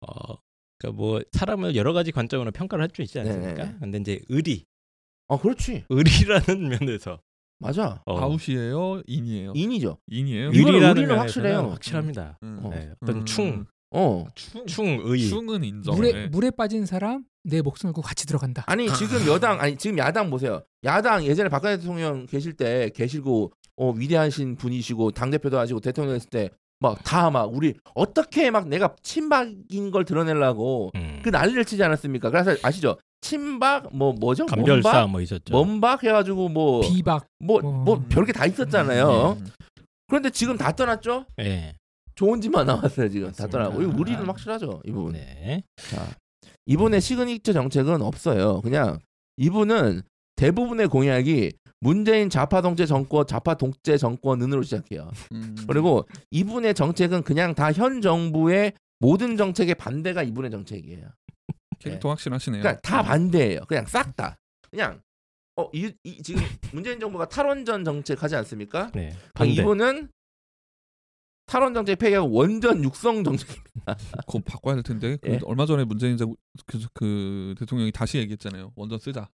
[0.00, 0.36] 어,
[0.78, 3.64] 그러니까 뭐 사람을 여러 가지 관점으로 평가를 할 수 있지 않습니까?
[3.64, 3.76] 네네.
[3.80, 4.64] 근데 이제 의리,
[5.28, 5.84] 아 그렇지.
[5.88, 7.20] 의리라는 면에서
[7.60, 8.02] 맞아.
[8.04, 9.52] 어, 아웃이에요, 인이에요.
[9.54, 9.98] 인이죠.
[10.08, 10.50] 인이에요.
[10.52, 11.58] 이- 의리는 면에서는 확실해요.
[11.70, 12.38] 확실합니다.
[12.42, 12.58] 음.
[12.62, 12.70] 어.
[12.70, 13.24] 네, 어떤 음.
[13.24, 14.26] 충, 어.
[14.34, 15.94] 충, 충의 충은 인정.
[15.94, 16.26] 물에 네.
[16.28, 18.64] 물에 빠진 사람 내 목숨 걸고 같이 들어간다.
[18.66, 20.62] 아니 지금 여당 아니 지금 야당 보세요.
[20.84, 26.28] 야당 예전에 박근혜 대통령 계실 때 계시고 어 위대하신 분이시고 당 대표도 하시고 대통령 했을
[26.28, 26.50] 때
[26.80, 32.28] 막 다막 우리 어떻게 막 내가 친박인 걸 드러내려고 음, 그 난리를 치지 않았습니까?
[32.30, 32.98] 그래서 아시죠?
[33.24, 34.44] 친박 뭐 뭐죠?
[34.46, 35.10] 감별사 먼박?
[35.10, 35.52] 뭐 있었죠.
[35.54, 37.72] 먼박 해가지고 뭐 비박 뭐 어.
[37.72, 39.38] 뭐 별게 다 있었잖아요.
[39.40, 39.46] 음.
[40.08, 41.24] 그런데 지금 다 떠났죠?
[41.40, 41.72] 예.
[42.16, 43.58] 좋은 짓만 남았어요 지금 다 맞습니다.
[43.58, 43.82] 떠나고.
[43.82, 45.14] 이거 우리는 확실하죠 이 부분.
[45.14, 45.62] 네.
[45.90, 46.06] 자
[46.66, 48.60] 이분의 시그니처 정책은 없어요.
[48.60, 48.98] 그냥
[49.38, 50.02] 이분은
[50.36, 55.10] 대부분의 공약이 문재인 좌파 동체 정권, 좌파 독재 정권은으로 시작해요.
[55.32, 55.56] 음.
[55.66, 61.06] 그리고 이분의 정책은 그냥 다 현 정부의 모든 정책의 반대가 이분의 정책이에요.
[61.84, 62.62] 캐릭터 확실하시네요.
[62.62, 63.60] 그러니까 다 반대예요.
[63.68, 64.36] 그냥 싹 다.
[64.70, 65.00] 그냥
[65.56, 68.90] 어이 지금 문재인 정부가 탈원전 정책 하지 않습니까?
[68.94, 69.10] 네.
[69.10, 69.52] 그러니까 반대.
[69.54, 70.08] 이분은
[71.46, 73.48] 탈원정 폐기하고 원전 육성 정책.
[74.26, 75.38] 그거 바꿔야 될 텐데 그 예.
[75.44, 76.34] 얼마 전에 문재인 정-
[76.66, 78.72] 그, 그 대통령이 다시 얘기했잖아요.
[78.76, 79.28] 원전 쓰자.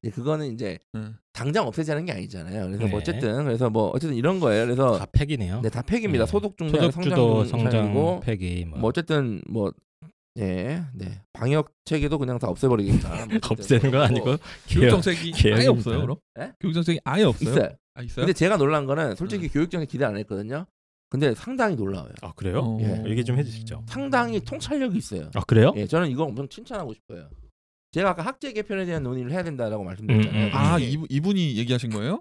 [0.00, 1.16] 이제 그거는 이제 응.
[1.32, 2.66] 당장 없애자는 게 아니잖아요.
[2.66, 2.90] 그래서 네.
[2.90, 4.64] 뭐 어쨌든 그래서 뭐 어쨌든 이런 거예요.
[4.64, 5.60] 그래서 다 팩이네요.
[5.60, 6.24] 네, 다 폐기입니다.
[6.24, 6.30] 네.
[6.30, 9.72] 소득 중량, 성장 성장 팩이 뭐, 뭐 어쨌든 뭐
[10.38, 11.20] 네, 네.
[11.32, 13.26] 방역 체계도 그냥 다 없애버리겠다.
[13.26, 14.36] 뭐 없애는 건 아니고
[14.68, 15.66] 교육 정책이 아예.
[15.66, 16.16] 없어요, 그럼?
[16.40, 16.52] 예?
[16.60, 17.50] 교육 정책이 아예 없어요?
[17.50, 17.68] 있어요.
[17.94, 18.24] 아 있어요?
[18.26, 20.66] 근데 제가 놀란 거는 솔직히 교육청에 기대 안 했거든요.
[21.10, 22.12] 근데 상당히 놀라워요.
[22.22, 22.60] 아 그래요?
[22.60, 22.78] 어.
[22.82, 23.10] 예.
[23.10, 23.84] 얘기 좀 해주시죠.
[23.88, 25.30] 상당히 통찰력이 있어요.
[25.34, 25.72] 아 그래요?
[25.76, 27.28] 예, 저는 이거 엄청 칭찬하고 싶어요.
[27.92, 30.42] 제가 아까 학제 개편에 대한 논의를 해야 된다라고 말씀드렸잖아요.
[30.44, 30.54] 음, 음.
[30.54, 32.20] 아 이게- 이분 이분이 얘기하신 거예요?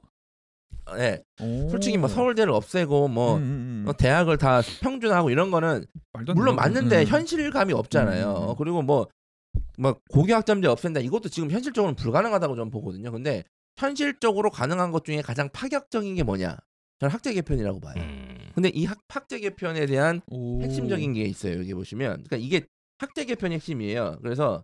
[0.98, 1.70] 예, 오.
[1.70, 3.90] 솔직히 뭐 서울대를 없애고 뭐 음, 음, 음.
[3.90, 5.86] 어, 대학을 다 평준하고 이런 거는
[6.36, 7.02] 물론 되는 맞는데 거.
[7.02, 7.08] 음.
[7.08, 8.32] 현실감이 없잖아요.
[8.32, 8.56] 음, 음.
[8.58, 9.08] 그리고 뭐,
[9.78, 13.12] 뭐 고교학점제 없앤다 이것도 지금 현실적으로 는 불가능하다고 저는 보거든요.
[13.12, 13.44] 근데
[13.78, 16.58] 현실적으로 가능한 것 중에 가장 파격적인 게 뭐냐?
[17.00, 17.96] 저는 학제 개편이라고 봐요.
[17.98, 18.38] 음.
[18.56, 20.62] 근데 이 학, 학제 개편에 대한 오.
[20.64, 21.60] 핵심적인 게 있어요.
[21.60, 22.66] 여기 보시면, 그러니까 이게
[22.98, 24.18] 학제 개편이 핵심이에요.
[24.24, 24.64] 그래서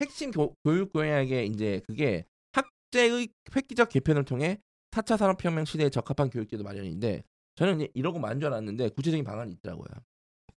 [0.00, 4.58] 핵심 교, 교육 공약의 이제 그게 학제의 획기적 개편을 통해
[4.92, 7.24] 4차 산업혁명 시대에 적합한 교육제도 마련인데
[7.56, 9.86] 저는 이러고 만줄 알았는데 구체적인 방안이 있더라고요.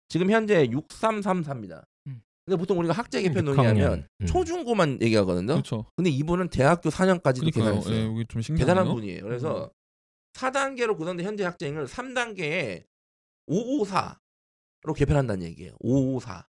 [0.08, 1.86] 지금 현재 6333입니다.
[2.08, 2.22] 음.
[2.46, 3.56] 근데 보통 우리가 학제 개편 6학년.
[3.56, 4.26] 논의하면 음.
[4.28, 5.54] 초중고만 얘기하거든요.
[5.54, 5.86] 그렇죠.
[5.96, 7.64] 근데 이분은 대학교 4년까지도 그러니까요.
[7.80, 7.96] 계산했어요.
[7.96, 8.76] 예, 여기 좀 신기하네요.
[8.76, 9.24] 대단한 분이에요.
[9.24, 9.72] 그래서
[10.34, 12.84] 4단계로 구성된 현재 학생을 3단계에
[13.50, 15.76] 554로 개편한다는 얘기예요.
[15.80, 16.46] 554.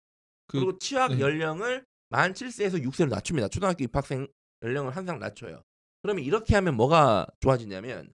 [0.47, 1.19] 그- 그, 리고 취학 네.
[1.19, 3.47] 연령을 만 7세에서 6세로 낮춥니다.
[3.47, 4.27] 초등학교 입학생
[4.63, 5.63] 연령을 항상 낮춰요.
[6.01, 8.09] 그러면 이렇게 하면 뭐가 좋아지냐면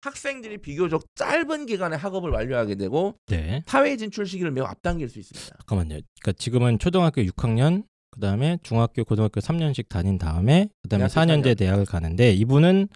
[0.00, 3.62] 학생들이 비교적 짧은 기간에 학업을 완료하게 되고 네.
[3.66, 5.56] 사회 진출 시기를 매우 앞당길 수 있습니다.
[5.58, 6.00] 잠깐만요.
[6.20, 11.58] 그러니까 지금은 초등학교 6학년, 그다음에 중학교, 고등학교 3년씩 다닌 다음에 그다음에 대학교 4년제 4년.
[11.58, 12.88] 대학을 가는데 이분은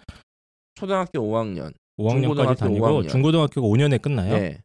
[0.74, 3.08] 초등학교 5학년, 5학년까지 중고등학교 다니고 5학년.
[3.08, 4.38] 중고등학교가 5년에 끝나요.
[4.38, 4.62] 네.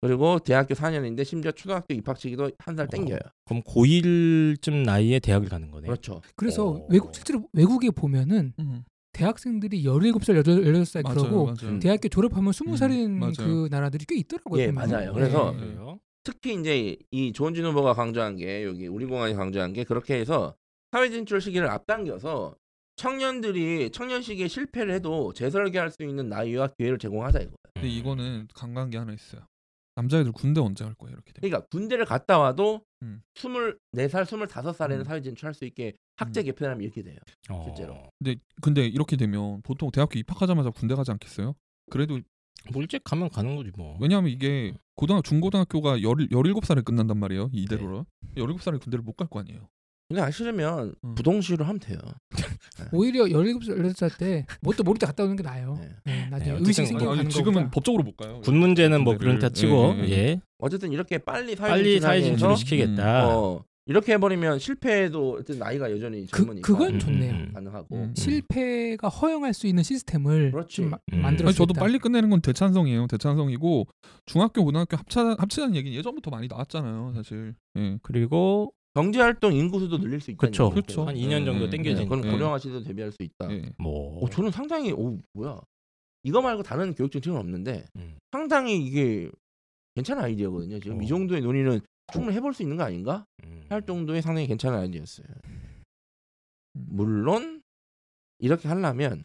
[0.00, 3.18] 그리고 대학교 4년인데 심지어 초등학교 입학 시기도 한달 땡겨요.
[3.44, 5.88] 그럼 고1쯤 나이에 대학을 가는 거네요.
[5.88, 6.20] 그렇죠.
[6.36, 6.86] 그래서 어.
[6.90, 8.84] 외국 실제로 외국에 보면은 음.
[9.16, 11.78] 대학생들이 17살, 18살 맞아요, 그러고 맞아요.
[11.78, 13.32] 대학교 졸업하면 20살인 음.
[13.38, 14.62] 그 나라들이 꽤 있더라고요.
[14.62, 14.70] 예.
[14.70, 15.14] 맞아요.
[15.14, 15.58] 그래서 예.
[15.58, 15.98] 그래요?
[16.22, 20.54] 특히 이제 이 조원진 후보가 강조한 게 여기 우리 공항이 강조한 게 그렇게 해서
[20.92, 22.56] 사회 진출 시기를 앞당겨서
[22.96, 27.56] 청년들이 청년 시기에 실패를 해도 재설계할 수 있는 나이와 기회를 제공하자 이거예요.
[27.74, 28.48] 근데 이거는
[28.90, 29.42] 게 하나 있어요.
[29.96, 31.50] 남자애들 군대 언제 갈 거예요, 이렇게 되면.
[31.50, 33.22] 그러니까 군대를 갔다 와도 음.
[33.34, 35.04] 24살, 25살에는 음.
[35.04, 37.18] 사회 진출할 수 있게 학제 개편하면 이렇게 돼요.
[37.50, 37.64] 어.
[37.66, 38.02] 실제로.
[38.18, 41.54] 근데 근데 이렇게 되면 보통 대학교 입학하자마자 군대 가지 않겠어요?
[41.90, 42.20] 그래도
[42.72, 43.96] 뭐 일찍 가면 가는 거지 뭐.
[44.00, 47.48] 왜냐하면 이게 고등 중고등학교가 열 17살에 끝난단 말이에요.
[47.52, 47.58] 네.
[47.60, 48.04] 이대로라.
[48.36, 49.68] 17살에 군대를 못 갈 거 아니에요.
[50.14, 51.14] 안 싫으면 음.
[51.16, 51.98] 부동시로 하면 돼요.
[52.92, 55.76] 오히려 17살, 18살 때 뭣도 모를 때 갔다 오는 게 나아요.
[55.80, 55.88] 네.
[56.04, 57.70] 네, 나중에 네, 의식 생기고 아니, 가는 지금은 거보다.
[57.70, 58.40] 법적으로 못 가요.
[58.42, 59.38] 군 문제는 뭐 군대를.
[59.38, 60.12] 그런 다 치고 예, 예, 예.
[60.12, 60.40] 예.
[60.58, 63.28] 어쨌든 이렇게 빨리 사회 빨리 사회 진출을 시키겠다.
[63.36, 67.32] 어, 이렇게 해버리면 실패해도 어쨌든 나이가 여전히 그, 젊으니까 그건 음, 좋네요.
[67.32, 67.52] 음, 음.
[67.52, 68.14] 가능하고 음.
[68.16, 70.76] 실패가 허용할 수 있는 시스템을 그렇지.
[70.76, 71.22] 좀 마- 음.
[71.22, 73.06] 만들어 아니 저도 빨리 끝내는 건 대찬성이에요.
[73.08, 73.86] 대찬성이고
[74.24, 77.54] 중학교 고등학교 합차 합치자는 얘기는 예전부터 많이 나왔잖아요, 사실.
[77.76, 77.98] 예.
[78.02, 80.46] 그리고 경제 활동 인구 수도 늘릴 수 있다.
[80.46, 80.70] 그쵸.
[81.04, 82.16] 한 2년 정도 예, 땡겨지니까.
[82.16, 82.32] 그건 예.
[82.32, 83.52] 고령화 시대도 대비할 수 있다.
[83.52, 83.70] 예.
[83.76, 85.60] 뭐 어, 저는 상당히 오 뭐야
[86.22, 88.16] 이거 말고 다른 교육 정책은 없는데 음.
[88.32, 89.30] 상당히 이게
[89.96, 90.80] 괜찮은 아이디어거든요.
[90.80, 91.02] 지금 어.
[91.02, 91.80] 이 정도의 논의는
[92.10, 93.66] 충분히 해볼 수 있는 거 아닌가 음.
[93.68, 95.26] 할 정도의 상당히 괜찮은 아이디어였어요.
[95.44, 95.82] 음.
[96.72, 97.62] 물론
[98.38, 99.24] 이렇게 하려면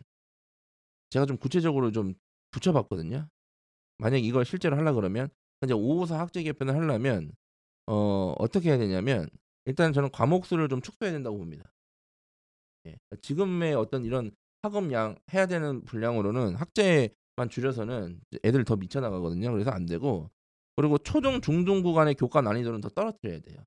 [1.11, 2.15] 제가 좀 구체적으로 좀
[2.51, 3.25] 붙여봤거든요.
[3.99, 5.29] 만약 이걸 실제로 하려 그러면
[5.63, 7.31] 이제 554 학제 개편을 하려면
[7.87, 9.29] 어 어떻게 해야 되냐면
[9.65, 11.71] 일단 저는 과목 수를 좀 축소해야 된다고 봅니다.
[12.87, 12.95] 예.
[13.21, 14.31] 지금의 어떤 이런
[14.63, 19.51] 학업량 해야 되는 분량으로는 학제만 줄여서는 애들 더 미쳐 나가거든요.
[19.51, 20.29] 그래서 안 되고
[20.75, 23.57] 그리고 초중 중등 구간의 교과 난이도는 더 떨어뜨려야 돼요.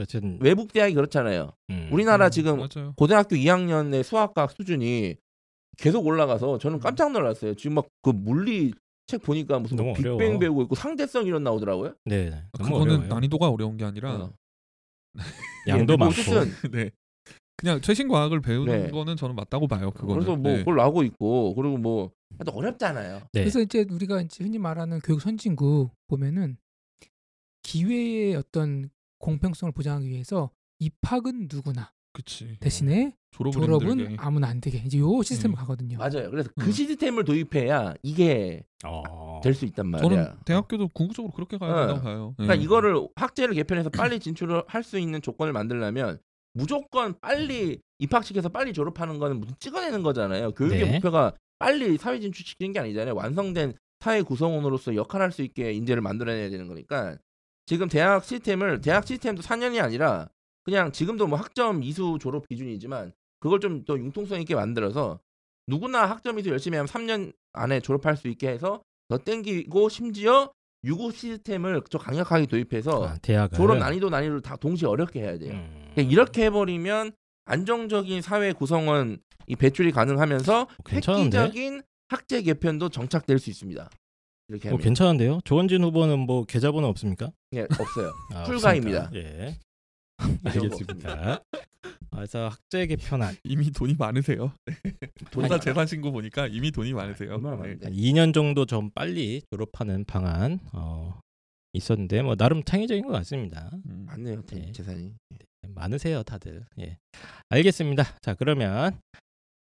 [0.00, 1.52] 어쨌든 외국 대학이 그렇잖아요.
[1.70, 1.88] 음.
[1.92, 2.94] 우리나라 음, 지금 맞아요.
[2.96, 5.16] 고등학교 2학년의 수학과학 수준이
[5.76, 7.54] 계속 올라가서 저는 깜짝 놀랐어요.
[7.54, 8.72] 지금 막 그 물리
[9.06, 10.38] 책 보니까 무슨 뭐 빅뱅 어려워.
[10.38, 11.94] 배우고 있고 상대성 이런 나오더라고요.
[12.04, 13.08] 네, 너무 그거는 어려워요.
[13.08, 14.32] 난이도가 어려운 게 아니라 어.
[15.68, 16.12] 양도 예, 많고.
[16.12, 16.90] 어쨌든 네.
[17.56, 18.90] 그냥 최신 과학을 배우는 네.
[18.90, 19.90] 거는 저는 맞다고 봐요.
[19.90, 20.14] 그거는.
[20.14, 20.58] 그래서 뭐 네.
[20.60, 23.16] 그걸 나오고 있고 그리고 뭐 하여튼 어렵잖아요.
[23.32, 23.40] 네.
[23.40, 26.56] 그래서 이제 우리가 이제 흔히 말하는 교육 선진국 보면은
[27.62, 28.88] 기회의 어떤
[29.18, 32.56] 공평성을 보장하기 위해서 입학은 누구나 그치.
[32.60, 34.16] 대신에 졸업을 졸업은 힘들게.
[34.18, 35.54] 아무나 안 되게 이제 요 시스템 음.
[35.54, 35.98] 가거든요.
[35.98, 36.30] 맞아요.
[36.30, 36.72] 그래서 그 음.
[36.72, 39.40] 시스템을 도입해야 이게 어.
[39.42, 40.08] 될 수 있단 말이야.
[40.08, 41.76] 저는 대학교도 궁극적으로 그렇게 가야 어.
[41.86, 42.34] 된다고 봐요.
[42.38, 42.44] 네.
[42.46, 46.18] 그러니까 이거를 학제를 개편해서 빨리 진출을 할 수 있는 조건을 만들려면
[46.52, 50.50] 무조건 빨리 입학시켜서 빨리 졸업하는 거는 무슨 찍어내는 거잖아요.
[50.52, 50.92] 교육의 네.
[50.94, 53.14] 목표가 빨리 사회 진출시키는 게 아니잖아요.
[53.14, 57.16] 완성된 사회 구성원으로서 역할할 수 있게 인재를 만들어내야 되는 거니까
[57.66, 60.28] 지금 대학 시스템을 대학 시스템도 4년이 아니라
[60.64, 65.20] 그냥 지금도 뭐 학점 이수 졸업 기준이지만 그걸 좀 더 융통성 있게 만들어서
[65.66, 70.52] 누구나 학점 이수 열심히 하면 3년 안에 졸업할 수 있게 해서 더 땡기고 심지어
[70.84, 75.52] 유고 시스템을 저 강력하게 도입해서 아, 대학을 졸업 난이도 난이도를 다 동시에 어렵게 해야 돼요.
[75.52, 75.90] 음.
[75.94, 77.12] 그러니까 이렇게 해버리면
[77.46, 81.38] 안정적인 사회 구성원 이 배출이 가능하면서 괜찮은데?
[81.38, 83.90] 획기적인 학제 개편도 정착될 수 있습니다.
[84.48, 85.40] 이렇게 뭐 하면 괜찮은데요?
[85.44, 87.30] 조원진 후보는 뭐 계좌번호 없습니까?
[87.54, 88.12] 예, 없어요.
[88.34, 89.10] 아, 풀가입니다.
[89.14, 89.58] 예.
[90.44, 91.40] 알겠습니다.
[92.12, 94.52] 그래서 학제 개편안 이미 돈이 많으세요.
[95.32, 95.60] 본사 많아.
[95.60, 97.38] 재산 신고 보니까 이미 돈이 많으세요.
[97.38, 97.48] 네.
[97.50, 101.18] 한 2년 정도 좀 빨리 졸업하는 방안 어,
[101.72, 103.70] 있었는데 뭐 나름 창의적인 것 같습니다.
[103.86, 104.04] 음.
[104.06, 104.72] 많네요 재- 예.
[104.72, 105.14] 재산이.
[105.68, 106.64] 많으세요, 다들.
[106.80, 106.98] 예.
[107.48, 108.18] 알겠습니다.
[108.22, 108.98] 자, 그러면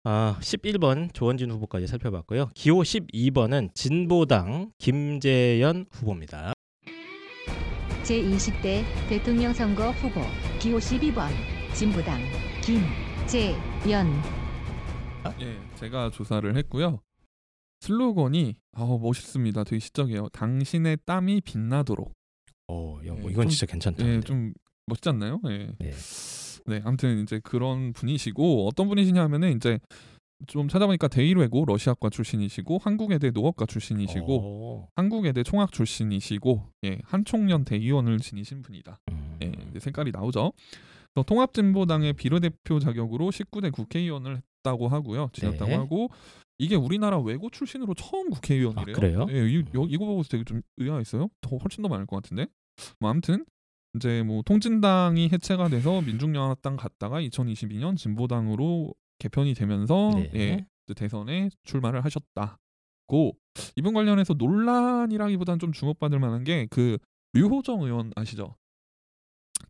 [0.04, 2.50] 어, 11번 조원진 후보까지 살펴봤고요.
[2.54, 6.52] 기호 12번은 진보당 김재현 후보입니다.
[8.06, 10.20] 제20대 대통령 선거 후보
[10.60, 11.28] 기호 12번
[11.74, 12.20] 진보당
[12.62, 14.06] 김재연
[15.40, 17.00] 예, 제가 조사를 했고요.
[17.80, 19.64] 슬로건이 아우 멋있습니다.
[19.64, 20.28] 되게 시적이에요.
[20.28, 22.12] 당신의 땀이 빛나도록.
[22.68, 24.06] 오, 야, 뭐 예, 이건 좀- 진짜 괜찮다.
[24.06, 24.20] 예.
[24.20, 24.52] 좀
[24.86, 25.40] 멋지지 않나요?
[25.48, 25.72] 예.
[25.82, 25.90] 예.
[26.66, 29.80] 네, 아무튼 이제 그런 분이시고 어떤 분이시냐면은 이제
[30.46, 38.18] 좀 찾아보니까 대일외고 러시아과 출신이시고 한국외대 농업과 출신이시고 오, 한국외대 총학 출신이시고 예, 한총련 대의원을
[38.18, 38.98] 지니신 분이다.
[39.12, 39.38] 음.
[39.42, 40.52] 예, 이제 색깔이 나오죠.
[41.14, 45.30] 또 통합진보당의 비례대표 자격으로 19대 국회의원을 했다고 하고요.
[45.32, 45.74] 지냈다고 네.
[45.76, 46.08] 하고
[46.58, 48.94] 이게 우리나라 외고 출신으로 처음 국회의원이래요.
[48.96, 49.26] 아, 그래요?
[49.30, 51.28] 예, 이, 여- 이거 보고 되게 좀 의아했어요.
[51.40, 52.46] 더 훨씬 더 많을 것 같은데.
[53.00, 53.46] 뭐 아무튼
[53.94, 60.30] 이제 뭐 통진당이 해체가 돼서 민중연합당 갔다가 2022년 진보당으로 개편이 되면서 네.
[60.34, 63.36] 예, 대선에 출마를 하셨다고
[63.76, 66.98] 이분 관련해서 논란이라기보다는 좀 주목받을 만한 게 그
[67.34, 68.56] 류호정 의원 아시죠?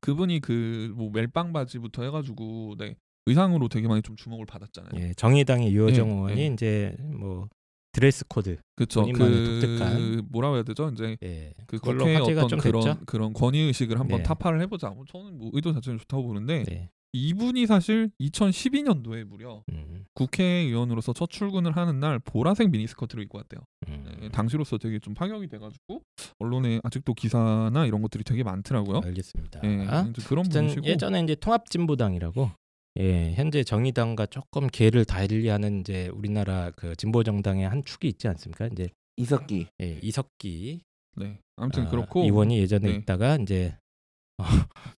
[0.01, 4.90] 그분이 그 뭐 멜빵 바지부터 해가지고 네 의상으로 되게 많이 좀 주목을 받았잖아요.
[5.03, 6.47] 예, 정의당의 유호정 예, 의원이 예.
[6.47, 7.49] 이제 뭐
[7.93, 8.57] dress code.
[8.76, 10.28] 본인만의 그 독특한.
[10.30, 10.90] 뭐라고 해야 되죠?
[10.90, 12.99] 이제 예, 그 화제가 어떤 좀 그런 됐죠.
[13.07, 14.22] 그런 권위 의식을 한번 네.
[14.22, 14.90] 타파를 해보자.
[14.90, 16.90] 뭐 저는 뭐 의도 자체는 좋다고 보는데 네.
[17.12, 23.61] 이분이 사실 2012년도에 무려 음, 국회의원으로서 첫 출근을 하는 날 보라색 미니스커트를 입고 왔대요.
[23.88, 24.16] 음.
[24.20, 26.02] 네, 당시로서 되게 좀 파격이 돼가지고
[26.38, 29.00] 언론에 아직도 기사나 이런 것들이 되게 많더라고요.
[29.04, 29.61] 알겠습니다.
[29.64, 32.50] 예, 이제 그런 분이시고 예전에 이제 통합진보당이라고
[32.98, 38.68] 예, 현재 정의당과 조금 계를 달리하는 이제 우리나라 그 진보 정당의 한 축이 있지 않습니까?
[38.68, 40.80] 이제 이석기 예, 이석기
[41.16, 42.94] 네, 아무튼 아, 그렇고 의원이 예전에 네.
[42.96, 43.76] 있다가 이제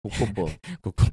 [0.03, 0.49] 복권법
[0.83, 1.13] 국법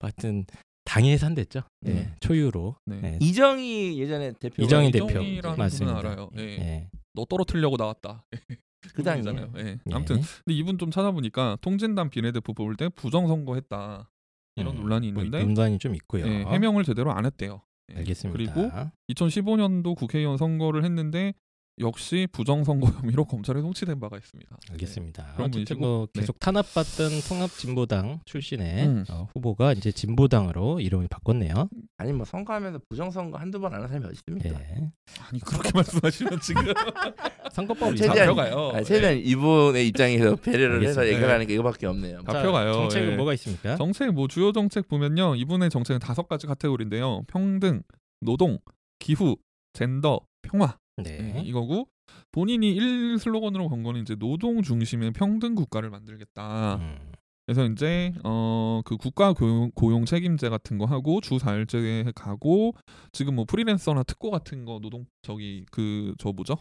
[0.00, 0.44] 하여튼
[0.84, 1.62] 당이 해산됐죠.
[1.86, 2.14] 예, 네.
[2.20, 3.00] 초유로 네.
[3.04, 5.06] 예, 이정희 예전에 대표 이정희 대표.
[5.10, 5.96] 이정희라는 맞습니다.
[5.96, 6.30] 분은 알아요.
[6.38, 6.42] 예.
[6.42, 6.90] 예.
[7.14, 8.24] 너 떨어뜨리려고 나왔다.
[8.94, 9.24] 그 당이에요.
[9.24, 9.66] 그분이잖아요.
[9.66, 9.78] 예.
[9.86, 9.94] 예.
[9.94, 14.10] 아무튼 근데 이분 좀 찾아보니까 통진당 비례대표 뽑을 때 부정선거 했다
[14.56, 16.26] 이런 음, 논란이 뭐 있는데 논란이 좀 있고요.
[16.26, 17.62] 예, 해명을 제대로 안 했대요.
[17.92, 17.98] 예.
[17.98, 18.36] 알겠습니다.
[18.36, 18.70] 그리고
[19.12, 21.32] 2015년도 국회의원 선거를 했는데
[21.80, 24.56] 역시 부정선거 혐의로 검찰에 송치된 바가 있습니다.
[24.72, 25.32] 알겠습니다.
[25.36, 26.20] 그런 어쨌든 뭐 네.
[26.20, 29.04] 계속 탄압받던 통합진보당 출신의 음.
[29.10, 31.68] 어, 후보가 이제 진보당으로 이름을 바꿨네요.
[31.96, 34.50] 아니 뭐 선거하면서 부정선거 한두 번안 하는 사람이 어디 있습니까?
[34.60, 34.90] 예.
[35.28, 36.62] 아니 그렇게 말씀하시면 지금
[37.52, 38.70] 선거법이 최대한- 잡혀가요.
[38.74, 41.16] 아니, 최대한 이분의 입장에서 배려를 해서 알겠습니다.
[41.16, 42.22] 얘기하는 게 이거밖에 없네요.
[42.26, 42.72] 자, 잡혀가요.
[42.74, 43.16] 정책은 예.
[43.16, 43.76] 뭐가 있습니까?
[43.76, 47.82] 정책 뭐 주요 정책 보면요 이분의 정책은 다섯 가지 카테고리인데요 평등,
[48.20, 48.58] 노동,
[48.98, 49.36] 기후,
[49.72, 51.34] 젠더, 평화 네.
[51.36, 51.88] 예, 이거고
[52.32, 56.76] 본인이 1 슬로건으로 건 거는 이제 노동 중심의 평등 국가를 만들겠다.
[56.76, 57.12] 음.
[57.46, 62.74] 그래서 이제 어 그 국가 고용, 고용 책임제 같은 거 하고 주 4일제 가고
[63.12, 66.56] 지금 뭐 프리랜서나 특고 같은 거 노동 저기 그 저 뭐죠?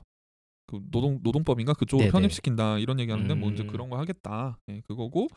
[0.68, 2.12] 그 노동 노동법인가 그쪽으로 네네.
[2.12, 3.68] 편입시킨다 이런 얘기하는데 뭐 이제 음.
[3.68, 4.58] 그런 거 하겠다.
[4.70, 5.28] 예, 그거고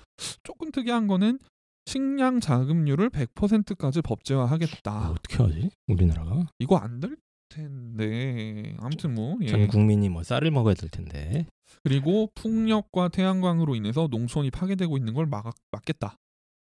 [0.43, 1.39] 조금 특이한 거는
[1.87, 4.91] 식량 자급률을 100%까지 법제화하겠다.
[5.01, 5.71] 뭐 어떻게 하지?
[5.89, 7.17] 우리나라가 이거 안 될
[7.49, 9.47] 텐데 아무튼 뭐 예.
[9.47, 11.47] 전 국민이 뭐 쌀을 먹어야 될 텐데.
[11.83, 16.17] 그리고 풍력과 태양광으로 인해서 농촌이 파괴되고 있는 걸 막, 막겠다라고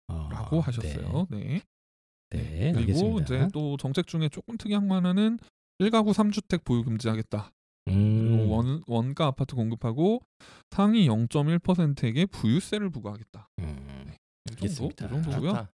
[0.10, 1.28] 어, 하셨어요.
[1.30, 1.62] 네.
[2.32, 3.24] 네, 네 그리고 알겠습니다.
[3.24, 5.40] 이제 또 정책 중에 조금 특이한 거 하나는
[5.80, 7.52] 1가구 3주택 보유 금지하겠다.
[7.86, 10.22] 그리고 음, 원, 원가 아파트 공급하고
[10.70, 13.50] 상위 0.1%에게 부유세를 부과하겠다.
[13.60, 14.14] 음.
[14.62, 14.86] 이 정도?
[14.96, 15.06] 알겠습니다.
[15.06, 15.68] 이 정도고요.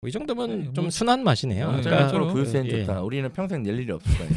[0.00, 0.02] 좋다.
[0.02, 1.72] 뭐이 정도면 네, 좀 뭐- 순한 맛이네요.
[1.72, 2.32] 네, 그러니까 맞아요.
[2.32, 2.84] 부유세는 예.
[2.84, 3.02] 좋다.
[3.02, 4.32] 우리는 평생 낼 일이 없을 거예요.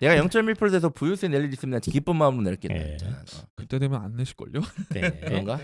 [0.00, 2.74] 내가 0.1%에서 부유세 낼일 있으면 난 기쁜 마음으로 낼겠다.
[2.74, 2.96] 예.
[3.04, 4.60] 어, 그때 되면 안 내실걸요?
[4.90, 5.00] 네.
[5.20, 5.60] 그런가?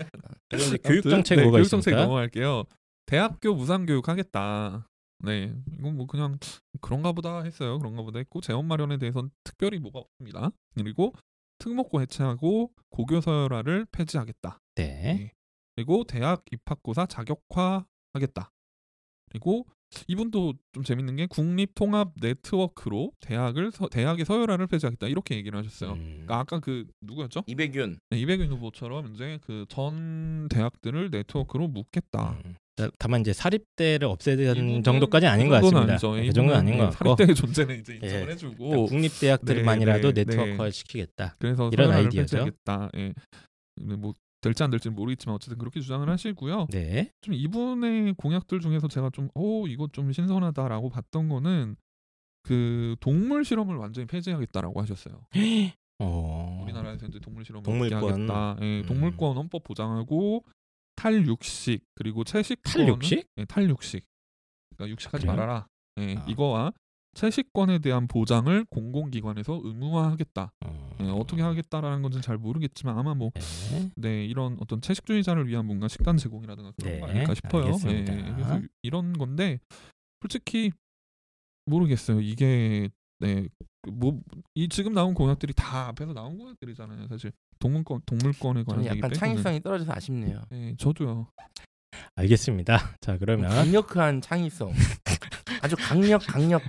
[0.53, 1.95] 이제 교육 정책 네, 뭐가 교육 정책?
[1.95, 2.63] 넘어갈게요.
[3.05, 4.87] 대학교 무상 교육 하겠다.
[5.19, 6.37] 네, 이건 뭐 그냥
[6.81, 7.77] 그런가 보다 했어요.
[7.79, 10.51] 그런가 보다 했고 재원 마련에 대해서는 특별히 뭐가 없습니다.
[10.75, 11.13] 그리고
[11.59, 14.59] 특목고 해체하고 고교 서열화를 폐지하겠다.
[14.75, 15.31] 네.
[15.75, 18.51] 그리고 대학 입학고사 자격화하겠다.
[19.33, 19.65] 그리고
[20.07, 25.91] 이분도 좀 재밌는 게 국립통합 네트워크로 대학을 서, 대학의 서열화를 폐지하겠다 이렇게 얘기를 하셨어요.
[25.91, 26.09] 음.
[26.25, 27.43] 그러니까 아까 그 누구였죠?
[27.45, 32.39] 이백윤 네, 이백윤 후보처럼 이제 그 전 대학들을 네트워크로 묶겠다.
[32.45, 32.55] 음.
[32.75, 35.93] 다- 다만 이제 사립대를 없애는 정도까지 아닌 것 같습니다.
[35.93, 36.11] 아니죠.
[36.13, 38.31] 그 정도는 아닌 것 같고 사립대의 존재는 이제 인정을 예.
[38.31, 40.71] 해주고 그러니까 국립대학들만이라도 네, 네, 네트워크화 네.
[40.71, 41.35] 시키겠다.
[41.37, 42.37] 그래서 이런 아이디어죠.
[42.37, 42.89] 폐지하겠다.
[42.97, 43.13] 예.
[43.75, 44.13] 근데 뭐
[44.43, 46.67] 될지 안 될지는 모르겠지만 어쨌든 그렇게 주장을 하시고요.
[46.69, 47.11] 네.
[47.21, 51.75] 좀 이분의 공약들 중에서 제가 좀어 이거 좀 신선하다라고 봤던 거는
[52.43, 55.25] 그 동물 실험을 완전히 폐지하겠다라고 하셨어요.
[55.99, 56.59] 어.
[56.63, 58.03] 우리나라에서 이제 동물 실험을 동물권.
[58.03, 58.57] 하겠다.
[58.61, 58.85] 예, 음.
[58.85, 60.43] 동물권 헌법 보장하고
[60.95, 63.27] 탈육식 그리고 채식권 탈육식?
[63.37, 64.05] 예, 탈육식.
[64.75, 65.37] 그러니까 육식하지 그래요?
[65.37, 65.67] 말아라.
[65.99, 66.25] 예, 아.
[66.27, 66.73] 이거와
[67.13, 70.51] 채식권에 대한 보장을 공공기관에서 의무화하겠다.
[70.65, 70.97] 어.
[71.01, 73.31] 예, 어떻게 하겠다라는 건지는 잘 모르겠지만 아마 뭐
[73.71, 73.89] 네.
[73.95, 77.77] 네, 이런 어떤 채식주의자를 위한 뭔가 식단 제공이라든가 그런 네, 거 아닐까 싶어요.
[77.87, 79.59] 예, 그래서 이런 건데
[80.21, 80.71] 솔직히
[81.65, 82.21] 모르겠어요.
[82.21, 82.89] 이게
[83.19, 83.47] 네,
[83.91, 84.19] 뭐
[84.55, 87.07] 이 지금 나온 공약들이 다 앞에서 나온 공약들이잖아요.
[87.07, 89.11] 사실 동물권 동물권에 관한 약간.
[89.13, 90.41] 창의성이 떨어져서 아쉽네요.
[90.49, 91.27] 네, 저도요.
[92.15, 92.95] 알겠습니다.
[93.01, 94.71] 자 그러면 강력한 창의성.
[95.63, 96.61] 아주 강력 강력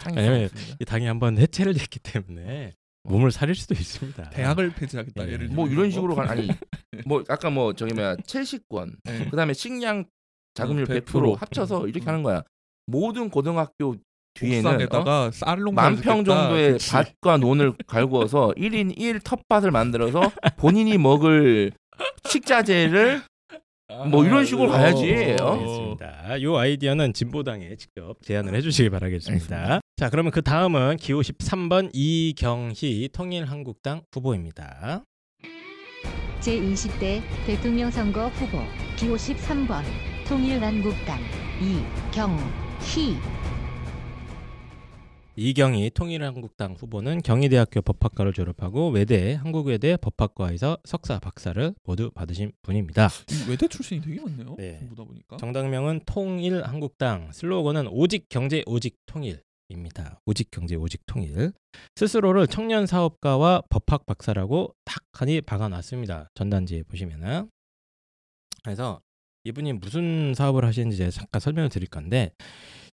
[0.00, 0.16] 창의성.
[0.16, 0.76] 왜냐면 있습니다.
[0.80, 2.74] 이 당이 한번 해체를 됐기 때문에
[3.04, 4.30] 몸을 사릴 수도 있습니다.
[4.30, 5.24] 대학을 폐지하겠다.
[5.24, 5.32] 네.
[5.32, 6.48] 예를 들면 뭐 이런 식으로 가 아니
[7.06, 9.28] 뭐 아까 뭐 저기 뭐야 채식권 네.
[9.30, 10.04] 그다음에 식량
[10.54, 12.08] 자금률 어, 100% 100% 합쳐서 이렇게 음.
[12.08, 12.42] 하는 거야.
[12.86, 13.94] 모든 고등학교
[14.34, 14.74] 뒤에는 어?
[14.74, 16.90] 옥상에다가 쌀농 만평 정도의 그치.
[16.90, 21.70] 밭과 논을 갈구어서 1인 1 텃밭을 만들어서 본인이 먹을
[22.28, 23.22] 식자재를
[24.10, 25.36] 뭐 이런 식으로 가야지.
[25.40, 25.52] 어?
[25.52, 26.42] 알겠습니다.
[26.42, 29.80] 요 아이디어는 진보당에 직접 제안을 해주시기 바라겠습니다.
[29.96, 35.04] 자, 그러면 그 다음은 기호 13번 이경희 통일한국당 후보입니다.
[36.40, 38.58] 제20대 대통령 선거 후보
[38.96, 39.82] 기호 13번
[40.28, 41.18] 통일한국당
[41.60, 43.16] 이경희
[45.38, 53.08] 이경희 통일한국당 후보는 경희대학교 법학과를 졸업하고 외대 한국외대 법학과에서 석사 박사를 모두 받으신 분입니다.
[53.30, 54.54] 이 외대 출신이 되게 많네요.
[54.56, 54.86] 네.
[54.88, 55.36] 보다 보니까.
[55.36, 60.20] 정당명은 통일한국당, 슬로건은 오직 경제 오직 통일입니다.
[60.24, 61.52] 오직 경제 오직 통일.
[61.96, 66.30] 스스로를 청년 사업가와 법학 박사라고 탁 하니 박아놨습니다.
[66.34, 67.50] 전단지에 보시면은.
[68.64, 69.02] 그래서
[69.44, 72.32] 이분이 무슨 사업을 하시는지 제가 잠깐 설명을 드릴 건데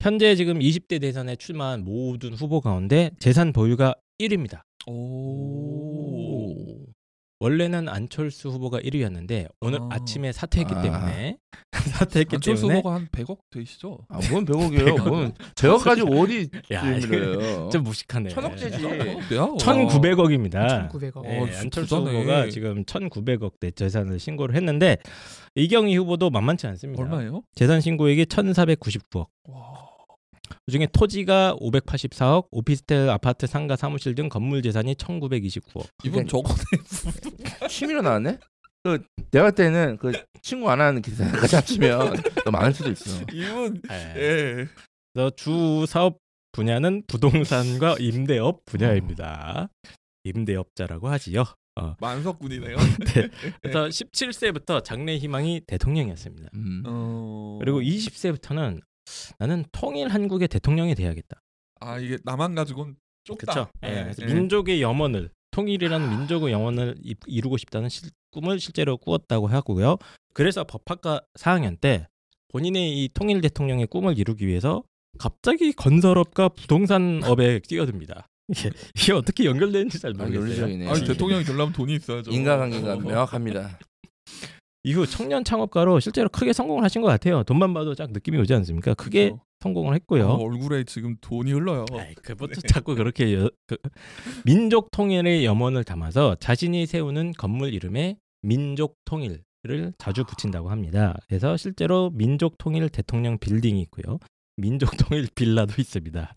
[0.01, 4.63] 현재 지금 20대 대선에 출마한 모든 후보 가운데 재산 보유가 1위입니다.
[4.87, 6.55] 오.
[7.39, 9.89] 원래는 안철수 후보가 1위였는데 오늘 아.
[9.91, 10.05] 아.
[10.05, 10.81] 침에 사퇴했기 아.
[10.81, 11.37] 때문에
[11.99, 13.99] 사퇴했기 안철수 때문에 후보가 한 100억 되시죠?
[14.09, 15.07] 아, 뭔 100억이에요?
[15.07, 16.99] 뭔 100억 가지고 어디 야,
[17.69, 18.29] 좀 무식하네.
[18.29, 18.81] 천억제지.
[18.81, 19.17] 네.
[19.29, 20.89] 1,900억입니다.
[20.89, 21.25] 1,900억.
[21.25, 22.17] 예, 어, 안철수 부자네.
[22.17, 24.97] 후보가 지금 1,900억 대 재산을 신고를 했는데
[25.53, 27.03] 이경희 후보도 만만치 않습니다.
[27.03, 27.43] 얼마예요?
[27.53, 29.27] 재산 신고액이 1,499억.
[29.49, 29.90] 와.
[30.65, 35.87] 그중에 토지가 584억, 오피스텔, 아파트, 상가, 사무실 등 건물 재산이 1,929억.
[36.03, 36.57] 이분 저거네.
[37.69, 38.37] 취미로 나왔네?
[38.83, 43.23] 그 내가 할 때는 그 친구 안 하는 기사까지 합치면 더 많을 수도 있어.
[43.31, 43.95] 이분 예.
[44.15, 44.67] 예.
[45.13, 46.17] 그래서 주 사업
[46.51, 49.69] 분야는 부동산과 임대업 분야입니다.
[50.23, 51.45] 임대업자라고 하지요.
[51.79, 52.75] 어, 만석군이네요.
[53.61, 56.49] 그래서 17세부터 장래 희망이 대통령이었습니다.
[56.53, 56.83] 음.
[56.85, 57.57] 어.
[57.61, 58.81] 그리고 20세부터는
[59.39, 61.39] 나는 통일 한국의 대통령이 돼야겠다.
[61.79, 63.53] 아 이게 나만 가지고는 좁다.
[63.53, 63.71] 그렇죠.
[63.83, 64.33] 예, 그래서 예.
[64.33, 69.97] 민족의 영원을 통일이라는 민족의 영원을 이- 이루고 싶다는 실- 꿈을 실제로 꾸었다고 하고요.
[70.33, 72.07] 그래서 법학과 4학년 때
[72.49, 74.83] 본인의 이 통일 대통령의 꿈을 이루기 위해서
[75.19, 78.27] 갑자기 건설업과 부동산업에 뛰어듭니다.
[78.47, 80.41] 이게, 이게 어떻게 연결되는지 잘 아, 모르겠어요.
[80.45, 80.87] 논리적이네.
[80.89, 82.31] 아니 대통령이 되려면 돈이 있어야죠.
[82.31, 82.97] 인과관계가 어.
[82.97, 83.79] 명확합니다.
[84.83, 87.43] 이후 청년 창업가로 실제로 크게 성공을 하신 것 같아요.
[87.43, 88.93] 돈만 봐도 딱 느낌이 오지 않습니까?
[88.95, 89.43] 크게 그렇죠.
[89.59, 90.27] 성공을 했고요.
[90.27, 91.85] 어, 얼굴에 지금 돈이 흘러요.
[91.93, 92.67] 아이, 그것도 네.
[92.67, 93.77] 자꾸 그렇게 여- 그,
[94.45, 99.43] 민족 통일의 염원을 담아서 자신이 세우는 건물 이름에 민족 통일을
[99.99, 101.15] 자주 붙인다고 합니다.
[101.27, 104.17] 그래서 실제로 민족 통일 대통령 빌딩이 있고요.
[104.57, 106.33] 민족 통일 빌라도 있습니다.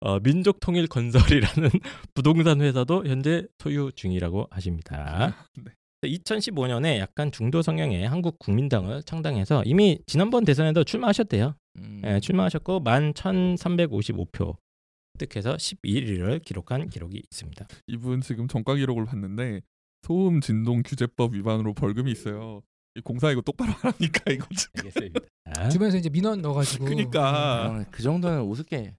[0.00, 1.70] 어, 민족 통일 건설이라는
[2.14, 5.36] 부동산 회사도 현재 소유 중이라고 하십니다.
[5.62, 5.72] 네.
[6.08, 11.54] 2015년에 약간 중도 성향의 한국 국민당을 창당해서 이미 지난번 대선에도 출마하셨대요.
[11.76, 12.02] 음.
[12.04, 14.56] 예, 출마하셨고 11,355표
[15.20, 17.66] 획득해서 11위를 기록한 기록이 있습니다.
[17.86, 19.62] 이분 지금 정가 기록을 봤는데
[20.02, 22.62] 소음 진동 규제법 위반으로 벌금이 있어요.
[22.94, 24.84] 이 공사 이거 똑바로 안 하니까 이거 지금.
[24.84, 25.20] 알겠습니다.
[25.70, 27.66] 주변에서 이제 민원 넣어가지고 그러니까.
[27.66, 28.94] 아, 그 정도는 우습게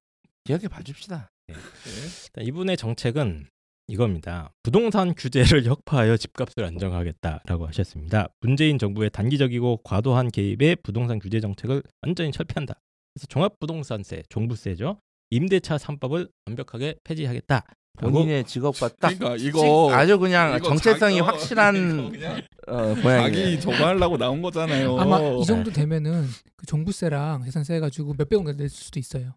[0.46, 1.30] 기억해 봐줍시다.
[1.48, 3.48] 일단 이분의 정책은
[3.88, 4.52] 이겁니다.
[4.64, 8.28] 부동산 규제를 혁파하여 집값을 안정하겠다라고 하셨습니다.
[8.42, 12.76] 문재인 정부의 단기적이고 과도한 개입에 부동산 규제 정책을 완전히 철폐한다.
[13.14, 15.00] 그래서 종합부동산세, 종부세죠.
[15.32, 17.64] 임대차 3법을 완벽하게 폐지하겠다.
[18.00, 22.96] 본인의 직업과 딱 그러니까 찍- 이거 아주 그냥 이거 정체성이 자기- 확실한 그냥 어.
[23.04, 24.98] 자기 저거 하려고 나온 거잖아요.
[24.98, 26.26] 아마 이 정도 되면은
[26.56, 29.34] 그 종부세랑 재산세 해가지고 몇백 원 낼 수도 있어요.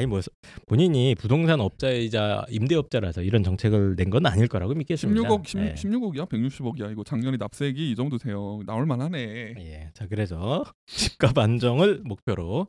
[0.00, 0.20] 아니 뭐
[0.66, 5.20] 본인이 부동산 업자이자 임대업자라서 이런 정책을 낸 건 아닐 거라고 믿겠습니다.
[5.28, 5.74] 16억 16, 예.
[5.74, 9.90] 16억이야 160억이야 이거 작년에 납세액이 이 정도 돼요 나올 만하네 예.
[9.94, 12.66] 자 그래서 집값 안정을 목표로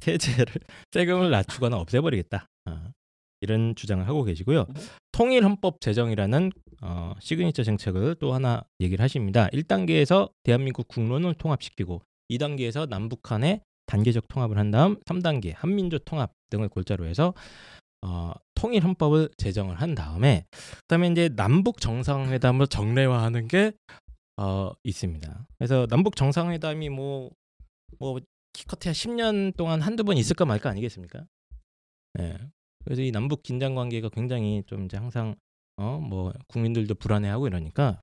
[0.00, 0.46] 세제를
[0.92, 2.46] 세금을 낮추거나 없애버리겠다.
[2.66, 2.90] 아,
[3.40, 4.66] 이런 주장을 하고 계시고요.
[5.12, 9.48] 통일 헌법 제정이라는 어, 시그니처 정책을 또 하나 얘기를 하십니다.
[9.48, 17.06] 1단계에서 대한민국 국론을 통합시키고 2단계에서 남북한의 단계적 통합을 한 다음 3단계 한민족 통합 등을 골자로
[17.06, 17.34] 해서
[18.02, 20.46] 어, 통일 헌법을 제정을 한 다음에
[20.82, 23.72] 그다음에 이제 남북 정상회담을 정례화하는 게
[24.36, 25.46] 어, 있습니다.
[25.58, 28.20] 그래서 남북 정상회담이 뭐뭐
[28.52, 31.24] 기껏해야 10년 동안 한두 번 있을까 말까 아니겠습니까?
[32.20, 32.38] 예.
[32.84, 35.34] 그래서 이 남북 긴장 관계가 굉장히 좀 이제 항상
[35.76, 38.00] 어 뭐 국민들도 불안해하고 이러니까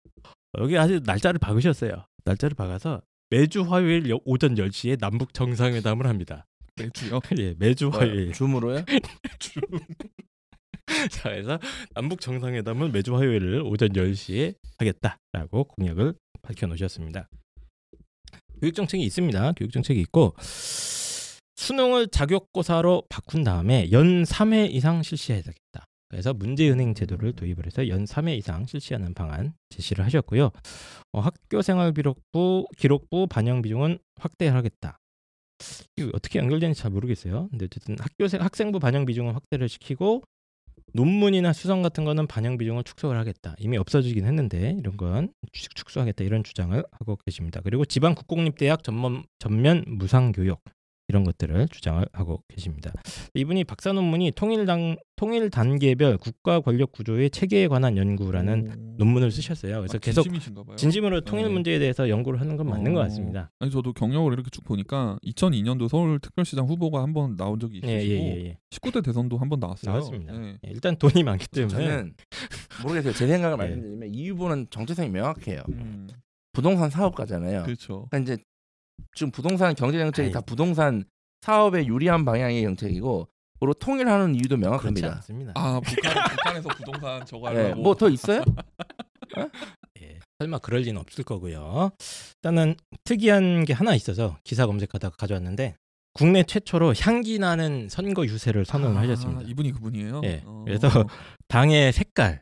[0.59, 2.05] 여기 아주 날짜를 박으셨어요.
[2.25, 6.45] 날짜를 박아서 매주 화요일 여- 오전 10시에 남북 정상회담을 합니다.
[6.75, 8.31] 매주요 예, 매주 뭐, 화요일.
[8.31, 8.83] 줌으로요?
[11.11, 11.59] 자, 그래서
[11.93, 17.27] 남북 정상회담을 매주 화요일 오전 10시에 하겠다라고 공약을 밝혀 놓으셨습니다.
[18.59, 19.53] 교육 정책이 있습니다.
[19.53, 20.35] 교육 정책이 있고
[21.55, 25.85] 수능을 자격고사로 바꾼 다음에 연 3회 이상 실시해야 되겠다.
[26.09, 30.51] 그래서 문제은행 제도를 도입을 해서 연 3회 이상 실시하는 방안 제시를 하셨고요.
[31.13, 34.97] 어, 학교생활 기록부 기록부 반영 비중은 확대하겠다.
[36.13, 37.47] 어떻게 연결되는지 잘 모르겠어요.
[37.49, 40.23] 근데 어쨌든 학교생 학생부 반영 비중은 확대를 시키고
[40.93, 43.55] 논문이나 수성 같은 거는 반영 비중을 축소를 하겠다.
[43.59, 47.61] 이미 없어지긴 했는데 이런 건 축- 축소하겠다 이런 주장을 하고 계십니다.
[47.63, 50.59] 그리고 지방 국공립대학 전면 전면 무상 교육
[51.11, 52.93] 이런 것들을 주장을 하고 계십니다.
[53.33, 59.79] 이분이 박사 논문이 통일당 통일 단계별 국가 권력 구조의 체계에 관한 연구라는 논문을 쓰셨어요.
[59.79, 60.75] 그래서 아, 계속 진심이신가 봐요.
[60.77, 61.51] 진심으로 통일 네.
[61.51, 63.03] 문제에 대해서 연구를 하는 건 맞는 것 어.
[63.03, 63.51] 같습니다.
[63.59, 68.13] 아니 저도 경력을 이렇게 쭉 보니까 2002년도 서울특별시장 후보가 한 번 나온 적이 예, 있으시고
[68.15, 68.57] 예, 예, 예.
[68.69, 69.91] 19대 대선도 한 번 나왔어요.
[69.91, 70.33] 나왔습니다.
[70.33, 70.57] 예.
[70.65, 72.13] 예, 일단 돈이 많기 때문에 저는
[72.83, 73.11] 모르겠어요.
[73.13, 73.63] 제 생각을 네.
[73.67, 75.61] 말씀드리면 이 후보는 정체성이 명확해요.
[75.69, 76.07] 음,
[76.53, 77.63] 부동산 사업가잖아요.
[77.63, 78.07] 그렇죠.
[78.09, 78.43] 그러니까 이제
[79.15, 80.31] 지금 부동산 경제 정책이 아이.
[80.31, 81.03] 다 부동산
[81.41, 83.27] 사업에 유리한 방향의 정책이고
[83.59, 85.21] 그리고 통일하는 이유도 명확합니다.
[85.55, 88.43] 아 북한 북한에서 부동산 저거 네, 하려고 뭐더 있어요?
[90.01, 91.91] 예, 설마 그럴 리는 없을 거고요.
[92.37, 95.75] 일단은 특이한 게 하나 있어서 기사 검색하다가 가져왔는데
[96.13, 99.41] 국내 최초로 향기 나는 선거 유세를 선언을 아, 하셨습니다.
[99.43, 100.21] 이분이 그분이에요.
[100.25, 100.63] 예, 어.
[100.65, 100.89] 그래서
[101.47, 102.41] 당의 색깔,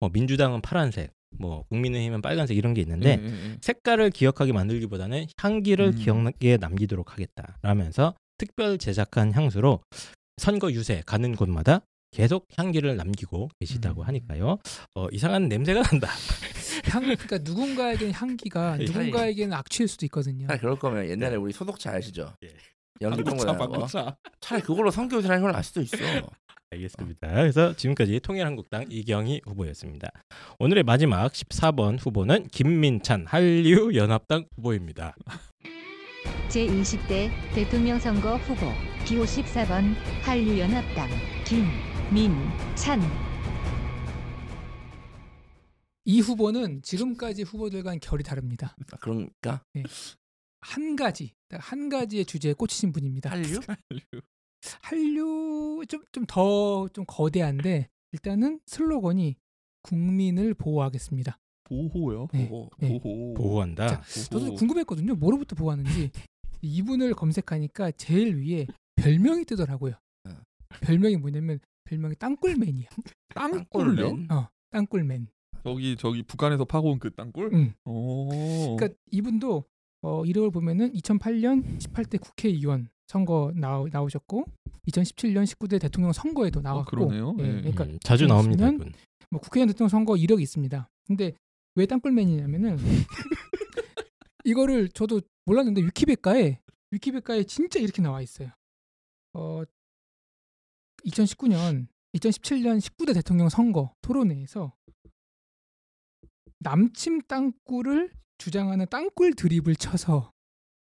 [0.00, 3.56] 뭐 민주당은 파란색, 뭐 국민의힘은 빨간색 이런 게 있는데 예, 예, 예.
[3.60, 5.96] 색깔을 기억하게 만들기보다는 향기를 음.
[5.96, 9.80] 기억나게 남기도록 하겠다라면서 특별 제작한 향수로
[10.36, 11.80] 선거 유세 가는 곳마다
[12.10, 14.06] 계속 향기를 남기고 계시다고 음.
[14.06, 14.58] 하니까요.
[14.94, 16.08] 어, 이상한 냄새가 난다.
[16.90, 18.84] 향 그러니까 누군가에게는 향기가 예.
[18.84, 20.46] 누군가에게는 악취일 수도 있거든요.
[20.46, 22.32] 차라리 그럴 거면 옛날에 우리 소독차 아시죠?
[22.44, 22.54] 예.
[23.02, 23.56] 연기 방구차.
[23.56, 24.16] 방구차.
[24.40, 25.96] 차라리 그걸로 성교사라는 걸알 수도 있어.
[26.76, 27.28] 알겠습니다.
[27.28, 30.08] 그래서 지금까지 통일한국당 이경희 후보였습니다.
[30.58, 35.16] 오늘의 마지막 14번 후보는 김민찬 한류연합당 후보입니다.
[36.48, 38.66] 제20대 대통령 선거 후보
[39.04, 41.08] 기호 14번 한류연합당
[41.44, 43.00] 김민찬
[46.04, 48.76] 이 후보는 지금까지 후보들과는 결이 다릅니다.
[48.92, 49.64] 아, 그러니까
[50.60, 53.30] 한 가지 딱한 가지의 주제에 꽂히신 분입니다.
[53.30, 53.60] 한류?
[53.66, 54.22] 한류
[55.88, 59.36] 좀 좀더좀 거대한데 일단은 슬로건이
[59.82, 61.38] 국민을 보호하겠습니다.
[61.64, 62.28] 보호요.
[62.32, 62.48] 네.
[62.48, 62.70] 보호.
[62.78, 62.98] 네.
[63.00, 63.34] 보호.
[63.34, 63.86] 보호한다.
[63.86, 65.14] 자, 저도 궁금했거든요.
[65.14, 66.10] 뭐로부터 보호하는지
[66.62, 69.94] 이분을 검색하니까 제일 위에 별명이 뜨더라고요.
[70.28, 70.30] 어.
[70.80, 72.88] 별명이 뭐냐면 별명이 땅굴맨이야.
[73.34, 74.30] 땅굴맨?
[74.30, 75.28] 어, 땅굴맨.
[75.62, 77.50] 저기 저기 북한에서 파고온 그 땅굴?
[77.52, 77.74] 응.
[77.84, 78.76] 오.
[78.76, 79.64] 그러니까 이분도
[80.02, 84.44] 어, 이력을 보면은 2008년 18대 국회의원 선거 나오, 나오셨고
[84.88, 87.36] 2017년 19대 대통령 선거에도 나왔고 그러네요.
[87.40, 87.52] 예, 예.
[87.60, 88.68] 그러니까 음, 자주 나옵니다.
[88.68, 88.92] 이분.
[89.30, 90.88] 뭐 국회의원 대통령 선거 이력이 있습니다.
[91.06, 91.32] 근데
[91.74, 92.76] 왜 땅굴맨이냐면은
[94.44, 98.50] 이거를 저도 몰랐는데 위키백과에 위키백과에 진짜 이렇게 나와 있어요.
[99.34, 99.62] 어
[101.04, 104.72] 2019년 2017년 19대 대통령 선거 토론회에서
[106.60, 110.32] 남침 땅굴을 주장하는 땅굴 드립을 쳐서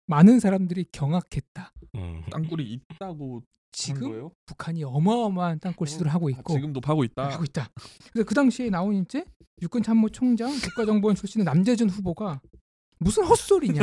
[0.07, 1.73] 많은 사람들이 경악했다.
[1.95, 2.23] 음.
[2.31, 4.33] 땅굴이 있다고 한 지금 거예요?
[4.47, 7.29] 북한이 어마어마한 땅굴 시도를 하고 아, 있고 지금도 파고 있다.
[7.31, 7.69] 하고 있다.
[8.13, 9.25] 그래서 그 당시에 나온 이제
[9.63, 12.41] 육군 참모 총장 국가정보원 출신의 남재준 후보가
[12.99, 13.83] 무슨 헛소리냐.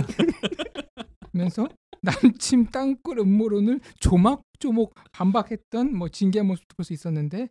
[1.31, 1.67] 면서
[2.01, 7.49] 남침 땅굴 음모론을 조막조막 반박했던 뭐 진기한 모습도 볼 수 있었는데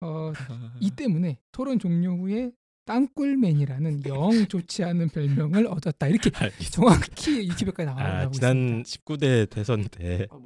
[0.00, 0.32] 어,
[0.80, 2.52] 이 때문에 토론 종료 후에
[2.84, 6.06] 땅굴맨이라는 영 좋지 않은 별명을 얻었다.
[6.06, 6.70] 이렇게 알겠습니다.
[6.70, 8.88] 정확히 이 기백까지 나와 아, 지난 있습니다.
[9.04, 10.38] 19대 대선 때 아.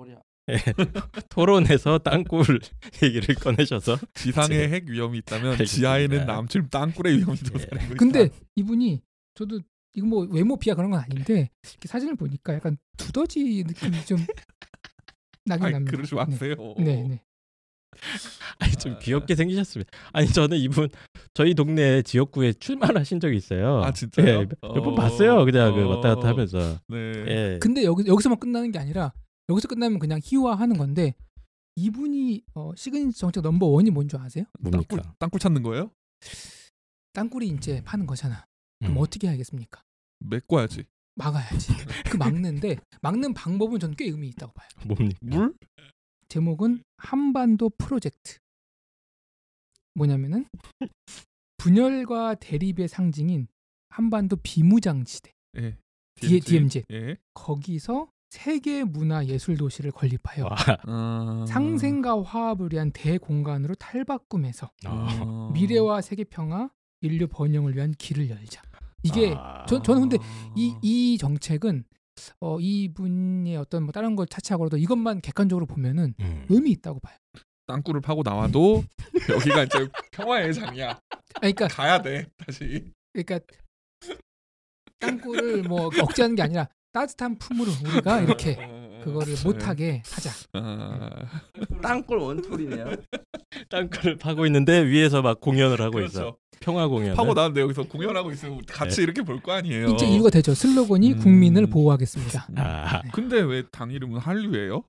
[1.29, 2.61] 토론에서 땅굴
[3.03, 5.77] 얘기를 꺼내셔서 지상에 핵 위험이 있다면 알겠습니다.
[5.77, 7.63] 지하에는 남침 땅굴의 위험이 더 예.
[7.65, 7.95] 있다.
[7.97, 9.03] 근데 이분이
[9.35, 9.61] 저도
[9.95, 14.19] 이거 뭐 외모 비하 그런 건 아닌데 이렇게 사진을 보니까 약간 두더지 느낌이 좀
[15.45, 15.91] 나긴 아이, 납니다.
[15.91, 16.55] 그러지 마세요.
[16.79, 17.23] 네, 네.
[18.59, 19.91] 아니 좀 귀엽게 생기셨습니다.
[20.13, 20.89] 아니 저는 이분
[21.35, 23.83] 저희 동네 지역구에 출마하신 적이 있어요.
[23.83, 24.27] 아, 진짜요?
[24.27, 24.95] 예, 몇번 어.
[24.95, 25.45] 봤어요.
[25.45, 25.89] 그냥 그 어.
[25.97, 26.59] 왔다 갔다 하면서.
[26.89, 26.97] 네.
[27.27, 27.59] 예.
[27.61, 29.13] 근데 여기 여기서만 끝나는 게 아니라
[29.49, 31.15] 여기서 끝나면 그냥 희화하는 건데
[31.77, 34.45] 이분이 어, 시그니처 정책 number one이 뭔 줄 아세요?
[34.63, 35.15] 땅굴, 뭡니까?
[35.19, 35.91] 땅굴 찾는 거예요?
[37.13, 38.45] 땅굴이 이제 파는 거잖아.
[38.81, 38.99] 그럼 음.
[38.99, 39.83] 어떻게 해야겠습니까?
[40.21, 40.85] 메꿔야지.
[41.17, 41.73] 막아야지.
[42.11, 44.69] 그 막는데 막는 방법은 저는 꽤 의미 있다고 봐요.
[44.87, 45.19] 뭡니까?
[45.23, 45.55] 물?
[46.39, 48.39] 제목은 한반도 프로젝트.
[49.95, 50.47] 뭐냐면은
[51.57, 53.49] 분열과 대립의 상징인
[53.89, 55.77] 한반도 비무장 지대 예.
[56.17, 56.85] D- DMZ.
[56.93, 57.17] 예.
[57.35, 60.57] 거기서 세계 문화 예술 도시를 건립하여 와.
[60.85, 61.45] 아...
[61.49, 65.19] 상생과 화합을 위한 대공간으로 탈바꿈해서 아.
[65.23, 65.51] 어.
[65.55, 66.71] 미래와 세계 평화,
[67.01, 68.63] 인류 번영을 위한 길을 열자.
[69.03, 69.65] 이게 아.
[69.67, 70.19] 저- 저는 근데
[70.57, 71.85] 이 이 정책은
[72.41, 76.47] 어, 이분의 어떤 뭐 다른 걸 차치하고라도 이것만 객관적으로 보면은 음.
[76.49, 77.17] 의미 있다고 봐요.
[77.67, 78.85] 땅굴을 파고 나와도
[79.31, 80.91] 여기가 이제 평화의 장이야.
[80.91, 82.91] 아, 그러니까 가야 돼 다시.
[83.13, 83.41] 그러니까
[84.99, 88.57] 땅굴을 뭐 억제하는 게 아니라 따뜻한 품으로 우리가 이렇게
[89.05, 90.31] 그거를 못하게 하자.
[90.55, 91.11] 아,
[91.83, 92.87] 땅굴 원툴이네요.
[93.69, 96.21] 땅굴을 파고 있는데 위에서 막 공연을 하고 있어.
[96.21, 96.39] 그렇죠.
[96.61, 97.15] 평화 공연.
[97.17, 99.03] 파고 나왔는데 여기서 공연하고 있으면 같이 네.
[99.03, 99.89] 이렇게 볼 거 아니에요.
[99.91, 100.55] 이제 이유가 되죠.
[100.55, 101.19] 슬로건이 음.
[101.19, 102.49] 국민을 보호하겠습니다.
[102.57, 103.03] 아.
[103.13, 104.83] 근데 왜 당 이름은 한류예요?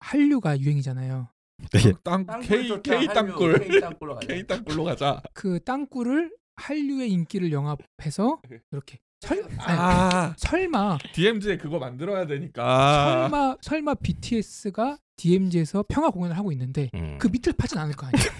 [0.00, 1.28] 한류가 유행이잖아요.
[1.72, 1.92] 네.
[2.04, 3.06] 땅 K K.
[3.08, 4.26] 땅굴 K 땅굴로 가자.
[4.26, 5.22] K 땅굴로 가자.
[5.34, 8.40] 그 땅굴을 한류의 인기를 영합해서
[8.72, 13.28] 이렇게 설 아니, 아 설마 DMZ에 그거 만들어야 되니까.
[13.28, 17.18] 설마 설마 BTS가 DMZ에서 평화 공연을 하고 있는데 음.
[17.20, 18.30] 그 밑을 파진 않을 거 아니에요.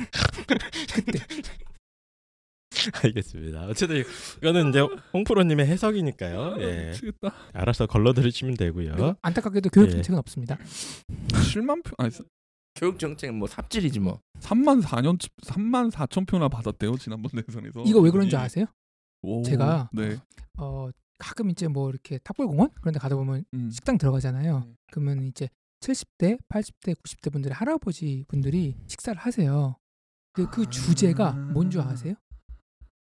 [0.94, 1.18] 그때
[3.04, 3.66] 알겠습니다.
[3.66, 4.04] 어쨌든
[4.38, 4.80] 이거는 이제
[5.12, 6.56] 홍프로님의 해석이니까요.
[6.60, 6.88] 예.
[6.90, 7.32] 미치겠다.
[7.52, 9.16] 알아서 걸러들으시면 되고요.
[9.22, 9.90] 안타깝게도 교육 예.
[9.92, 10.56] 정책은 없습니다.
[11.28, 12.10] 7만 표 아니
[12.74, 14.20] 교육 정책 뭐 삽질이지 뭐.
[14.40, 17.82] 3만 4년 3만 4천 표나 받았대요 지난번 대선에서.
[17.86, 18.66] 이거 왜 그런 줄 아세요?
[19.22, 20.18] 오, 제가 네.
[20.58, 23.70] 어 가끔 이제 뭐 이렇게 탑골공원 그런 데 가다 보면 음.
[23.70, 24.64] 식당 들어가잖아요.
[24.66, 24.76] 음.
[24.92, 25.48] 그러면 이제
[25.80, 29.76] 70대, 80대, 90대 분들의 할아버지 분들이 식사를 하세요.
[30.32, 30.70] 근데 그 아.
[30.70, 32.14] 주제가 뭔 줄 아세요?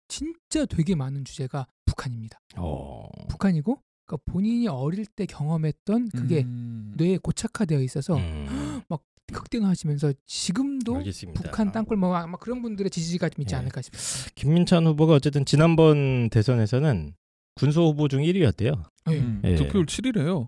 [0.07, 2.39] 진짜 되게 많은 주제가 북한입니다.
[2.55, 3.07] 어.
[3.29, 6.93] 북한이고 그러니까 본인이 어릴 때 경험했던 그게 음.
[6.97, 8.81] 뇌에 고착화되어 있어서 음.
[9.33, 11.41] 극대노하시면서 지금도 알겠습니다.
[11.41, 13.59] 북한 땅굴 뭐 아마 그런 분들의 지지가 좀 있지 예.
[13.59, 14.31] 않을까 싶습니다.
[14.35, 17.13] 김민찬 후보가 어쨌든 지난번 대선에서는
[17.55, 18.89] 군소 후보 중 1위였대요.
[19.09, 19.19] 예.
[19.19, 19.55] 음, 예.
[19.55, 20.47] 득표율 7위래요.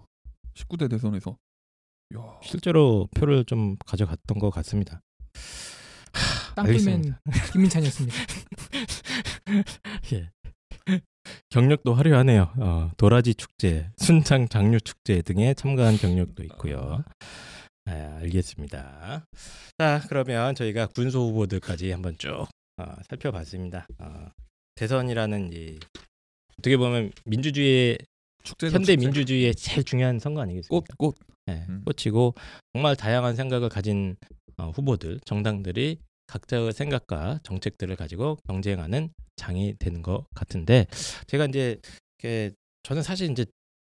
[0.55, 1.37] 19대 대선에서.
[2.15, 2.39] 야.
[2.41, 5.01] 실제로 표를 좀 가져갔던 것 같습니다.
[6.55, 7.15] 땅굴맨
[7.51, 8.15] 김민찬이었습니다.
[10.13, 10.29] 예.
[11.49, 12.53] 경력도 화려하네요.
[12.57, 17.03] 어, 도라지 축제, 순창 장류 축제 등에 참가한 경력도 있고요.
[17.85, 17.91] 아,
[18.21, 19.25] 알겠습니다.
[19.77, 22.47] 자, 그러면 저희가 군소 후보들까지 한번 쭉
[22.77, 23.87] 어, 살펴봤습니다.
[23.99, 24.29] 어,
[24.75, 25.79] 대선이라는 이
[26.57, 27.97] 어떻게 보면 민주주의의
[28.43, 30.69] 축제 현대 민주주의의 제일 중요한 선거 아니겠습니까?
[30.69, 31.83] 꽃 꽃 네, 음.
[31.85, 32.35] 꽂히고
[32.73, 34.15] 정말 다양한 생각을 가진
[34.57, 35.97] 어, 후보들, 정당들이
[36.29, 40.85] 각자의 생각과 정책들을 가지고 경쟁하는 장이 되는 것 같은데
[41.27, 41.79] 제가 이제
[42.83, 43.45] 저는 사실 이제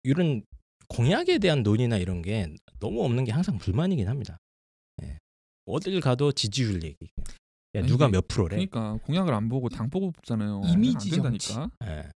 [0.04, 0.44] 이런
[0.88, 4.38] 공약에 대한 논의나 이런 게 너무 없는 게 항상 불만이긴 합니다.
[5.04, 5.18] 예.
[5.66, 7.10] 어딜 가도 지지율 얘기.
[7.76, 8.56] 야, 아니, 누가 몇 프로래?
[8.56, 10.62] 그러니까 공약을 안 보고 당 보고 뽑잖아요.
[10.68, 11.70] 이미지 안 된다니까.
[11.86, 12.10] 예.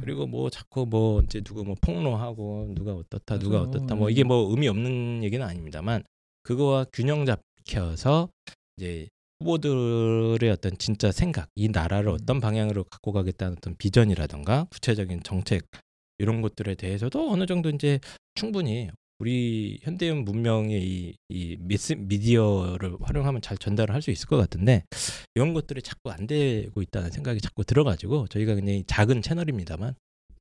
[0.00, 3.68] 그리고 뭐 자꾸 뭐 이제 누구 뭐 폭로하고 누가 어떻다 누가 맞아요.
[3.68, 6.04] 어떻다 뭐 이게 뭐 의미 없는 얘기는 아닙니다만
[6.42, 8.30] 그거와 균형 잡혀서
[8.76, 9.08] 이제
[9.40, 12.14] 후보들의 어떤 진짜 생각 이 나라를 음.
[12.14, 15.66] 어떤 방향으로 갖고 가겠다는 어떤 비전이라던가 구체적인 정책
[16.18, 17.98] 이런 것들에 대해서도 어느 정도 이제
[18.34, 24.36] 충분히 우리 현대인 문명의 이, 이 미스, 미디어를 활용하면 잘 전달을 할 수 있을 것
[24.38, 24.84] 같은데
[25.34, 29.94] 이런 것들이 자꾸 안 되고 있다는 생각이 자꾸 들어가지고 저희가 그냥 작은 채널입니다만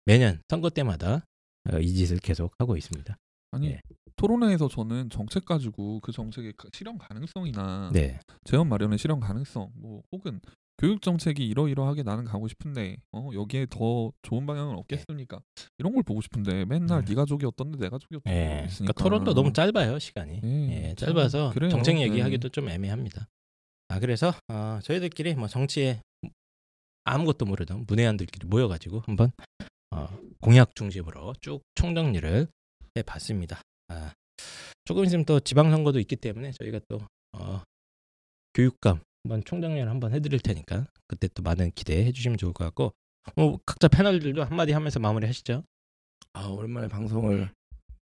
[0.05, 1.26] 매년 선거 때마다
[1.71, 3.17] 어, 이 짓을 계속 하고 있습니다.
[3.51, 3.81] 아니 예.
[4.20, 10.02] 토론회에서 저는 정책 가지고 그 정책의 가- 실현 가능성이나 네, 재원 마련의 실현 가능성 뭐
[10.12, 10.41] 혹은
[10.78, 15.40] 교육 정책이 이러이러하게 나는 가고 싶은데 어 여기에 더 좋은 방향은 없겠습니까?
[15.78, 17.06] 이런 걸 보고 싶은데 맨날 음.
[17.06, 18.66] 네 가족이 어떤데 내 가족이 어떤데 예.
[18.66, 18.94] 있으니까.
[18.94, 20.41] 그러니까 토론도 너무 짧아요 시간이.
[20.44, 21.70] 예, 예, 참, 짧아서 그래요.
[21.70, 22.04] 정책 예.
[22.04, 23.26] 얘기하기도 좀 애매합니다.
[23.88, 26.02] 아 그래서 어, 저희들끼리 뭐 정치에
[27.06, 29.32] 아무것도 모르던 문외한들끼리 모여가지고 한번
[29.91, 30.08] 어,
[30.41, 32.48] 공약 중심으로 쭉 총정리를
[32.98, 33.62] 해봤습니다.
[33.90, 34.14] 아,
[34.86, 36.99] 조금 있으면 또 지방선거도 있기 때문에 저희가 또
[37.34, 37.61] 어,
[38.53, 42.94] 교육감 한번 총정리를 한번 해드릴 테니까 그때 또 많은 기대해 주시면 좋을 것 같고
[43.36, 45.64] 뭐 각자 패널들도 한마디 하면서 마무리하시죠.
[46.34, 47.52] 아 오랜만에 방송을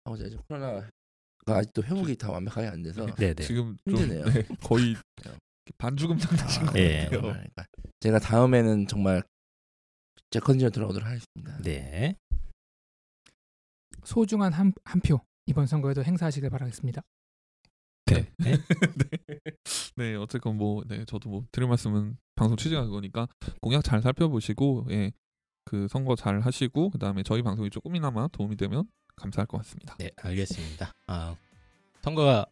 [0.05, 0.89] 하고 이제 코로나가
[1.45, 3.35] 아직도 회복이 다 완벽하게 안 돼서 네네.
[3.43, 4.25] 지금 좀 힘드네요.
[4.25, 4.95] 네, 거의
[5.77, 7.03] 반죽음 상태신 것 예.
[7.05, 7.21] 같아요.
[7.21, 7.65] 그러니까
[7.99, 9.23] 제가 다음에는 정말
[10.29, 11.57] 제 컨디션 돌아오도록 하겠습니다.
[11.63, 12.15] 네.
[14.03, 17.01] 소중한 한 한 표 이번 선거에도 행사하시길 바라겠습니다.
[18.07, 18.25] 네.
[19.95, 23.27] 네, 어쨌건 뭐, 네, 저도 뭐 드릴 말씀은 방송 취재가 그거니까
[23.61, 25.11] 공약 잘 살펴보시고, 예,
[25.65, 29.95] 그 선거 잘 하시고, 그 다음에 저희 방송이 조금이나마 도움이 되면 감사할 것 같습니다.
[29.97, 30.93] 네, 알겠습니다.
[31.07, 31.35] 아,
[32.01, 32.45] 선거가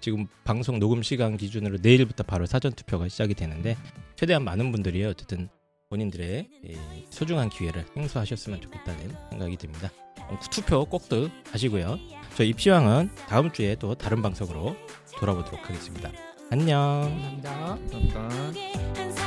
[0.00, 3.76] 지금 방송 녹음 시간 기준으로 내일부터 바로 사전 투표가 시작이 되는데
[4.16, 5.48] 최대한 많은 분들이 어쨌든
[5.92, 6.76] 본인들의 이
[7.10, 9.90] 소중한 기회를 행사하셨으면 좋겠다는 생각이 듭니다.
[10.20, 11.98] 어, 투표 꼭들 하시고요.
[12.34, 14.74] 저 입시왕은 다음 주에 또 다른 방송으로
[15.18, 16.10] 돌아보도록 하겠습니다.
[16.50, 17.02] 안녕.
[17.42, 17.78] 감사합니다.
[17.90, 19.21] 감사합니다.